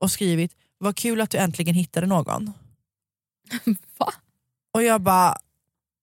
och 0.00 0.10
skrivit 0.10 0.56
vad 0.78 0.96
kul 0.96 1.20
att 1.20 1.30
du 1.30 1.38
äntligen 1.38 1.74
hittade 1.74 2.06
någon. 2.06 2.52
Va? 3.98 4.12
Och 4.72 4.82
jag 4.82 5.00
bara, 5.00 5.36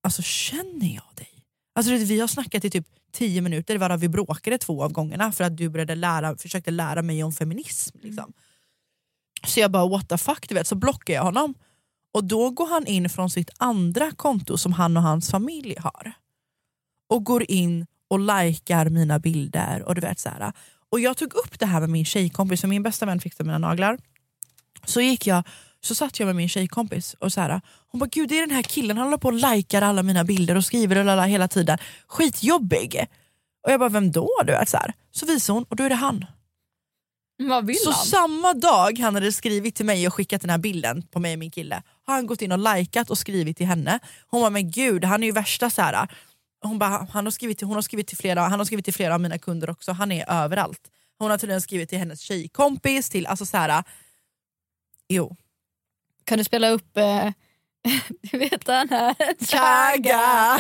alltså 0.04 0.22
känner 0.22 0.96
jag 0.96 1.04
dig? 1.16 1.30
Alltså 1.76 1.92
vi 1.92 2.20
har 2.20 2.28
snackat 2.28 2.66
i 2.66 2.70
typ 2.70 2.88
10 3.14 3.42
minuter 3.42 3.78
varav 3.78 4.00
vi 4.00 4.10
bråkade 4.10 4.58
två 4.58 4.84
av 4.84 4.92
gångerna 4.92 5.32
för 5.32 5.44
att 5.44 5.58
du 5.58 5.70
började 5.70 5.96
lära, 5.96 6.38
försökte 6.38 6.72
lära 6.72 7.02
mig 7.02 7.24
om 7.24 7.34
feminism. 7.34 7.98
Liksom. 8.02 8.34
Så 9.48 9.60
jag 9.60 9.72
bara 9.72 9.88
what 9.88 10.10
the 10.10 10.18
fuck, 10.18 10.50
du 10.50 10.56
vet, 10.56 10.68
så 10.68 10.76
blockar 10.76 11.14
jag 11.14 11.24
honom. 11.24 11.54
Och 12.14 12.24
då 12.24 12.50
går 12.50 12.68
han 12.68 12.88
in 12.88 13.10
från 13.10 13.30
sitt 13.30 13.50
andra 13.58 14.12
konto 14.12 14.58
som 14.58 14.74
han 14.74 14.98
och 14.98 15.04
hans 15.04 15.32
familj 15.32 15.76
har. 15.80 16.14
Och 17.10 17.24
går 17.24 17.52
in 17.52 17.86
och 18.08 18.20
likar 18.20 18.90
mina 18.90 19.20
bilder. 19.20 19.84
Och 19.84 19.96
du 19.96 20.02
vet 20.02 20.20
så 20.20 20.30
här. 20.30 20.54
Och 20.90 21.00
jag 21.00 21.18
tog 21.18 21.34
upp 21.34 21.60
det 21.60 21.66
här 21.66 21.80
med 21.80 21.90
min 21.90 22.06
tjejkompis, 22.06 22.62
för 22.62 22.68
min 22.68 22.84
bästa 22.84 23.06
vän 23.06 23.20
fixade 23.20 23.48
mina 23.48 23.58
naglar. 23.58 23.98
Så 24.86 25.02
gick 25.02 25.28
jag, 25.28 25.44
så 25.86 25.96
satt 25.96 26.20
jag 26.20 26.28
med 26.28 26.36
min 26.36 26.50
tjejkompis 26.50 27.14
och 27.20 27.34
så 27.34 27.42
här, 27.42 27.62
hon 27.92 28.00
bara 28.00 28.10
gud 28.12 28.30
det 28.30 28.38
är 28.38 28.42
den 28.48 28.56
här 28.56 28.64
killen, 28.64 28.98
han 28.98 29.06
håller 29.08 29.18
på 29.18 29.28
och 29.28 29.34
likar 29.34 29.82
alla 29.82 30.04
mina 30.04 30.24
bilder 30.24 30.56
och 30.56 30.66
skriver 30.66 30.98
och 30.98 31.06
lala 31.06 31.26
hela 31.26 31.48
tiden. 31.48 31.78
Skitjobbig. 32.08 33.08
Och 33.66 33.72
jag 33.72 33.80
bara 33.80 33.90
vem 33.90 34.12
då? 34.12 34.30
Du 34.46 34.52
vet, 34.52 34.70
så, 34.70 34.78
här. 34.78 34.94
så 35.12 35.26
visar 35.26 35.54
hon 35.54 35.64
och 35.64 35.76
då 35.76 35.84
är 35.84 35.90
det 35.90 35.96
han. 35.96 36.26
Vad 37.38 37.66
vill 37.66 37.78
Så 37.78 37.92
han? 37.92 38.06
samma 38.06 38.54
dag 38.54 39.00
han 39.00 39.16
hade 39.16 39.32
skrivit 39.32 39.76
till 39.76 39.86
mig 39.86 40.08
och 40.08 40.14
skickat 40.14 40.42
den 40.42 40.50
här 40.50 40.58
bilden 40.58 41.02
på 41.02 41.20
mig 41.20 41.34
och 41.34 41.40
min 41.40 41.52
kille 41.52 41.84
har 42.06 42.14
han 42.14 42.28
gått 42.28 42.42
in 42.42 42.52
och 42.52 42.76
likat 42.76 43.10
och 43.10 43.18
skrivit 43.18 43.58
till 43.58 43.66
henne. 43.66 44.00
Hon 44.28 44.42
bara 44.42 44.50
men 44.50 44.72
gud 44.72 45.04
han 45.06 45.24
är 45.24 45.28
ju 45.28 45.34
värsta 45.34 45.70
så 45.70 45.82
här. 45.82 46.08
Hon, 46.62 46.80
bara, 46.80 47.08
han 47.12 47.26
har 47.26 47.32
skrivit 47.32 47.58
till, 47.58 47.68
hon 47.68 47.76
har 47.76 47.82
skrivit 47.82 48.08
till 48.08 48.18
flera, 48.18 48.42
han 48.42 48.60
har 48.60 48.66
skrivit 48.66 48.86
till 48.86 48.94
flera 48.94 49.14
av 49.14 49.22
mina 49.22 49.38
kunder 49.38 49.70
också, 49.70 49.92
han 49.92 50.12
är 50.12 50.30
överallt. 50.30 50.92
Hon 51.18 51.32
har 51.32 51.38
tydligen 51.38 51.62
skrivit 51.62 51.90
till 51.90 52.00
hennes 52.00 52.22
tjejkompis, 52.22 53.10
till 53.10 53.28
alltså 53.28 53.46
så 53.46 53.58
här. 53.58 53.84
Jo. 55.10 55.36
Kan 56.26 56.38
du 56.38 56.44
spela 56.44 56.70
upp, 56.70 56.98
eh, 56.98 57.30
du 58.32 58.38
vet 58.38 58.66
den 58.66 58.90
här... 58.90 59.16
Chaga! 59.46 60.58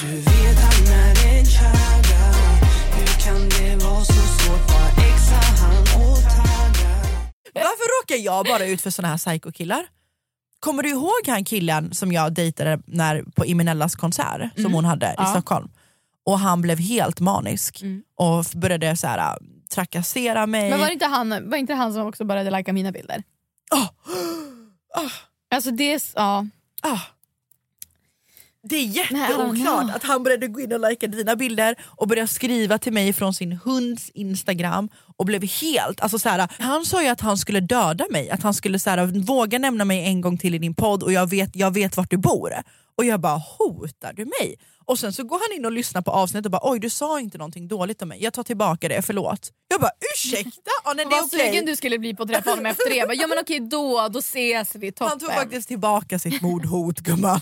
Du 0.00 0.16
vet 0.16 0.58
han 0.58 0.86
är 0.94 1.38
en 1.38 1.44
chaga 1.46 2.32
Hur 2.96 3.24
kan 3.24 3.48
det 3.48 3.84
vara 3.84 4.04
så 4.04 4.12
svårt? 4.12 4.70
Var 4.70 5.04
exa 5.04 5.34
han 5.64 5.84
tagga 5.84 7.02
Varför 7.54 8.02
råkar 8.02 8.24
jag 8.24 8.46
bara 8.46 8.64
ut 8.66 8.80
för 8.80 8.90
såna 8.90 9.08
här 9.08 9.18
psykokillar? 9.18 9.86
Kommer 10.60 10.82
du 10.82 10.88
ihåg 10.88 11.26
han 11.26 11.44
killen 11.44 11.94
som 11.94 12.12
jag 12.12 12.32
dejtade 12.32 12.78
när, 12.86 13.22
på 13.22 13.46
Imenellas 13.46 13.94
konsert 13.96 14.40
som 14.54 14.60
Mm. 14.64 14.72
hon 14.74 14.84
hade 14.84 15.06
i 15.06 15.14
Ja. 15.16 15.24
Stockholm? 15.26 15.68
Och 16.26 16.38
han 16.38 16.60
blev 16.62 16.78
helt 16.78 17.20
manisk 17.20 17.82
och 18.16 18.44
började 18.54 18.96
så 18.96 19.06
här, 19.06 19.18
äh, 19.18 19.34
trakassera 19.74 20.46
mig. 20.46 20.70
Men 20.70 20.78
var 20.80 20.86
det 20.86 20.92
inte 20.92 21.06
han, 21.06 21.50
var 21.50 21.56
inte 21.56 21.74
han 21.74 21.92
som 21.92 22.06
också 22.06 22.24
började 22.24 22.50
lajka 22.50 22.72
mina 22.72 22.92
bilder? 22.92 23.22
Alltså 25.50 25.70
det 25.70 25.92
är... 25.92 26.02
Ja. 26.14 26.46
Ah. 26.82 27.00
Det 28.62 28.76
är 28.76 28.84
jätteoklart 28.84 29.96
att 29.96 30.02
han 30.04 30.22
började 30.22 30.48
gå 30.48 30.60
in 30.60 30.72
och 30.72 30.80
lajka 30.80 31.06
dina 31.06 31.36
bilder 31.36 31.76
och 31.82 32.08
började 32.08 32.28
skriva 32.28 32.78
till 32.78 32.92
mig 32.92 33.12
från 33.12 33.34
sin 33.34 33.52
hunds 33.52 34.10
instagram 34.10 34.88
och 35.16 35.26
blev 35.26 35.44
helt, 35.44 36.00
alltså 36.00 36.18
så 36.18 36.28
här, 36.28 36.48
han 36.58 36.84
sa 36.84 37.02
ju 37.02 37.08
att 37.08 37.20
han 37.20 37.38
skulle 37.38 37.60
döda 37.60 38.04
mig, 38.10 38.30
att 38.30 38.42
han 38.42 38.54
skulle 38.54 38.78
så 38.78 38.90
här, 38.90 39.06
våga 39.06 39.58
nämna 39.58 39.84
mig 39.84 40.04
en 40.04 40.20
gång 40.20 40.38
till 40.38 40.54
i 40.54 40.58
din 40.58 40.74
podd 40.74 41.02
och 41.02 41.12
jag 41.12 41.30
vet, 41.30 41.56
jag 41.56 41.74
vet 41.74 41.96
vart 41.96 42.10
du 42.10 42.16
bor. 42.16 42.52
Och 42.96 43.04
jag 43.04 43.20
bara, 43.20 43.36
hotar 43.58 44.12
du 44.12 44.24
mig? 44.24 44.56
Och 44.88 44.98
sen 44.98 45.12
så 45.12 45.24
går 45.24 45.38
han 45.48 45.58
in 45.58 45.64
och 45.66 45.72
lyssnar 45.72 46.02
på 46.02 46.10
avsnittet 46.10 46.44
och 46.46 46.50
bara, 46.50 46.60
oj 46.72 46.78
du 46.80 46.90
sa 46.90 47.20
inte 47.20 47.38
någonting 47.38 47.68
dåligt 47.68 48.02
om 48.02 48.08
mig, 48.08 48.22
jag 48.22 48.32
tar 48.32 48.42
tillbaka 48.42 48.88
det, 48.88 49.02
förlåt. 49.02 49.52
Jag 49.68 49.80
bara, 49.80 49.90
ursäkta? 50.14 50.70
Ja, 50.84 50.92
nej, 50.96 51.04
det 51.04 51.10
är 51.16 51.20
Vad 51.20 51.24
okej. 51.24 51.38
sugen 51.48 51.66
du 51.66 51.76
skulle 51.76 51.98
bli 51.98 52.14
på 52.14 52.22
att 52.22 52.28
träffa 52.28 52.50
honom 52.50 52.66
efter 52.66 52.90
det. 52.90 52.96
Jag 52.96 53.08
bara, 53.08 53.14
ja 53.14 53.26
men 53.26 53.38
okej 53.38 53.60
då, 53.60 54.08
då 54.08 54.18
ses 54.18 54.74
vi. 54.74 54.92
Toppen. 54.92 55.08
Han 55.08 55.18
tog 55.18 55.32
faktiskt 55.32 55.68
tillbaka 55.68 56.18
sitt 56.18 56.42
mordhot 56.42 57.00
gumman. 57.00 57.40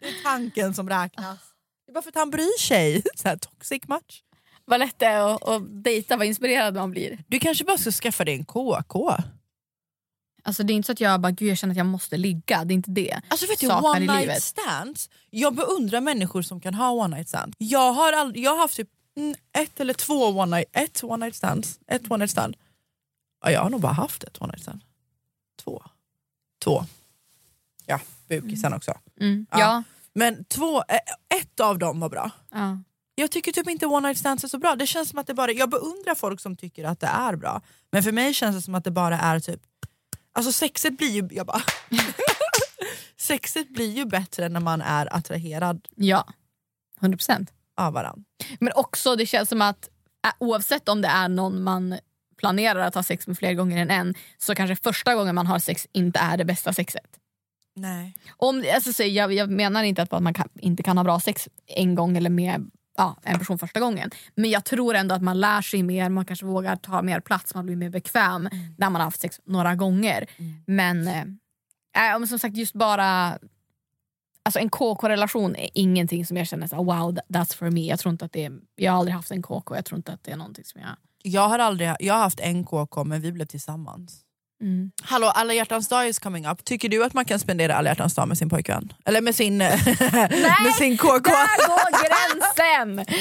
Det 0.00 0.06
är 0.08 0.22
tanken 0.24 0.74
som 0.74 0.88
räknas. 0.88 1.38
Det 1.86 1.90
är 1.90 1.94
bara 1.94 2.02
för 2.02 2.08
att 2.08 2.14
han 2.14 2.30
bryr 2.30 2.58
sig. 2.60 3.02
Så 3.14 3.28
här, 3.28 3.36
toxic 3.36 3.88
match. 3.88 4.22
Vad 4.64 4.80
lätt 4.80 4.98
det 4.98 5.06
är 5.06 5.54
att 5.56 5.84
dejta, 5.84 6.16
vad 6.16 6.26
inspirerad 6.26 6.74
man 6.74 6.90
blir. 6.90 7.18
Du 7.28 7.38
kanske 7.38 7.64
bara 7.64 7.78
ska 7.78 7.90
skaffa 7.90 8.24
dig 8.24 8.34
en 8.34 8.44
KK. 8.44 9.10
Alltså 10.48 10.62
det 10.62 10.72
är 10.72 10.74
inte 10.74 10.86
så 10.86 10.92
att 10.92 11.00
jag 11.00 11.20
bara, 11.20 11.30
gud 11.30 11.50
jag 11.50 11.58
känner 11.58 11.72
att 11.74 11.78
jag 11.78 11.86
måste 11.86 12.16
ligga. 12.16 12.64
Det 12.64 12.72
är 12.72 12.74
inte 12.74 12.90
det. 12.90 13.20
Alltså 13.28 13.46
vet 13.46 13.60
du, 13.60 13.68
one 13.68 13.98
night 13.98 14.20
livet. 14.20 14.42
stands. 14.42 15.10
Jag 15.30 15.54
beundrar 15.54 16.00
människor 16.00 16.42
som 16.42 16.60
kan 16.60 16.74
ha 16.74 16.90
one 16.90 17.16
night 17.16 17.28
stands. 17.28 17.56
Jag 17.58 17.92
har, 17.92 18.12
all, 18.12 18.36
jag 18.36 18.50
har 18.50 18.58
haft 18.58 18.76
typ 18.76 18.88
mm, 19.16 19.34
ett 19.58 19.80
eller 19.80 19.94
två 19.94 20.24
one 20.24 20.56
night, 20.56 20.68
ett 20.72 21.04
one 21.04 21.26
night 21.26 21.36
stands. 21.36 21.78
Ett 21.86 22.10
one 22.10 22.16
night 22.16 22.30
stand. 22.30 22.56
Ja, 23.44 23.50
jag 23.50 23.60
har 23.62 23.70
nog 23.70 23.80
bara 23.80 23.92
haft 23.92 24.24
ett 24.24 24.42
one 24.42 24.52
night 24.52 24.62
stand. 24.62 24.80
Två. 25.64 25.82
Två. 26.64 26.84
Ja, 27.86 28.00
bukisen 28.28 28.72
också. 28.74 28.94
Mm. 29.20 29.46
Ja. 29.50 29.82
Men 30.14 30.44
två, 30.44 30.78
eh, 30.78 31.38
ett 31.40 31.60
av 31.60 31.78
dem 31.78 32.00
var 32.00 32.08
bra. 32.08 32.30
Ja. 32.50 32.78
Jag 33.14 33.30
tycker 33.30 33.52
typ 33.52 33.68
inte 33.68 33.86
one 33.86 34.08
night 34.08 34.18
stands 34.18 34.44
är 34.44 34.48
så 34.48 34.58
bra. 34.58 34.76
Det 34.76 34.86
känns 34.86 35.08
som 35.08 35.18
att 35.18 35.26
det 35.26 35.34
bara, 35.34 35.52
jag 35.52 35.70
beundrar 35.70 36.14
folk 36.14 36.40
som 36.40 36.56
tycker 36.56 36.84
att 36.84 37.00
det 37.00 37.06
är 37.06 37.36
bra. 37.36 37.62
Men 37.92 38.02
för 38.02 38.12
mig 38.12 38.34
känns 38.34 38.56
det 38.56 38.62
som 38.62 38.74
att 38.74 38.84
det 38.84 38.90
bara 38.90 39.18
är 39.18 39.40
typ... 39.40 39.60
Alltså 40.32 40.52
sexet 40.52 40.98
blir 40.98 41.10
ju... 41.10 41.28
Jag 41.30 41.46
bara, 41.46 41.62
sexet 43.16 43.68
blir 43.68 43.96
ju 43.96 44.04
bättre 44.04 44.48
när 44.48 44.60
man 44.60 44.80
är 44.80 45.16
attraherad 45.16 45.88
ja, 45.96 46.26
100%. 47.00 47.46
av 47.76 47.92
varandra. 47.92 48.22
Men 48.60 48.72
också 48.76 49.16
det 49.16 49.26
känns 49.26 49.48
som 49.48 49.62
att 49.62 49.88
ä, 50.26 50.32
oavsett 50.38 50.88
om 50.88 51.02
det 51.02 51.08
är 51.08 51.28
någon 51.28 51.62
man 51.62 51.98
planerar 52.36 52.80
att 52.80 52.94
ha 52.94 53.02
sex 53.02 53.26
med 53.26 53.38
fler 53.38 53.54
gånger 53.54 53.78
än 53.78 53.90
en 53.90 54.14
så 54.38 54.54
kanske 54.54 54.76
första 54.76 55.14
gången 55.14 55.34
man 55.34 55.46
har 55.46 55.58
sex 55.58 55.86
inte 55.92 56.18
är 56.18 56.36
det 56.36 56.44
bästa 56.44 56.72
sexet. 56.72 57.18
Nej. 57.76 58.14
Om, 58.36 58.64
alltså, 58.74 58.92
så 58.92 59.02
jag, 59.02 59.32
jag 59.32 59.50
menar 59.50 59.82
inte 59.82 60.02
att 60.02 60.22
man 60.22 60.34
kan, 60.34 60.48
inte 60.60 60.82
kan 60.82 60.96
ha 60.96 61.04
bra 61.04 61.20
sex 61.20 61.48
en 61.66 61.94
gång 61.94 62.16
eller 62.16 62.30
med 62.30 62.70
ja, 62.98 63.16
en 63.22 63.38
person 63.38 63.58
första 63.58 63.80
gången. 63.80 64.10
Men 64.34 64.50
jag 64.50 64.64
tror 64.64 64.94
ändå 64.94 65.14
att 65.14 65.22
man 65.22 65.40
lär 65.40 65.62
sig 65.62 65.82
mer, 65.82 66.08
man 66.08 66.24
kanske 66.24 66.46
vågar 66.46 66.76
ta 66.76 67.02
mer 67.02 67.20
plats, 67.20 67.54
man 67.54 67.66
blir 67.66 67.76
mer 67.76 67.90
bekväm 67.90 68.48
när 68.78 68.90
man 68.90 68.94
har 68.94 69.04
haft 69.04 69.20
sex 69.20 69.40
några 69.44 69.74
gånger. 69.74 70.26
Men, 70.66 71.08
eh, 71.08 71.20
äh, 72.12 72.18
men 72.18 72.26
som 72.28 72.38
sagt 72.38 72.56
just 72.56 72.74
bara 72.74 73.38
Alltså 74.42 74.58
en 74.60 74.70
KK-relation 74.70 75.56
är 75.56 75.68
ingenting 75.74 76.26
som 76.26 76.36
jag 76.36 76.46
känner 76.46 76.66
så 76.66 76.76
wow 76.76 77.12
that- 77.14 77.26
that's 77.28 77.56
for 77.56 77.70
me. 77.70 77.80
Jag 77.86 77.98
tror 77.98 78.12
inte 78.12 78.24
att 78.24 78.32
det 78.32 78.44
är, 78.44 78.52
jag 78.76 78.92
har 78.92 78.98
aldrig 78.98 79.14
haft 79.14 79.30
en 79.30 79.42
KK, 79.42 79.74
jag 79.76 79.84
tror 79.84 79.96
inte 79.96 80.12
att 80.12 80.24
det 80.24 80.30
är 80.32 80.36
någonting 80.36 80.64
som 80.64 80.80
jag... 80.80 80.90
Jag 81.22 81.48
har, 81.48 81.58
aldrig, 81.58 81.90
jag 82.00 82.14
har 82.14 82.20
haft 82.20 82.40
en 82.40 82.64
KK 82.64 83.04
men 83.04 83.20
vi 83.20 83.32
blev 83.32 83.46
tillsammans. 83.46 84.24
Mm. 84.60 84.90
Hallå, 85.02 85.26
alla 85.26 85.54
hjärtans 85.54 85.88
dag 85.88 86.08
is 86.08 86.18
coming 86.18 86.46
up. 86.46 86.64
Tycker 86.64 86.88
du 86.88 87.04
att 87.04 87.14
man 87.14 87.24
kan 87.24 87.38
spendera 87.38 87.74
alla 87.74 87.90
hjärtans 87.90 88.14
dag 88.14 88.28
med 88.28 88.38
sin 88.38 88.48
pojkvän? 88.48 88.92
Eller 89.04 89.20
med 89.20 89.34
sin, 89.34 89.58
med 90.64 90.74
sin 90.78 90.96
KK? 90.98 91.08
Där 91.08 91.68
går 91.68 91.90
gränsen! 92.08 93.16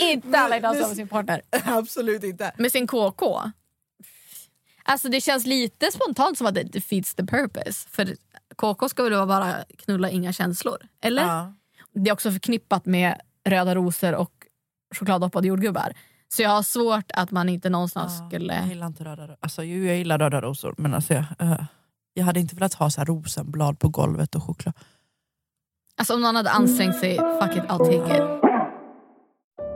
inte 0.00 0.38
alla 0.38 0.56
hjärtans 0.56 0.78
dag 0.80 0.88
med 0.88 0.96
sin 0.96 1.08
partner. 1.08 1.42
Absolut 1.64 2.24
inte. 2.24 2.52
Med 2.58 2.72
sin 2.72 2.86
KK? 2.86 3.42
Alltså 4.88 5.08
det 5.08 5.20
känns 5.20 5.46
lite 5.46 5.92
spontant 5.92 6.38
som 6.38 6.46
att 6.46 6.54
det 6.54 6.62
defeats 6.62 7.14
the 7.14 7.24
purpose. 7.24 7.88
För 7.90 8.16
KK 8.56 8.88
ska 8.88 9.02
väl 9.02 9.26
bara 9.26 9.64
knulla 9.78 10.10
inga 10.10 10.32
känslor? 10.32 10.78
Eller? 11.02 11.22
Ja. 11.22 11.54
Det 11.94 12.10
är 12.10 12.12
också 12.12 12.32
förknippat 12.32 12.86
med 12.86 13.20
röda 13.44 13.74
rosor 13.74 14.14
och 14.14 14.32
chokladdoppade 14.94 15.48
jordgubbar. 15.48 15.92
Så 16.28 16.42
jag 16.42 16.50
har 16.50 16.62
svårt 16.62 17.10
att 17.14 17.30
man 17.30 17.48
inte 17.48 17.70
någonstans 17.70 18.16
Jag 18.18 18.28
skulle... 18.28 18.66
gillar 18.68 18.86
inte 18.86 19.04
röda 19.04 19.22
rosor. 19.22 19.36
Alltså, 19.40 19.64
jo, 19.64 19.84
jag 19.84 19.96
gillar 19.96 20.18
röda 20.18 20.40
rosor 20.40 20.74
men 20.78 20.94
alltså, 20.94 21.14
jag, 21.14 21.24
eh, 21.38 21.64
jag 22.14 22.24
hade 22.24 22.40
inte 22.40 22.54
velat 22.54 22.74
ha 22.74 22.90
så 22.90 23.00
här 23.00 23.06
rosenblad 23.06 23.78
på 23.78 23.88
golvet 23.88 24.34
och 24.34 24.42
choklad. 24.42 24.74
Alltså 25.98 26.14
om 26.14 26.20
någon 26.20 26.36
hade 26.36 26.50
ansträngt 26.50 26.98
sig, 26.98 27.16
fuck 27.16 27.56
it, 27.56 27.62
I'll 27.70 27.78
take 27.78 28.16
it. 28.16 28.22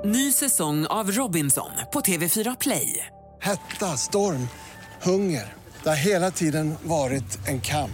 Ny 0.05 0.33
säsong 0.33 0.87
av 0.87 1.11
Robinson 1.11 1.71
på 1.93 2.01
TV4 2.01 2.57
Play. 2.61 3.07
Hetta, 3.41 3.87
storm, 3.87 4.49
hunger. 5.03 5.53
Det 5.83 5.89
har 5.89 5.97
hela 5.97 6.31
tiden 6.31 6.75
varit 6.83 7.49
en 7.49 7.61
kamp. 7.61 7.91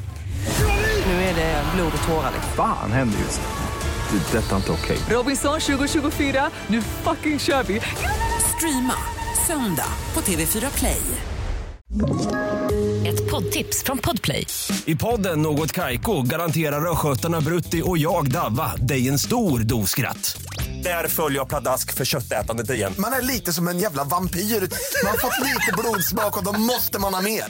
Nu 1.07 1.13
är 1.13 1.35
det 1.35 1.63
blod 1.75 1.93
och 1.99 2.09
tårar. 2.09 2.33
Fan 2.57 2.93
händer 2.93 3.19
just. 3.19 3.41
Det. 4.11 4.39
är 4.39 4.43
Detta 4.43 4.53
är 4.53 4.57
inte 4.57 4.73
okej. 4.73 4.99
Robinson 5.11 5.61
2024, 5.61 6.51
nu 6.67 6.83
fucking 6.83 7.39
kör 7.39 7.63
vi! 7.63 7.81
Streama 8.57 8.95
söndag 9.47 9.89
på 10.15 10.21
TV4 10.21 10.79
Play. 10.79 11.03
Ett 13.07 13.31
poddtips 13.31 13.83
från 13.83 13.99
Podplay. 13.99 14.47
I 14.85 14.97
podden 14.97 15.43
Något 15.43 15.73
Kaiko 15.73 16.23
garanterar 16.23 16.91
östgötarna 16.93 17.41
Brutti 17.41 17.83
och 17.85 17.99
jag, 17.99 18.31
Davva, 18.31 18.77
dig 18.77 19.09
en 19.09 19.19
stor 19.19 19.59
dos 19.59 19.91
skratt. 19.91 20.37
Där 20.83 21.09
följer 21.09 21.39
jag 21.39 21.49
pladask 21.49 21.95
för 21.95 22.05
köttätandet 22.05 22.71
igen. 22.71 22.95
Man 22.99 23.13
är 23.13 23.23
lite 23.23 23.53
som 23.53 23.69
en 23.69 23.79
jävla 23.79 24.05
vampyr. 24.05 24.41
Man 24.41 25.11
har 25.11 25.19
fått 25.19 25.45
lite 25.45 25.73
blodsmak 25.79 26.37
och 26.37 26.45
då 26.45 26.53
måste 26.53 26.99
man 26.99 27.15
ha 27.15 27.21
mer. 27.21 27.45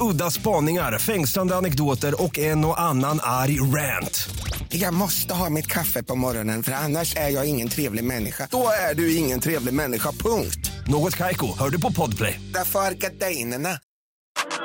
Udda 0.00 0.30
spaningar, 0.30 0.98
fängslande 0.98 1.56
anekdoter 1.56 2.22
och 2.22 2.38
en 2.38 2.64
och 2.64 2.80
annan 2.80 3.20
arg 3.22 3.60
rant. 3.60 4.28
Jag 4.68 4.94
måste 4.94 5.34
ha 5.34 5.50
mitt 5.50 5.66
kaffe 5.66 6.02
på 6.02 6.14
morgonen 6.14 6.62
för 6.62 6.72
annars 6.72 7.16
är 7.16 7.28
jag 7.28 7.48
ingen 7.48 7.68
trevlig 7.68 8.04
människa. 8.04 8.48
Då 8.50 8.66
är 8.90 8.94
du 8.94 9.16
ingen 9.16 9.40
trevlig 9.40 9.74
människa, 9.74 10.12
punkt. 10.12 10.70
Något 10.86 11.16
Kaiko, 11.16 11.58
hör 11.58 11.70
du 11.70 11.80
på 11.80 11.92
Podplay. 11.92 12.40
Därför 12.54 12.78
är 12.78 12.92
gardinerna. 12.92 13.78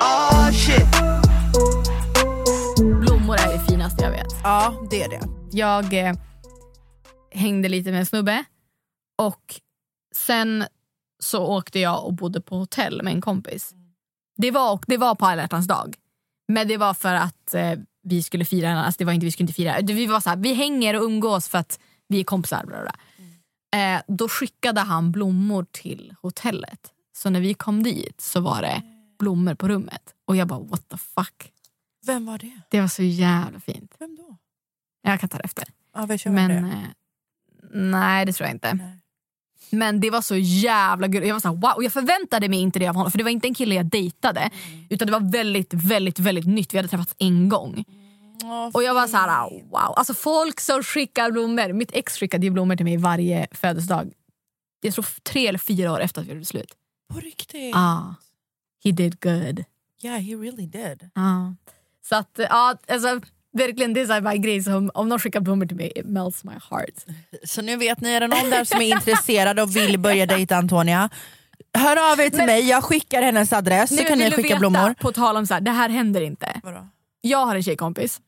Oh 0.02 0.52
shit. 0.52 0.86
Blommor 2.78 3.36
är 3.36 3.54
det 3.54 3.66
finaste 3.70 4.04
jag 4.04 4.12
vet. 4.12 4.32
Ja, 4.44 4.88
det 4.92 5.04
är 5.04 5.10
det. 5.10 5.22
Jag 5.52 5.94
eh, 5.94 6.16
hängde 7.32 7.70
lite 7.70 7.92
med 7.92 8.00
en 8.00 8.06
snubbe 8.06 8.44
och 9.18 9.56
sen 10.16 10.66
så 11.24 11.46
åkte 11.46 11.80
jag 11.80 12.06
och 12.06 12.14
bodde 12.14 12.42
på 12.42 12.56
hotell 12.56 13.04
med 13.04 13.14
en 13.14 13.22
kompis. 13.22 13.74
Det 14.42 14.52
var, 14.52 14.80
det 14.88 14.98
var 14.98 15.16
på 15.16 15.26
alla 15.26 15.42
hjärtans 15.42 15.68
dag. 15.68 15.96
Men 16.48 16.68
det 16.68 16.78
var 16.78 16.94
för 16.94 17.14
att 17.14 17.54
eh, 17.54 17.74
vi 18.04 18.24
skulle 18.24 18.46
fira, 18.46 18.84
alltså 18.84 18.98
det 18.98 19.06
var 19.06 19.14
inte 19.14 19.26
vi 19.26 19.32
skulle 19.32 19.44
inte 19.44 19.54
fira. 19.54 19.78
Vi 19.82 20.06
var 20.06 20.20
så 20.20 20.30
här, 20.30 20.38
vi 20.38 20.54
hänger 20.54 20.96
och 20.96 21.04
umgås 21.04 21.50
för 21.50 21.58
att 21.58 21.80
vi 22.08 22.20
är 22.20 22.24
kompisar. 22.24 22.66
Bla 22.66 22.82
bla. 22.82 22.96
Eh, 23.80 24.02
då 24.08 24.30
skickade 24.30 24.82
han 24.82 25.12
blommor 25.12 25.66
till 25.72 26.16
hotellet. 26.22 26.94
Så 27.18 27.30
när 27.30 27.40
vi 27.40 27.54
kom 27.54 27.84
dit 27.84 28.22
så 28.22 28.40
var 28.40 28.62
det 28.62 28.82
blommor 29.20 29.56
på 29.56 29.68
rummet. 29.68 30.16
Och 30.26 30.36
jag 30.36 30.48
bara 30.48 30.60
what 30.60 30.90
the 30.90 30.98
fuck. 30.98 31.52
Vem 32.06 32.26
var 32.26 32.38
det? 32.38 32.62
Det 32.70 32.82
var 32.82 32.88
så 32.88 33.04
jävla 33.04 33.60
fint. 33.60 33.96
Vem 34.00 34.16
då? 34.16 34.38
Jag 35.02 35.20
kan 35.20 35.30
ta 35.30 35.38
det 35.38 35.44
efter. 35.44 35.68
Ja, 35.94 36.06
vet 36.06 36.26
jag 36.26 36.34
Men 36.34 36.50
det 36.50 36.70
eh, 36.70 36.88
nej, 37.72 38.26
det 38.26 38.34
tror 38.34 38.48
jag 38.48 38.56
inte. 38.56 38.74
Nej. 38.74 38.99
Men 39.72 40.00
det 40.00 40.10
var 40.10 40.22
så 40.22 40.36
jävla 40.36 41.08
gulligt. 41.08 41.28
Jag 41.28 41.36
var 41.36 41.40
så 41.40 41.48
här, 41.48 41.56
wow. 41.56 41.74
Och 41.76 41.84
jag 41.84 41.94
förväntade 41.94 42.50
mig 42.50 42.60
inte 42.60 42.80
det 42.80 42.88
av 42.88 42.96
honom. 42.96 43.12
För 43.12 43.18
det 43.18 43.24
var 43.24 43.32
inte 43.32 43.48
en 43.48 43.54
kille 43.56 43.76
jag 43.76 43.86
dejtade. 43.86 44.50
Utan 44.90 45.06
det 45.06 45.12
var 45.12 45.32
väldigt, 45.32 45.74
väldigt, 45.74 46.20
väldigt 46.20 46.46
nytt. 46.48 46.74
Vi 46.74 46.78
hade 46.78 46.88
träffats 46.90 47.16
en 47.18 47.50
gång. 47.50 47.86
Åh, 48.44 48.70
Och 48.74 48.84
jag 48.84 48.94
var 48.94 49.08
så 49.08 49.18
här, 49.18 49.50
wow. 49.50 49.94
Alltså 49.96 50.14
folk 50.14 50.60
som 50.60 50.84
skickar 50.84 51.32
blommor. 51.32 51.74
Mitt 51.74 51.92
ex 51.94 52.18
skickade 52.18 52.46
ju 52.46 52.50
blommor 52.50 52.76
till 52.76 52.86
mig 52.86 52.98
varje 52.98 53.48
födelsedag. 53.52 54.12
Jag 54.82 54.94
tror 54.94 55.06
tre 55.24 55.48
eller 55.48 55.60
fyra 55.60 55.92
år 55.92 56.00
efter 56.00 56.22
att 56.22 56.28
vi 56.28 56.32
gjorde 56.34 56.46
slut. 56.46 56.74
På 57.14 57.20
riktigt? 57.20 57.76
Ah, 57.76 58.16
he 58.84 58.92
did 58.92 59.20
good. 59.22 59.64
Yeah, 60.04 60.20
he 60.20 60.36
really 60.36 60.66
did. 60.68 61.10
Ah. 61.16 61.54
Så 62.10 62.16
att, 62.16 62.30
ja, 62.50 62.76
alltså, 62.88 63.22
verkligen 63.60 63.94
det 63.94 64.02
är 64.02 64.06
så 64.06 64.22
bara 64.22 64.34
en 64.34 64.42
grej 64.42 64.64
som 64.64 64.92
om 64.94 65.10
någon 65.10 65.20
skickar 65.20 65.40
blommor 65.40 65.66
till 65.66 65.78
mig, 65.78 65.92
it 65.96 66.06
melts 66.06 66.44
my 66.44 66.52
heart. 66.70 66.96
Så 67.44 67.62
nu 67.62 67.78
vet 67.78 68.02
ni, 68.02 68.10
är 68.10 68.20
det 68.20 68.28
någon 68.28 68.50
där 68.50 68.64
som 68.64 68.82
är 68.82 68.96
intresserad 68.96 69.60
och 69.60 69.76
vill 69.76 70.00
börja 70.00 70.26
dejta 70.36 70.56
Antonia, 70.56 71.10
Hör 71.74 72.12
av 72.14 72.20
er 72.20 72.30
till 72.30 72.38
Men- 72.38 72.46
mig, 72.46 72.70
jag 72.70 72.84
skickar 72.84 73.22
hennes 73.22 73.54
adress 73.54 73.90
så 73.90 73.96
Nu 73.96 74.04
kan 74.04 74.18
ni 74.18 74.32
skicka 74.32 74.42
veta, 74.42 74.60
blommor. 74.60 74.94
På 74.94 75.12
tal 75.12 75.38
om 75.38 75.48
så 75.48 75.54
här, 75.54 75.62
det 75.62 75.72
här 75.72 75.90
händer 75.90 76.22
inte. 76.22 76.60
Vadå? 76.64 76.88
Jag 77.22 77.46
har 77.46 77.56
en 77.56 77.64
tjejkompis 77.64 78.22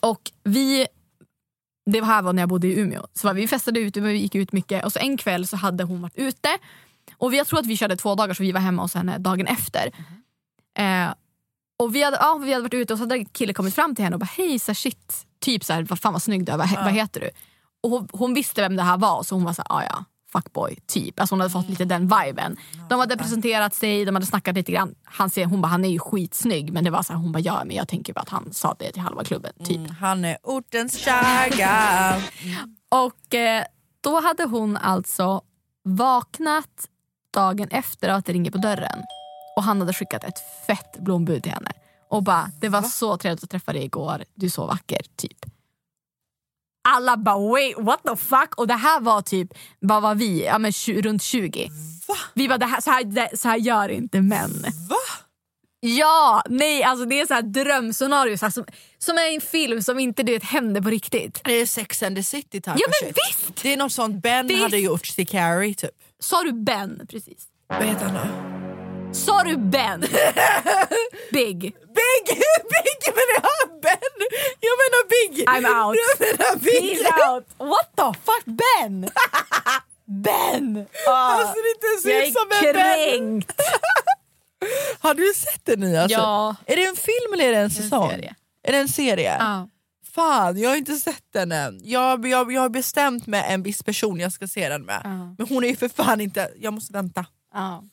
och 0.00 0.20
vi, 0.44 0.86
det 1.90 2.04
här 2.04 2.22
var 2.22 2.32
när 2.32 2.42
jag 2.42 2.48
bodde 2.48 2.66
i 2.68 2.78
Umeå, 2.80 3.06
så 3.14 3.32
vi 3.32 3.48
festade 3.48 3.80
ute, 3.80 4.00
vi 4.00 4.12
gick 4.16 4.34
ut 4.34 4.52
mycket 4.52 4.84
och 4.84 4.92
så 4.92 4.98
en 4.98 5.16
kväll 5.16 5.46
så 5.46 5.56
hade 5.56 5.84
hon 5.84 6.02
varit 6.02 6.16
ute 6.16 6.48
och 7.16 7.34
jag 7.34 7.46
tror 7.46 7.58
att 7.58 7.66
vi 7.66 7.76
körde 7.76 7.96
två 7.96 8.14
dagar 8.14 8.34
så 8.34 8.42
vi 8.42 8.52
var 8.52 8.60
hemma 8.60 8.82
hos 8.82 8.94
henne 8.94 9.18
dagen 9.18 9.46
efter. 9.46 9.90
Eh, 10.78 11.14
och 11.82 11.94
vi 11.94 12.02
hade, 12.02 12.16
ja, 12.20 12.34
vi 12.44 12.52
hade 12.52 12.62
varit 12.62 12.74
ute 12.74 12.92
och 12.92 12.98
så 12.98 13.02
hade 13.02 13.14
en 13.14 13.24
kille 13.24 13.52
kommit 13.54 13.74
fram 13.74 13.94
till 13.94 14.04
henne 14.04 14.16
och 14.16 14.20
bara 14.20 14.30
hej 14.36 14.58
så 14.58 14.70
här, 14.70 14.74
shit, 14.74 15.26
typ 15.40 15.64
så 15.64 15.72
här, 15.72 15.82
vad 15.82 15.98
fan 15.98 16.12
vad 16.12 16.22
snygg 16.22 16.44
du 16.46 16.52
är, 16.52 16.56
vad, 16.56 16.66
he- 16.66 16.84
vad 16.84 16.92
heter 16.92 17.20
du? 17.20 17.30
Och 17.82 17.90
hon, 17.90 18.08
hon 18.12 18.34
visste 18.34 18.60
vem 18.62 18.76
det 18.76 18.82
här 18.82 18.96
var 18.98 19.22
så 19.22 19.34
hon 19.34 19.44
var 19.44 19.52
så 19.52 19.62
här, 19.68 19.76
"Ah, 19.78 19.82
ja 19.82 20.04
fuckboy 20.32 20.78
typ. 20.86 21.20
Alltså 21.20 21.34
hon 21.34 21.40
hade 21.40 21.52
fått 21.52 21.68
lite 21.68 21.84
den 21.84 22.08
viben. 22.24 22.56
De 22.88 23.00
hade 23.00 23.16
presenterat 23.16 23.74
sig, 23.74 24.04
de 24.04 24.14
hade 24.14 24.26
snackat 24.26 24.54
lite 24.54 24.72
grann. 24.72 24.94
Han, 25.04 25.30
ser, 25.30 25.44
hon 25.44 25.62
bara 25.62 25.68
han 25.68 25.84
är 25.84 25.88
ju 25.88 25.98
skitsnygg 25.98 26.72
men 26.72 26.84
det 26.84 26.90
var 26.90 27.02
så 27.02 27.12
här, 27.12 27.20
hon 27.20 27.32
bara 27.32 27.40
ja 27.40 27.62
men 27.66 27.76
jag 27.76 27.88
tänker 27.88 28.12
bara 28.12 28.20
att 28.20 28.28
han 28.28 28.52
sa 28.52 28.76
det 28.78 28.92
till 28.92 29.02
halva 29.02 29.24
klubben 29.24 29.52
typ. 29.64 29.76
Mm, 29.76 29.90
han 30.00 30.24
är 30.24 30.36
ortens 30.42 30.96
chaga. 30.98 32.14
Och 32.88 33.34
eh, 33.34 33.64
då 34.00 34.20
hade 34.20 34.44
hon 34.44 34.76
alltså 34.76 35.42
vaknat 35.84 36.88
dagen 37.34 37.68
efter 37.70 38.08
att 38.08 38.26
det 38.26 38.32
ringer 38.32 38.50
på 38.50 38.58
dörren 38.58 39.02
och 39.56 39.62
han 39.62 39.80
hade 39.80 39.92
skickat 39.92 40.24
ett 40.24 40.38
fett 40.66 40.96
blombud 40.98 41.42
till 41.42 41.52
henne. 41.52 41.72
Och 42.10 42.22
bara, 42.22 42.50
det 42.60 42.68
var 42.68 42.82
så 42.82 43.16
trevligt 43.16 43.44
att 43.44 43.50
träffa 43.50 43.72
dig 43.72 43.84
igår, 43.84 44.24
du 44.34 44.46
är 44.46 44.50
så 44.50 44.66
vacker, 44.66 45.00
typ. 45.16 45.38
Alla 46.88 47.16
bara 47.16 47.38
wait 47.52 47.74
what 47.78 48.02
the 48.02 48.16
fuck? 48.16 48.54
Och 48.56 48.66
det 48.66 48.74
här 48.74 49.00
var 49.00 49.22
typ, 49.22 49.48
vad 49.80 50.02
var 50.02 50.14
vi? 50.14 50.44
Ja, 50.44 50.58
men 50.58 50.72
runt 50.86 51.22
20. 51.22 51.70
Vi 52.34 52.48
bara, 52.48 52.58
det 52.58 52.66
här, 52.66 52.80
så, 52.80 52.90
här, 52.90 53.04
det, 53.04 53.30
så 53.38 53.48
här 53.48 53.56
gör 53.56 53.88
inte 53.88 54.20
män. 54.20 54.62
Va? 54.88 54.96
Ja, 55.80 56.42
nej 56.48 56.82
alltså 56.82 57.04
det 57.06 57.20
är 57.20 57.26
så 57.26 57.34
här 57.34 57.42
drömscenario 57.42 58.38
så 58.38 58.44
här, 58.46 58.50
som, 58.50 58.64
som 58.98 59.18
är 59.18 59.34
en 59.34 59.40
film 59.40 59.82
som 59.82 59.98
inte 59.98 60.22
det 60.22 60.42
händer 60.44 60.80
på 60.80 60.88
riktigt. 60.90 61.40
Det 61.44 61.52
är 61.52 61.66
Sex 61.66 62.02
and 62.02 62.16
the 62.16 62.22
City 62.22 62.60
type 62.60 62.70
Ja 62.76 62.86
men 63.02 63.08
shit. 63.08 63.18
visst! 63.28 63.62
Det 63.62 63.72
är 63.72 63.76
något 63.76 63.92
sånt 63.92 64.22
Ben 64.22 64.46
Visst. 64.46 64.62
hade 64.62 64.78
gjort 64.78 65.02
till 65.04 65.26
Carrie 65.28 65.74
typ. 65.74 65.90
Sa 66.20 66.42
du 66.42 66.52
Ben 66.52 67.06
precis? 67.10 67.46
Vad 67.66 67.82
heter 67.84 68.04
han 68.06 68.14
då? 68.14 68.61
Sa 69.12 69.42
du 69.44 69.56
Ben? 69.56 70.00
Big. 71.32 71.60
Big! 71.60 72.24
Big! 72.74 73.00
Men 73.06 73.24
det 73.30 73.38
är 73.38 73.80
Ben! 73.82 74.18
Jag 74.60 74.76
menar 74.82 75.08
Big! 75.08 75.48
I'm 75.48 75.66
out. 75.86 75.96
Jag 75.96 76.20
menar 76.28 76.56
Big! 76.56 76.98
He's 76.98 77.30
out. 77.30 77.44
What 77.58 77.96
the 77.96 78.18
fuck 78.24 78.44
Ben? 78.44 79.08
Ben! 80.24 80.86
Han 81.06 81.46
ser 81.46 81.74
inte 81.74 81.86
ens 81.86 82.04
Jag 82.04 82.26
ut 82.26 82.32
som 82.32 82.68
är 82.68 82.74
en 82.74 83.38
Ben! 83.40 83.42
Har 85.00 85.14
du 85.14 85.32
sett 85.36 85.64
den 85.64 85.80
nya? 85.80 86.02
Alltså? 86.02 86.18
Ja. 86.18 86.56
Är 86.66 86.76
det 86.76 86.84
en 86.84 86.96
film 86.96 87.32
eller 87.34 87.48
är 87.48 87.52
det 87.52 87.58
en 87.58 87.70
säsong? 87.70 88.10
serie. 88.10 88.34
Är 88.62 88.72
det 88.72 88.78
en 88.78 88.88
serie? 88.88 89.36
Ja. 89.38 89.68
Fan, 90.14 90.58
jag 90.58 90.70
har 90.70 90.76
inte 90.76 90.96
sett 90.96 91.24
den 91.32 91.52
än. 91.52 91.80
Jag, 91.84 92.26
jag, 92.26 92.52
jag 92.52 92.60
har 92.60 92.68
bestämt 92.68 93.26
med 93.26 93.44
en 93.48 93.62
viss 93.62 93.82
person 93.82 94.20
jag 94.20 94.32
ska 94.32 94.48
se 94.48 94.68
den 94.68 94.82
med. 94.82 95.00
Ja. 95.04 95.34
Men 95.38 95.46
hon 95.48 95.64
är 95.64 95.68
ju 95.68 95.76
för 95.76 95.88
fan 95.88 96.20
inte... 96.20 96.50
Jag 96.56 96.72
måste 96.72 96.92
vänta. 96.92 97.26
Ja. 97.54 97.84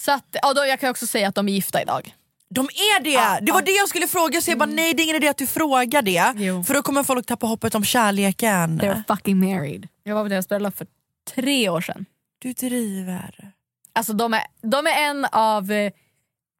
Så 0.00 0.12
att, 0.12 0.36
ja, 0.42 0.54
då, 0.54 0.64
jag 0.66 0.80
kan 0.80 0.90
också 0.90 1.06
säga 1.06 1.28
att 1.28 1.34
de 1.34 1.48
är 1.48 1.52
gifta 1.52 1.82
idag. 1.82 2.14
De 2.54 2.60
är 2.64 3.02
det! 3.04 3.46
det 3.46 3.52
var 3.52 3.62
det 3.62 3.70
jag 3.72 3.88
skulle 3.88 4.06
fråga, 4.08 4.40
så 4.40 4.50
jag 4.50 4.58
bara 4.58 4.66
nej 4.70 4.94
det 4.94 5.02
är 5.02 5.04
ingen 5.04 5.16
idé 5.16 5.28
att 5.28 5.36
du 5.38 5.46
frågar 5.46 6.02
det. 6.02 6.32
Jo. 6.36 6.64
För 6.64 6.74
då 6.74 6.82
kommer 6.82 7.02
folk 7.02 7.26
tappa 7.26 7.46
hoppet 7.46 7.74
om 7.74 7.84
kärleken. 7.84 8.80
They're 8.80 9.02
fucking 9.08 9.38
married. 9.38 9.88
Jag 10.02 10.14
var 10.14 10.22
på 10.22 10.28
deras 10.28 10.48
bröllop 10.48 10.76
för 10.76 10.86
tre 11.34 11.68
år 11.68 11.80
sedan. 11.80 12.06
Du 12.38 12.52
driver. 12.52 13.52
Alltså 13.92 14.12
de 14.12 14.34
är, 14.34 14.42
de 14.62 14.86
är 14.86 15.08
en 15.10 15.24
av... 15.24 15.72
eh, 15.72 15.92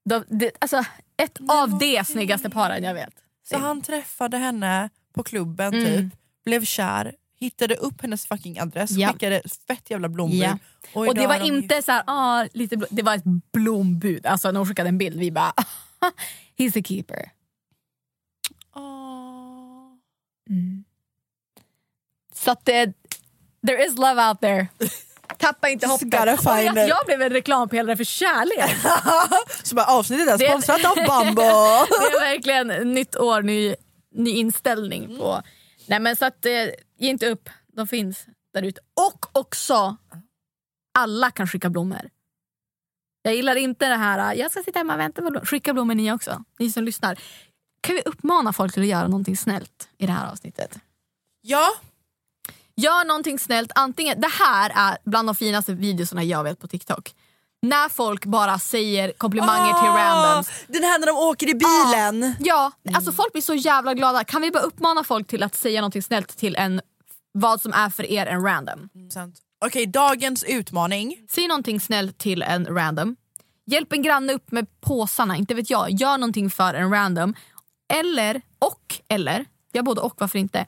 De, 0.05 0.24
de, 0.28 0.51
alltså, 0.59 0.84
ett 1.22 1.38
av 1.49 1.78
de 1.78 2.05
snyggaste 2.05 2.51
paren 2.51 2.84
jag 2.84 2.95
vet. 2.95 3.14
Så 3.49 3.59
han 3.59 3.82
träffade 3.82 4.36
henne 4.36 4.91
på 5.14 5.22
klubben 5.22 5.74
Mm. 5.74 5.86
typ, 6.11 6.18
blev 6.45 6.64
kär, 6.64 7.12
hittade 7.41 7.74
upp 7.74 8.03
hennes 8.03 8.26
fucking 8.26 8.59
adress, 8.61 8.91
Ja. 8.91 9.12
skickade 9.12 9.43
fett 9.66 9.91
jävla 9.91 10.09
blombud. 10.09 10.38
Ja. 10.43 10.59
Och, 10.95 11.07
Och 11.09 11.14
det 11.14 11.26
var 11.26 11.38
de 11.38 11.45
inte 11.45 11.82
så 11.82 11.93
här, 11.93 12.03
ah, 12.07 12.47
lite 12.53 12.76
blo- 12.76 12.86
det 12.91 13.03
var 13.03 13.14
ett 13.14 13.24
blombud. 13.53 14.26
Alltså 14.26 14.51
när 14.51 14.61
hon 14.61 14.66
skickade 14.68 14.88
en 14.88 14.99
bild, 14.99 15.18
vi 15.20 15.30
bara 15.30 15.53
he's 16.59 16.80
a 16.80 16.82
keeper. 16.86 17.30
Åh. 18.74 19.93
Mm. 20.51 20.84
Så 22.34 22.51
att 22.51 22.64
det, 22.64 22.93
there 23.66 23.84
is 23.86 23.97
love 23.99 24.28
out 24.28 24.41
there. 24.41 24.68
Tappa 25.38 25.68
inte 25.68 25.86
hoppet. 25.86 26.12
jag, 26.45 26.88
jag 26.88 27.07
blev 27.07 27.22
en 27.22 27.30
reklampelare 27.30 27.97
för 27.97 28.05
kärlek. 28.05 28.76
Så 29.66 29.74
bara 29.74 29.86
avsnittet 29.86 30.41
är 30.41 30.49
sponsrat 30.49 30.84
av 30.84 30.97
Bambo. 31.07 31.43
det 31.43 31.47
är 31.49 32.20
verkligen 32.20 32.93
nytt 32.95 33.16
år, 33.16 33.43
ny, 33.43 33.74
ny 34.14 34.30
inställning 34.30 35.18
på... 35.18 35.43
Nej 35.86 36.01
men 36.01 36.16
så 36.16 36.24
att 36.24 36.47
eh, 36.47 36.53
ge 37.01 37.09
inte 37.11 37.26
upp, 37.30 37.48
de 37.72 37.86
finns 37.88 38.26
där 38.55 38.62
ute. 38.62 38.80
Och 39.11 39.26
också, 39.38 39.96
alla 40.98 41.30
kan 41.30 41.46
skicka 41.48 41.70
blommor. 41.70 42.11
Jag 43.22 43.34
gillar 43.34 43.57
inte 43.57 43.88
det 43.88 43.96
här, 43.96 44.34
jag 44.34 44.51
ska 44.51 44.62
sitta 44.62 44.78
hemma 44.78 44.94
och 44.94 45.01
vänta 45.01 45.22
på 45.22 45.30
blommor. 45.30 45.46
Skicka 45.46 45.72
blommor 45.72 45.94
ni 45.94 46.12
också, 46.12 46.44
ni 46.59 46.72
som 46.72 46.84
lyssnar. 46.84 47.18
Kan 47.80 47.94
vi 47.94 48.03
uppmana 48.03 48.53
folk 48.53 48.72
till 48.74 48.82
att 48.82 48.88
göra 48.88 49.09
någonting 49.09 49.36
snällt 49.36 49.88
i 49.98 50.07
det 50.07 50.12
här 50.12 50.32
avsnittet? 50.32 50.78
ja, 51.42 51.68
Gör 52.76 53.05
någonting 53.05 53.38
snällt. 53.38 53.72
Antingen, 53.74 54.20
det 54.20 54.28
här 54.28 54.72
är 54.74 54.98
bland 55.05 55.28
de 55.28 55.34
finaste 55.34 55.74
videorna 55.74 56.24
jag 56.24 56.44
vet 56.44 56.59
på 56.61 56.68
TikTok. 56.68 57.14
När 57.62 57.88
folk 57.88 58.24
bara 58.24 58.59
säger 58.59 59.12
komplimanger 59.12 59.72
till 59.80 59.88
Ah, 59.88 59.96
randoms. 59.96 60.51
Den 60.68 60.82
här 60.82 60.98
när 60.98 61.07
de 61.07 61.16
åker 61.16 61.46
i 61.48 61.55
bilen. 61.55 62.34
Ja, 62.40 62.72
alltså 62.94 63.12
folk 63.12 63.32
blir 63.32 63.42
så 63.42 63.55
jävla 63.55 63.94
glada. 63.94 64.24
Kan 64.24 64.42
vi 64.42 64.51
bara 64.51 64.62
uppmana 64.62 65.05
folk 65.05 65.28
till 65.28 65.42
att 65.42 65.55
säga 65.55 65.80
någonting 65.80 66.03
snällt 66.03 66.36
till 66.36 66.57
en 66.57 66.80
vad 67.33 67.61
som 67.61 67.72
är 67.72 67.91
för 67.91 68.11
er 68.11 68.26
en 68.26 68.43
random? 68.43 68.89
Sant. 69.12 69.41
Okej, 69.64 69.87
dagens 69.87 70.45
utmaning. 70.45 71.26
Säg 71.31 71.49
någonting 71.49 71.81
snällt 71.81 72.18
till 72.18 72.43
en 72.43 72.66
random. 72.66 73.16
Hjälp 73.66 73.93
en 73.93 74.03
granne 74.03 74.33
upp 74.33 74.53
med 74.53 74.81
påsarna, 74.81 75.37
inte 75.37 75.55
vet 75.55 75.70
jag. 75.70 75.91
Gör 75.91 76.18
någonting 76.18 76.51
för 76.51 76.74
en 76.74 76.91
random. 76.91 77.35
Eller, 77.93 78.43
och, 78.59 79.01
eller, 79.09 79.45
jag 79.72 79.85
både 79.85 80.01
och, 80.01 80.14
varför 80.18 80.39
inte? 80.39 80.66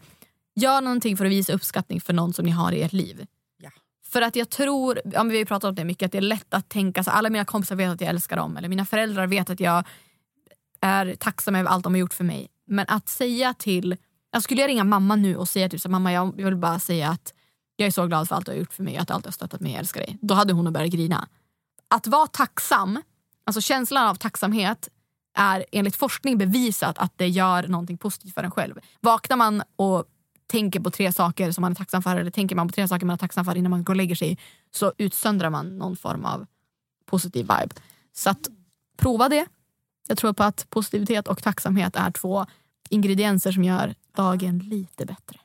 Gör 0.55 0.81
någonting 0.81 1.17
för 1.17 1.25
att 1.25 1.31
visa 1.31 1.53
uppskattning 1.53 2.01
för 2.01 2.13
någon 2.13 2.33
som 2.33 2.45
ni 2.45 2.51
har 2.51 2.73
i 2.73 2.83
ert 2.83 2.93
liv. 2.93 3.27
Ja. 3.63 3.71
För 4.05 4.23
att 4.23 4.37
jag 4.37 4.51
tror, 4.51 5.01
ja, 5.05 5.23
vi 5.23 5.39
har 5.39 5.45
pratat 5.45 5.69
om 5.69 5.75
det 5.75 5.85
mycket, 5.85 6.07
att 6.07 6.13
det 6.13 6.19
är 6.19 6.23
lätt 6.23 6.55
att 6.55 6.69
tänka 6.69 7.05
så 7.05 7.11
alla 7.11 7.31
mina 7.31 7.45
kompisar 7.45 7.77
vet 7.77 7.91
att 7.91 8.01
jag 8.01 8.11
älskar 8.11 8.37
dem. 8.37 8.57
Eller 8.57 8.69
mina 8.69 8.87
föräldrar 8.87 9.27
vet 9.27 9.51
att 9.51 9.61
jag 9.61 9.85
är 10.81 11.15
tacksam 11.15 11.55
över 11.55 11.71
allt 11.71 11.85
de 11.85 11.93
har 11.93 12.01
gjort 12.01 12.15
för 12.15 12.25
mig. 12.25 12.49
Men 12.67 12.87
att 12.89 13.09
säga 13.09 13.55
till, 13.55 13.97
jag 14.33 14.43
skulle 14.43 14.61
jag 14.61 14.69
ringa 14.69 14.85
mamma 14.85 15.17
nu 15.17 15.37
och 15.37 15.49
säga 15.49 15.69
typ 15.69 15.81
så 15.81 15.89
här, 15.89 15.91
mamma 15.91 16.13
jag 16.13 16.37
vill 16.37 16.57
bara 16.57 16.79
säga 16.79 17.11
att 17.11 17.35
jag 17.77 17.87
är 17.87 17.91
så 17.91 18.07
glad 18.07 18.29
för 18.29 18.37
allt 18.37 18.47
du 18.47 18.53
har 18.53 18.59
gjort 18.59 18.73
för 18.73 18.83
mig 18.83 18.97
att 18.97 19.09
du 19.09 19.15
alltid 19.15 19.27
har 19.27 19.33
stöttat 19.33 19.61
mig, 19.61 19.73
jag 19.73 19.79
älskar 19.79 20.01
dig. 20.01 20.19
Då 20.21 20.35
hade 20.35 20.53
hon 20.53 20.73
börjat 20.73 20.91
grina. 20.91 21.29
Att 21.89 22.07
vara 22.07 22.27
tacksam, 22.27 23.03
alltså 23.45 23.61
känslan 23.61 24.09
av 24.09 24.15
tacksamhet 24.15 24.89
är 25.35 25.65
enligt 25.73 25.97
forskning 25.97 26.39
bevisat 26.39 26.99
att 26.99 27.13
det 27.19 27.29
gör 27.29 27.69
någonting 27.69 27.99
positivt 27.99 28.35
för 28.35 28.43
en 28.43 28.51
själv. 28.51 28.81
Vaknar 29.01 29.37
man 29.37 29.63
och 29.77 30.05
tänker 30.47 30.81
på 30.81 30.91
tre 30.91 31.13
saker 31.13 31.53
som 31.53 31.63
man 31.63 31.73
är 31.73 31.77
tacksam 31.77 32.03
för 32.03 32.17
eller 32.17 32.31
tänker 32.31 32.57
man 32.57 32.69
på 32.69 32.73
tre 32.73 32.89
saker 32.89 33.07
man 33.07 33.15
är 33.15 33.19
tacksam 33.19 33.45
för 33.45 33.57
innan 33.57 33.71
man 33.71 33.85
går 33.85 33.93
och 33.93 33.97
lägger 33.97 34.15
sig 34.15 34.39
så 34.71 34.93
utsöndrar 34.99 35.51
man 35.51 35.79
någon 35.79 35.97
form 35.97 36.25
av 36.25 36.47
positiv 37.07 37.43
vibe. 37.43 37.75
Så 38.13 38.31
att 38.31 38.49
prova 38.97 39.29
det. 39.29 39.47
Jag 40.09 40.19
tror 40.19 40.33
på 40.33 40.43
att 40.43 40.67
positivitet 40.71 41.29
och 41.29 41.43
tacksamhet 41.43 41.97
är 41.97 42.11
två 42.11 42.47
ingredienser 42.89 43.53
som 43.53 43.65
gör 43.65 43.95
dagen 44.17 44.59
lite 44.59 45.07
bättre. 45.07 45.39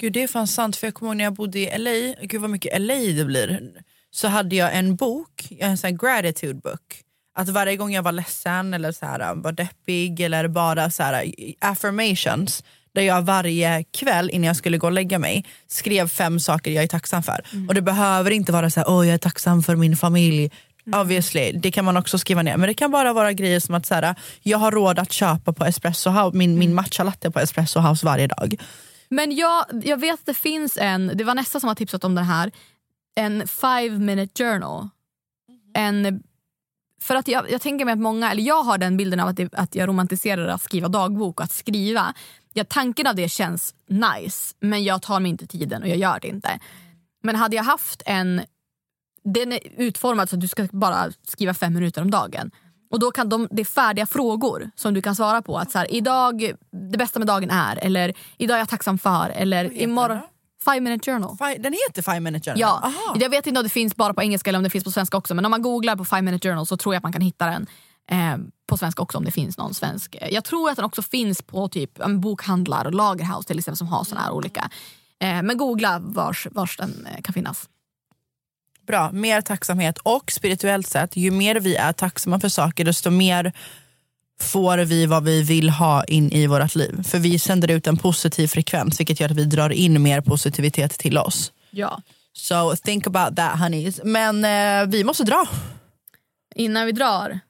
Gud 0.00 0.12
det 0.12 0.22
är 0.22 0.28
fan 0.28 0.46
sant 0.46 0.76
för 0.76 0.86
jag 0.86 0.94
kommer 0.94 1.10
ihåg 1.10 1.16
när 1.16 1.24
jag 1.24 1.34
bodde 1.34 1.58
i 1.58 1.78
LA, 1.78 2.26
gud 2.26 2.40
vad 2.40 2.50
mycket 2.50 2.80
LA 2.80 2.94
det 2.94 3.24
blir. 3.24 3.72
Så 4.10 4.28
hade 4.28 4.56
jag 4.56 4.76
en 4.76 4.96
bok, 4.96 5.48
en 5.58 5.78
sån 5.78 5.96
gratitude 5.96 6.54
book. 6.54 7.02
Att 7.38 7.48
varje 7.48 7.76
gång 7.76 7.92
jag 7.92 8.02
var 8.02 8.12
ledsen 8.12 8.74
eller 8.74 8.92
så 8.92 9.06
här, 9.06 9.34
var 9.34 9.52
deppig 9.52 10.20
eller 10.20 10.48
bara 10.48 10.90
så 10.90 11.02
här, 11.02 11.32
affirmations 11.58 12.62
där 12.94 13.02
jag 13.02 13.22
varje 13.22 13.84
kväll 13.84 14.30
innan 14.30 14.46
jag 14.46 14.56
skulle 14.56 14.78
gå 14.78 14.86
och 14.86 14.92
lägga 14.92 15.18
mig 15.18 15.44
skrev 15.66 16.08
fem 16.08 16.40
saker 16.40 16.70
jag 16.70 16.84
är 16.84 16.88
tacksam 16.88 17.22
för. 17.22 17.40
Och 17.68 17.74
det 17.74 17.82
behöver 17.82 18.30
inte 18.30 18.52
vara 18.52 18.70
så 18.70 18.80
här, 18.80 18.90
åh 18.90 19.06
jag 19.06 19.14
är 19.14 19.18
tacksam 19.18 19.62
för 19.62 19.76
min 19.76 19.96
familj. 19.96 20.50
Obviously, 20.94 21.52
det 21.52 21.70
kan 21.70 21.84
man 21.84 21.96
också 21.96 22.18
skriva 22.18 22.42
ner. 22.42 22.56
Men 22.56 22.66
det 22.66 22.74
kan 22.74 22.90
bara 22.90 23.12
vara 23.12 23.32
grejer 23.32 23.60
som 23.60 23.74
att 23.74 23.86
så 23.86 23.94
här, 23.94 24.14
jag 24.42 24.58
har 24.58 24.70
råd 24.70 24.98
att 24.98 25.12
köpa 25.12 25.52
på 25.52 25.64
Espresso 25.64 26.10
House, 26.10 26.36
min, 26.36 26.58
min 26.58 26.74
matcha 26.74 27.02
latte 27.04 27.30
på 27.30 27.40
Espresso 27.40 27.80
House 27.80 28.06
varje 28.06 28.26
dag. 28.26 28.56
Men 29.08 29.36
jag, 29.36 29.64
jag 29.84 30.00
vet 30.00 30.14
att 30.14 30.26
det 30.26 30.34
finns 30.34 30.78
en, 30.78 31.12
det 31.14 31.24
var 31.24 31.34
nästa 31.34 31.60
som 31.60 31.68
har 31.68 31.74
tipsat 31.74 32.04
om 32.04 32.14
den 32.14 32.24
här, 32.24 32.52
en 33.14 33.48
five 33.48 33.98
minute 33.98 34.44
journal. 34.44 34.88
En, 35.74 36.22
för 37.00 37.14
att 37.14 37.28
jag, 37.28 37.50
jag 37.50 37.60
tänker 37.60 37.84
mig 37.84 37.92
att 37.92 37.98
många, 37.98 38.30
eller 38.30 38.42
jag 38.42 38.62
har 38.62 38.78
den 38.78 38.96
bilden 38.96 39.20
av 39.20 39.28
att, 39.28 39.36
det, 39.36 39.54
att 39.54 39.74
jag 39.74 39.88
romantiserar 39.88 40.48
att 40.48 40.62
skriva 40.62 40.88
dagbok 40.88 41.40
och 41.40 41.44
att 41.44 41.52
skriva. 41.52 42.14
Ja, 42.52 42.64
tanken 42.68 43.06
av 43.06 43.14
det 43.14 43.28
känns 43.28 43.74
nice 43.88 44.54
men 44.60 44.84
jag 44.84 45.02
tar 45.02 45.20
mig 45.20 45.30
inte 45.30 45.46
tiden 45.46 45.82
och 45.82 45.88
jag 45.88 45.96
gör 45.96 46.18
det 46.20 46.28
inte. 46.28 46.58
Men 47.22 47.36
hade 47.36 47.56
jag 47.56 47.64
haft 47.64 48.02
en 48.06 48.42
den 49.34 49.52
är 49.52 49.58
utformad 49.76 50.28
så 50.30 50.36
att 50.36 50.40
du 50.40 50.48
ska 50.48 50.68
bara 50.72 51.10
skriva 51.28 51.54
fem 51.54 51.74
minuter 51.74 52.02
om 52.02 52.10
dagen. 52.10 52.50
Och 52.90 53.00
då 53.00 53.10
kan 53.10 53.28
de, 53.28 53.48
det 53.50 53.62
är 53.62 53.64
färdiga 53.64 54.06
frågor 54.06 54.70
som 54.76 54.94
du 54.94 55.02
kan 55.02 55.16
svara 55.16 55.42
på. 55.42 55.58
Att 55.58 55.70
så 55.70 55.78
här, 55.78 55.94
idag, 55.94 56.52
det 56.92 56.98
bästa 56.98 57.18
med 57.18 57.28
dagen 57.28 57.50
är, 57.50 57.76
eller 57.76 58.14
idag 58.38 58.54
är 58.54 58.58
jag 58.58 58.68
tacksam 58.68 58.98
för, 58.98 59.30
eller 59.30 59.72
imorgon... 59.82 60.18
Five 60.64 60.80
minute 60.80 61.12
journal. 61.12 61.36
Fi- 61.36 61.58
Den 61.58 61.72
heter 61.72 62.02
Five 62.02 62.20
Minute 62.20 62.44
Journal? 62.50 62.60
Ja, 62.60 62.80
Aha. 62.84 63.16
jag 63.20 63.30
vet 63.30 63.46
inte 63.46 63.60
om 63.60 63.64
det 63.64 63.70
finns 63.70 63.96
bara 63.96 64.14
på 64.14 64.22
engelska 64.22 64.50
eller 64.50 64.58
om 64.58 64.64
det 64.64 64.70
finns 64.70 64.84
på 64.84 64.90
svenska 64.90 65.16
också. 65.16 65.34
Men 65.34 65.44
om 65.44 65.50
man 65.50 65.62
googlar 65.62 65.96
på 65.96 66.04
Five 66.04 66.22
minute 66.22 66.48
journal 66.48 66.66
så 66.66 66.76
tror 66.76 66.94
jag 66.94 66.98
att 66.98 67.02
man 67.02 67.12
kan 67.12 67.20
hitta 67.22 67.46
den 67.46 67.66
eh, 68.10 68.36
på 68.68 68.76
svenska 68.76 69.02
också 69.02 69.18
om 69.18 69.24
det 69.24 69.30
finns 69.30 69.58
någon 69.58 69.74
svensk. 69.74 70.16
Jag 70.30 70.44
tror 70.44 70.70
att 70.70 70.76
den 70.76 70.84
också 70.84 71.02
finns 71.02 71.42
på 71.42 71.68
typ 71.68 71.90
um, 71.96 72.20
bokhandlar 72.20 72.84
och 72.84 72.94
lagerhouse 72.94 73.46
till 73.48 73.58
exempel 73.58 73.76
som 73.76 73.86
har 73.86 74.04
såna 74.04 74.20
här 74.20 74.30
olika. 74.30 74.70
Eh, 75.20 75.42
men 75.42 75.56
googla 75.56 75.98
vars, 75.98 76.46
vars 76.50 76.76
den 76.76 77.06
eh, 77.14 77.22
kan 77.22 77.32
finnas. 77.32 77.68
Bra, 78.86 79.12
mer 79.12 79.40
tacksamhet. 79.40 79.98
Och 79.98 80.32
spirituellt 80.32 80.86
sett, 80.86 81.16
ju 81.16 81.30
mer 81.30 81.54
vi 81.54 81.76
är 81.76 81.92
tacksamma 81.92 82.40
för 82.40 82.48
saker 82.48 82.84
desto 82.84 83.10
mer 83.10 83.52
får 84.40 84.78
vi 84.78 85.06
vad 85.06 85.24
vi 85.24 85.42
vill 85.42 85.70
ha 85.70 86.04
in 86.04 86.32
i 86.32 86.46
vårt 86.46 86.74
liv. 86.74 87.02
För 87.02 87.18
vi 87.18 87.38
sänder 87.38 87.70
ut 87.70 87.86
en 87.86 87.96
positiv 87.96 88.46
frekvens 88.46 89.00
vilket 89.00 89.20
gör 89.20 89.28
att 89.30 89.36
vi 89.36 89.44
drar 89.44 89.70
in 89.70 90.02
mer 90.02 90.20
positivitet 90.20 90.98
till 90.98 91.18
oss. 91.18 91.52
Ja. 91.70 92.02
So 92.32 92.76
think 92.76 93.06
about 93.06 93.36
that 93.36 93.58
honeys. 93.58 94.00
Men 94.04 94.44
eh, 94.44 94.90
vi 94.90 95.04
måste 95.04 95.24
dra. 95.24 95.48
Innan 96.54 96.86
vi 96.86 96.92
drar 96.92 97.40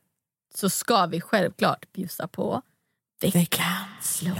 så 0.54 0.70
ska 0.70 1.06
vi 1.06 1.20
självklart 1.20 1.92
bjussa 1.92 2.28
på 2.28 2.62
veckans 3.22 4.22
låt. 4.22 4.38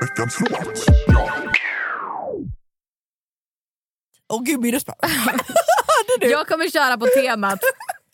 Veckans 0.00 0.40
låt. 0.40 0.91
Åh 4.32 4.42
gud 4.42 4.60
min 4.60 4.72
röst 4.72 4.86
bara... 4.86 4.96
Jag 6.20 6.48
kommer 6.48 6.70
köra 6.70 6.98
på 6.98 7.06
temat 7.06 7.60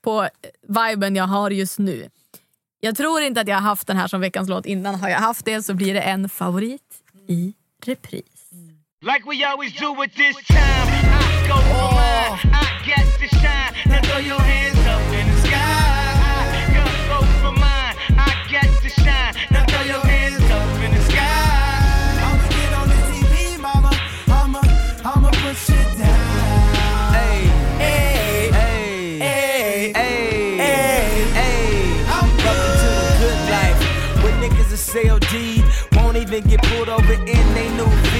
på 0.02 0.28
viben 0.68 1.16
jag 1.16 1.24
har 1.24 1.50
just 1.50 1.78
nu. 1.78 2.10
Jag 2.80 2.96
tror 2.96 3.20
inte 3.22 3.40
att 3.40 3.48
jag 3.48 3.56
har 3.56 3.62
haft 3.62 3.86
den 3.86 3.96
här 3.96 4.08
som 4.08 4.20
veckans 4.20 4.48
låt 4.48 4.66
innan. 4.66 4.94
Har 4.94 5.08
jag 5.08 5.18
haft 5.18 5.44
det 5.44 5.62
så 5.62 5.74
blir 5.74 5.94
det 5.94 6.00
en 6.00 6.28
favorit 6.28 6.82
i 7.28 7.52
repris. 7.84 8.24
Like 9.02 9.22
we 9.26 9.44
always 9.44 9.72
do 9.80 10.02
at 10.02 10.12
this 10.14 10.36
time, 10.46 10.58
I 10.58 11.48
go 11.48 11.58
mine. 11.98 12.38
I 12.52 12.88
get 12.88 13.06
to 13.20 13.36
shine. 13.36 13.72
Now 13.86 14.00
throw 14.02 14.20
your 14.20 14.40
hands 14.40 14.78
up 14.78 15.12
in 15.20 15.26
the 15.28 15.40
sky. 15.46 15.54
I 16.58 16.74
go 17.10 17.18
for 17.42 17.52
mine. 17.52 17.94
I 18.18 18.52
get 18.52 18.82
to 18.82 18.90
shine. 19.02 19.57
CLD. 34.92 35.34
Won't 35.96 36.16
even 36.16 36.42
get 36.50 36.62
pulled 36.62 36.88
over 36.88 37.12
in 37.12 37.46
they 37.54 37.68
new 37.78 37.90
V. 38.12 38.14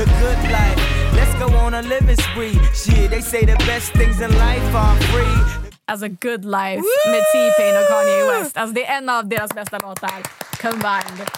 The 0.00 0.06
good 0.22 0.42
life. 0.56 0.80
Let's 1.16 1.34
go 1.42 1.46
on 1.64 1.74
a 1.74 1.82
living 1.82 2.16
spree. 2.16 2.56
Shit, 2.74 3.10
they 3.10 3.22
say 3.22 3.44
the 3.46 3.56
best 3.66 3.92
things 3.92 4.20
in 4.20 4.30
life 4.30 4.74
are 4.74 4.96
free. 5.12 5.70
Alltså 5.90 6.08
Good 6.08 6.44
Life 6.44 6.82
med 7.12 7.22
T-Pain 7.32 7.76
och 7.76 7.86
Kanye 7.88 8.40
West. 8.40 8.56
Alltså 8.56 8.74
det 8.74 8.86
är 8.86 8.98
en 8.98 9.08
av 9.08 9.28
deras 9.28 9.54
bästa 9.54 9.78
låtar 9.78 10.22
combined. 10.60 11.30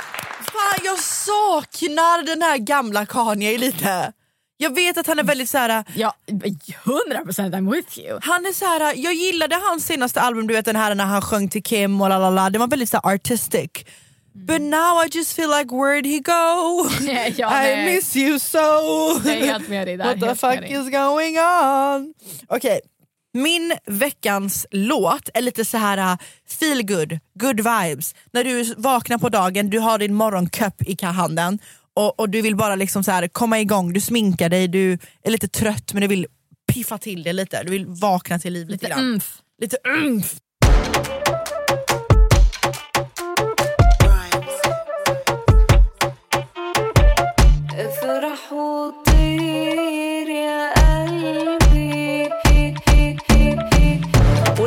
Fan 0.52 0.78
jag 0.84 0.98
saknar 0.98 2.26
den 2.26 2.42
här 2.42 2.58
gamla 2.58 3.06
Kanye 3.06 3.58
lite. 3.58 4.12
Jag 4.56 4.74
vet 4.74 4.98
att 4.98 5.06
han 5.06 5.18
är 5.18 5.24
väldigt 5.24 5.50
så 5.50 5.58
här. 5.58 5.84
Ja, 5.94 6.14
100% 6.26 7.50
I'm 7.50 7.72
with 7.72 7.98
you. 7.98 8.18
Han 8.22 8.46
är 8.46 8.52
så 8.52 8.64
här. 8.64 8.80
Jag 8.96 9.14
gillade 9.14 9.56
hans 9.56 9.86
senaste 9.86 10.20
album, 10.20 10.46
du 10.46 10.54
vet 10.54 10.64
den 10.64 10.76
här 10.76 10.94
när 10.94 11.04
han 11.04 11.22
sjöng 11.22 11.48
till 11.48 11.62
Kim 11.62 12.00
och 12.00 12.08
lalala. 12.08 12.50
Den 12.50 12.60
var 12.60 12.68
väldigt 12.68 12.88
så 12.88 13.00
här, 13.02 13.14
artistic. 13.14 13.86
But 14.34 14.60
now 14.62 14.98
I 15.04 15.08
just 15.12 15.36
feel 15.36 15.48
like 15.50 15.70
where'd 15.74 16.06
he 16.06 16.20
go? 16.20 16.88
Ja, 17.36 17.68
I 17.68 17.84
miss 17.94 18.16
you 18.16 18.38
so. 18.38 18.58
Jag 19.24 19.26
är 19.26 19.46
helt 19.46 19.68
med 19.68 19.86
dig 19.86 19.96
där. 19.96 20.04
What 20.16 20.20
the 20.20 20.34
fuck 20.34 20.70
is 20.70 20.90
going 20.90 21.38
on? 21.38 22.14
Okej, 22.48 22.80
min 23.34 23.72
veckans 23.86 24.66
låt 24.70 25.28
är 25.34 25.42
lite 25.42 25.64
så 25.64 25.78
här 25.78 26.12
uh, 26.12 26.18
feel 26.60 26.82
good, 26.86 27.18
good 27.34 27.56
vibes. 27.56 28.14
När 28.32 28.44
du 28.44 28.74
vaknar 28.76 29.18
på 29.18 29.28
dagen, 29.28 29.70
du 29.70 29.78
har 29.78 29.98
din 29.98 30.14
morgonkopp 30.14 30.82
i 30.82 31.04
handen 31.04 31.58
och, 31.94 32.20
och 32.20 32.28
du 32.28 32.42
vill 32.42 32.56
bara 32.56 32.76
liksom 32.76 33.04
så 33.04 33.10
här 33.10 33.28
komma 33.28 33.60
igång, 33.60 33.92
du 33.92 34.00
sminkar 34.00 34.48
dig, 34.48 34.68
du 34.68 34.98
är 35.22 35.30
lite 35.30 35.48
trött 35.48 35.92
men 35.92 36.00
du 36.00 36.06
vill 36.08 36.26
piffa 36.72 36.98
till 36.98 37.22
det 37.22 37.32
lite, 37.32 37.62
du 37.62 37.70
vill 37.70 37.86
vakna 37.86 38.38
till 38.38 38.52
liv 38.52 38.68
lite, 38.68 38.84
Lite 38.84 38.94
grann. 38.94 39.04
umf. 39.04 39.38
Lite 39.62 39.76
umf. 39.84 40.34
افرحوا 47.78 48.90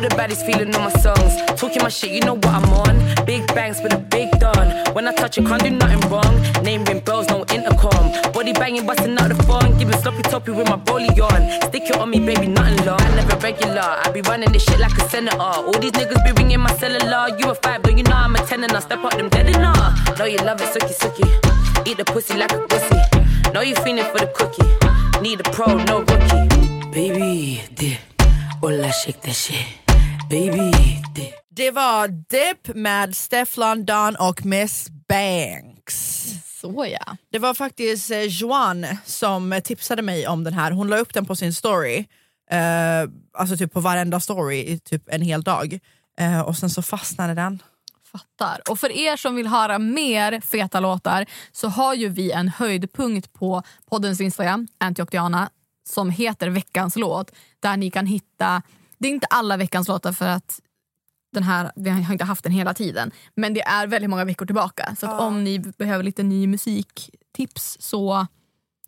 the 0.10 0.16
baddies 0.16 0.46
feeling 0.46 0.74
on 0.76 0.84
my 0.84 0.94
songs. 1.02 1.34
Talking 1.60 1.82
my 1.82 1.90
shit, 1.90 2.12
you 2.12 2.22
know 2.22 2.36
what 2.36 2.48
I'm 2.48 2.70
on. 2.86 3.26
Big 3.26 3.48
bangs 3.56 3.82
with 3.82 3.94
a 3.94 3.98
big 3.98 4.30
don. 4.40 4.68
When 4.94 5.08
I 5.08 5.14
touch 5.14 5.38
it, 5.38 5.46
can't 5.46 5.64
do 5.64 5.70
nothing 5.70 6.10
wrong. 6.10 6.34
Name 6.64 6.84
ring 6.86 7.00
bells, 7.00 7.28
no 7.28 7.46
intercom. 7.50 8.06
Body 8.32 8.54
banging, 8.54 8.86
busting 8.86 9.18
out 9.18 9.30
the 9.30 9.42
phone. 9.44 9.78
Giving 9.78 9.98
sloppy 10.02 10.22
toppy 10.24 10.52
with 10.52 10.70
my 10.70 10.76
bolly 10.76 11.10
on. 11.20 11.42
Stick 11.70 11.90
it 11.90 11.98
on 11.98 12.10
me, 12.10 12.20
baby, 12.20 12.48
nothing 12.48 12.86
long. 12.86 13.02
I 13.02 13.16
never 13.16 13.38
regular. 13.38 13.82
I 13.82 14.12
be 14.12 14.22
running 14.22 14.52
this 14.52 14.64
shit 14.64 14.80
like 14.80 14.98
a 14.98 15.10
senator. 15.10 15.40
All 15.40 15.80
these 15.80 15.92
niggas 15.92 16.24
be 16.24 16.32
ringing 16.34 16.60
my 16.60 16.74
cellular. 16.76 17.38
You 17.40 17.50
a 17.50 17.56
five, 17.56 17.82
but 17.82 17.98
you 17.98 18.04
know 18.04 18.16
I'm 18.16 18.36
a 18.36 18.40
ten 18.46 18.64
and 18.64 18.74
I 18.74 18.80
step 18.80 19.04
up 19.04 19.14
them 19.18 19.30
dead 19.30 19.56
all. 19.56 20.18
Know 20.18 20.26
you 20.26 20.38
love 20.38 20.62
it, 20.62 20.70
sucky 20.74 20.96
sucky. 21.02 21.88
Eat 21.88 21.98
the 21.98 22.06
pussy 22.06 22.38
like 22.38 22.52
a 22.52 22.60
pussy. 22.68 23.00
Know 23.54 23.62
you 23.62 23.76
feeling 23.76 24.06
for 24.06 24.20
the 24.20 24.28
cookie. 24.28 25.22
Need 25.22 25.40
a 25.40 25.44
pro, 25.52 25.78
no 25.86 26.00
rookie. 26.00 26.92
Baby, 26.92 27.64
dip. 27.74 28.00
Ola, 28.62 28.92
shake 28.92 29.22
that 29.22 29.34
shit. 29.34 29.85
Baby. 30.30 30.72
Det 31.50 31.72
var 31.72 32.08
Dip 32.08 32.76
med 32.76 33.16
Stefflon 33.16 33.86
Don 33.86 34.16
och 34.16 34.46
Miss 34.46 34.88
Banks. 35.08 36.26
Så 36.62 36.86
ja. 36.86 37.18
Det 37.32 37.40
var 37.40 37.54
faktiskt 37.54 38.12
eh, 38.12 38.22
Joan 38.22 38.86
som 39.06 39.62
tipsade 39.64 40.02
mig 40.02 40.28
om 40.28 40.44
den 40.44 40.54
här. 40.54 40.72
Hon 40.72 40.88
la 40.88 40.98
upp 40.98 41.14
den 41.14 41.26
på 41.26 41.36
sin 41.36 41.54
story, 41.54 42.06
eh, 42.52 43.10
alltså 43.34 43.58
typ 43.58 43.74
på 43.74 43.80
varenda 43.80 44.20
story 44.20 44.58
i 44.58 44.80
typ 44.80 45.04
en 45.08 45.22
hel 45.22 45.42
dag. 45.42 45.80
Eh, 46.20 46.40
och 46.40 46.58
sen 46.58 46.70
så 46.70 46.82
fastnade 46.82 47.34
den. 47.34 47.64
Fattar. 48.12 48.62
Och 48.70 48.80
för 48.80 48.92
er 48.92 49.18
som 49.18 49.36
vill 49.36 49.48
höra 49.48 49.80
mer 49.80 50.42
feta 50.42 50.80
låtar 50.80 51.26
så 51.52 51.68
har 51.68 51.94
ju 51.94 52.10
vi 52.10 52.32
en 52.32 52.50
höjdpunkt 52.50 53.34
på 53.34 53.64
poddens 53.90 54.22
Instagram, 54.22 54.68
Antiochdiana, 54.78 55.50
som 55.90 56.10
heter 56.10 56.50
veckans 56.50 56.96
låt. 56.96 57.32
Där 57.60 57.78
ni 57.78 57.92
kan 57.92 58.06
hitta, 58.06 58.62
det 58.98 59.08
är 59.08 59.12
inte 59.12 59.28
alla 59.30 59.58
veckans 59.58 59.88
låtar 59.88 60.12
för 60.12 60.28
att 60.28 60.60
den 61.34 61.44
här, 61.44 61.72
vi 61.76 61.90
har 61.90 62.14
inte 62.14 62.24
haft 62.26 62.44
den 62.44 62.52
hela 62.52 62.74
tiden. 62.74 63.12
Men 63.36 63.54
det 63.54 63.62
är 63.62 63.88
väldigt 63.88 64.10
många 64.10 64.26
veckor 64.26 64.46
tillbaka. 64.46 64.96
Så 65.00 65.06
att 65.06 65.22
om 65.22 65.44
ni 65.44 65.60
behöver 65.60 66.04
lite 66.04 66.24
ny 66.24 66.48
musiktips 66.48 67.78
så 67.80 68.28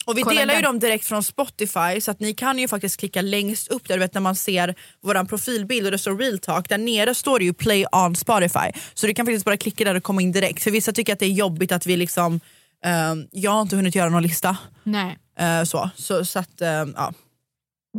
Och 0.06 0.18
vi 0.18 0.22
kolla 0.22 0.40
delar 0.40 0.56
ju 0.56 0.62
dem 0.62 0.80
direkt 0.80 1.06
från 1.06 1.24
Spotify 1.24 2.02
så 2.02 2.12
att 2.12 2.20
ni 2.20 2.34
kan 2.34 2.60
ju 2.60 2.68
faktiskt 2.68 3.00
klicka 3.00 3.22
längst 3.22 3.68
upp 3.68 3.88
där 3.88 3.96
du 3.96 4.00
vet 4.00 4.14
när 4.14 4.22
man 4.22 4.36
ser 4.36 4.76
våran 5.02 5.28
profilbild 5.28 5.86
och 5.86 5.92
det 5.92 5.98
står 5.98 6.18
real 6.18 6.40
talk. 6.40 6.70
Där 6.70 6.78
nere 6.78 7.16
står 7.16 7.40
det 7.40 7.46
ju 7.46 7.54
play 7.54 7.86
on 7.92 8.16
Spotify. 8.16 8.72
Så 8.94 9.08
du 9.08 9.14
kan 9.14 9.26
faktiskt 9.26 9.46
bara 9.46 9.58
klicka 9.58 9.84
där 9.84 9.96
och 9.96 10.04
komma 10.04 10.22
in 10.22 10.32
direkt. 10.32 10.64
För 10.64 10.72
vissa 10.72 10.92
tycker 10.92 11.14
att 11.14 11.20
det 11.20 11.26
är 11.26 11.30
jobbigt 11.30 11.72
att 11.72 11.86
vi 11.86 11.98
liksom, 11.98 12.40
ehm, 12.84 13.28
jag 13.32 13.52
har 13.52 13.62
inte 13.62 13.76
hunnit 13.76 13.96
göra 13.96 14.10
någon 14.10 14.24
lista. 14.24 14.58
Nej. 14.84 15.18
Eh, 15.40 15.64
så, 15.64 15.90
så, 15.96 16.26
så 16.26 16.40
att, 16.40 16.62
ehm, 16.62 16.94
ja. 16.98 17.14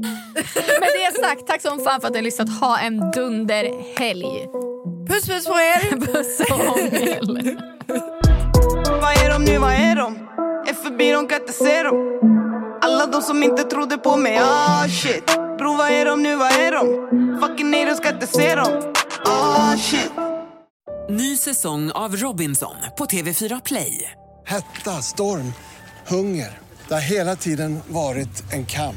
Med 0.80 0.90
det 0.94 1.20
sagt, 1.20 1.46
tack 1.46 1.62
som 1.62 1.84
fan 1.84 2.00
för 2.00 2.08
att 2.08 2.12
ni 2.12 2.18
har 2.18 2.24
lyssnat. 2.24 2.60
Ha 2.60 2.78
en 2.78 3.10
dunderhelg. 3.10 4.48
Puss 5.08 5.26
puss 5.26 5.46
på 5.46 5.52
er! 5.52 5.96
puss 6.06 6.40
och 6.40 6.56
hångel. 6.56 7.58
Vad 9.00 9.12
är 9.24 9.30
de 9.30 9.44
nu, 9.44 9.58
vad 9.58 9.72
är 9.72 9.96
de? 9.96 10.16
Är 10.68 10.74
förbi, 10.74 11.12
de 11.12 11.28
kan 11.28 11.40
inte 11.40 11.52
se 11.52 11.82
dem 11.82 12.20
Alla 12.82 13.06
de 13.06 13.22
som 13.22 13.42
inte 13.42 13.62
trodde 13.62 13.98
på 13.98 14.16
mig, 14.16 14.38
ah 14.42 14.88
shit 14.88 15.26
Bro, 15.58 15.76
vad 15.76 15.90
är 15.90 16.04
de 16.04 16.22
nu, 16.22 16.36
vad 16.36 16.52
är 16.52 16.72
de? 16.72 17.08
Fucking 17.40 17.70
nej, 17.70 17.84
de 17.84 17.94
ska 17.94 18.08
inte 18.08 18.26
se 18.26 18.54
dem 18.54 18.92
Ah 19.24 19.76
shit 19.76 20.12
Ny 21.10 21.36
säsong 21.36 21.90
av 21.90 22.16
Robinson 22.16 22.74
på 22.98 23.04
TV4 23.04 23.60
Play. 23.64 24.12
Hetta, 24.46 25.02
storm, 25.02 25.52
hunger. 26.06 26.58
Det 26.88 26.94
har 26.94 27.00
hela 27.00 27.36
tiden 27.36 27.80
varit 27.88 28.52
en 28.52 28.66
kamp. 28.66 28.96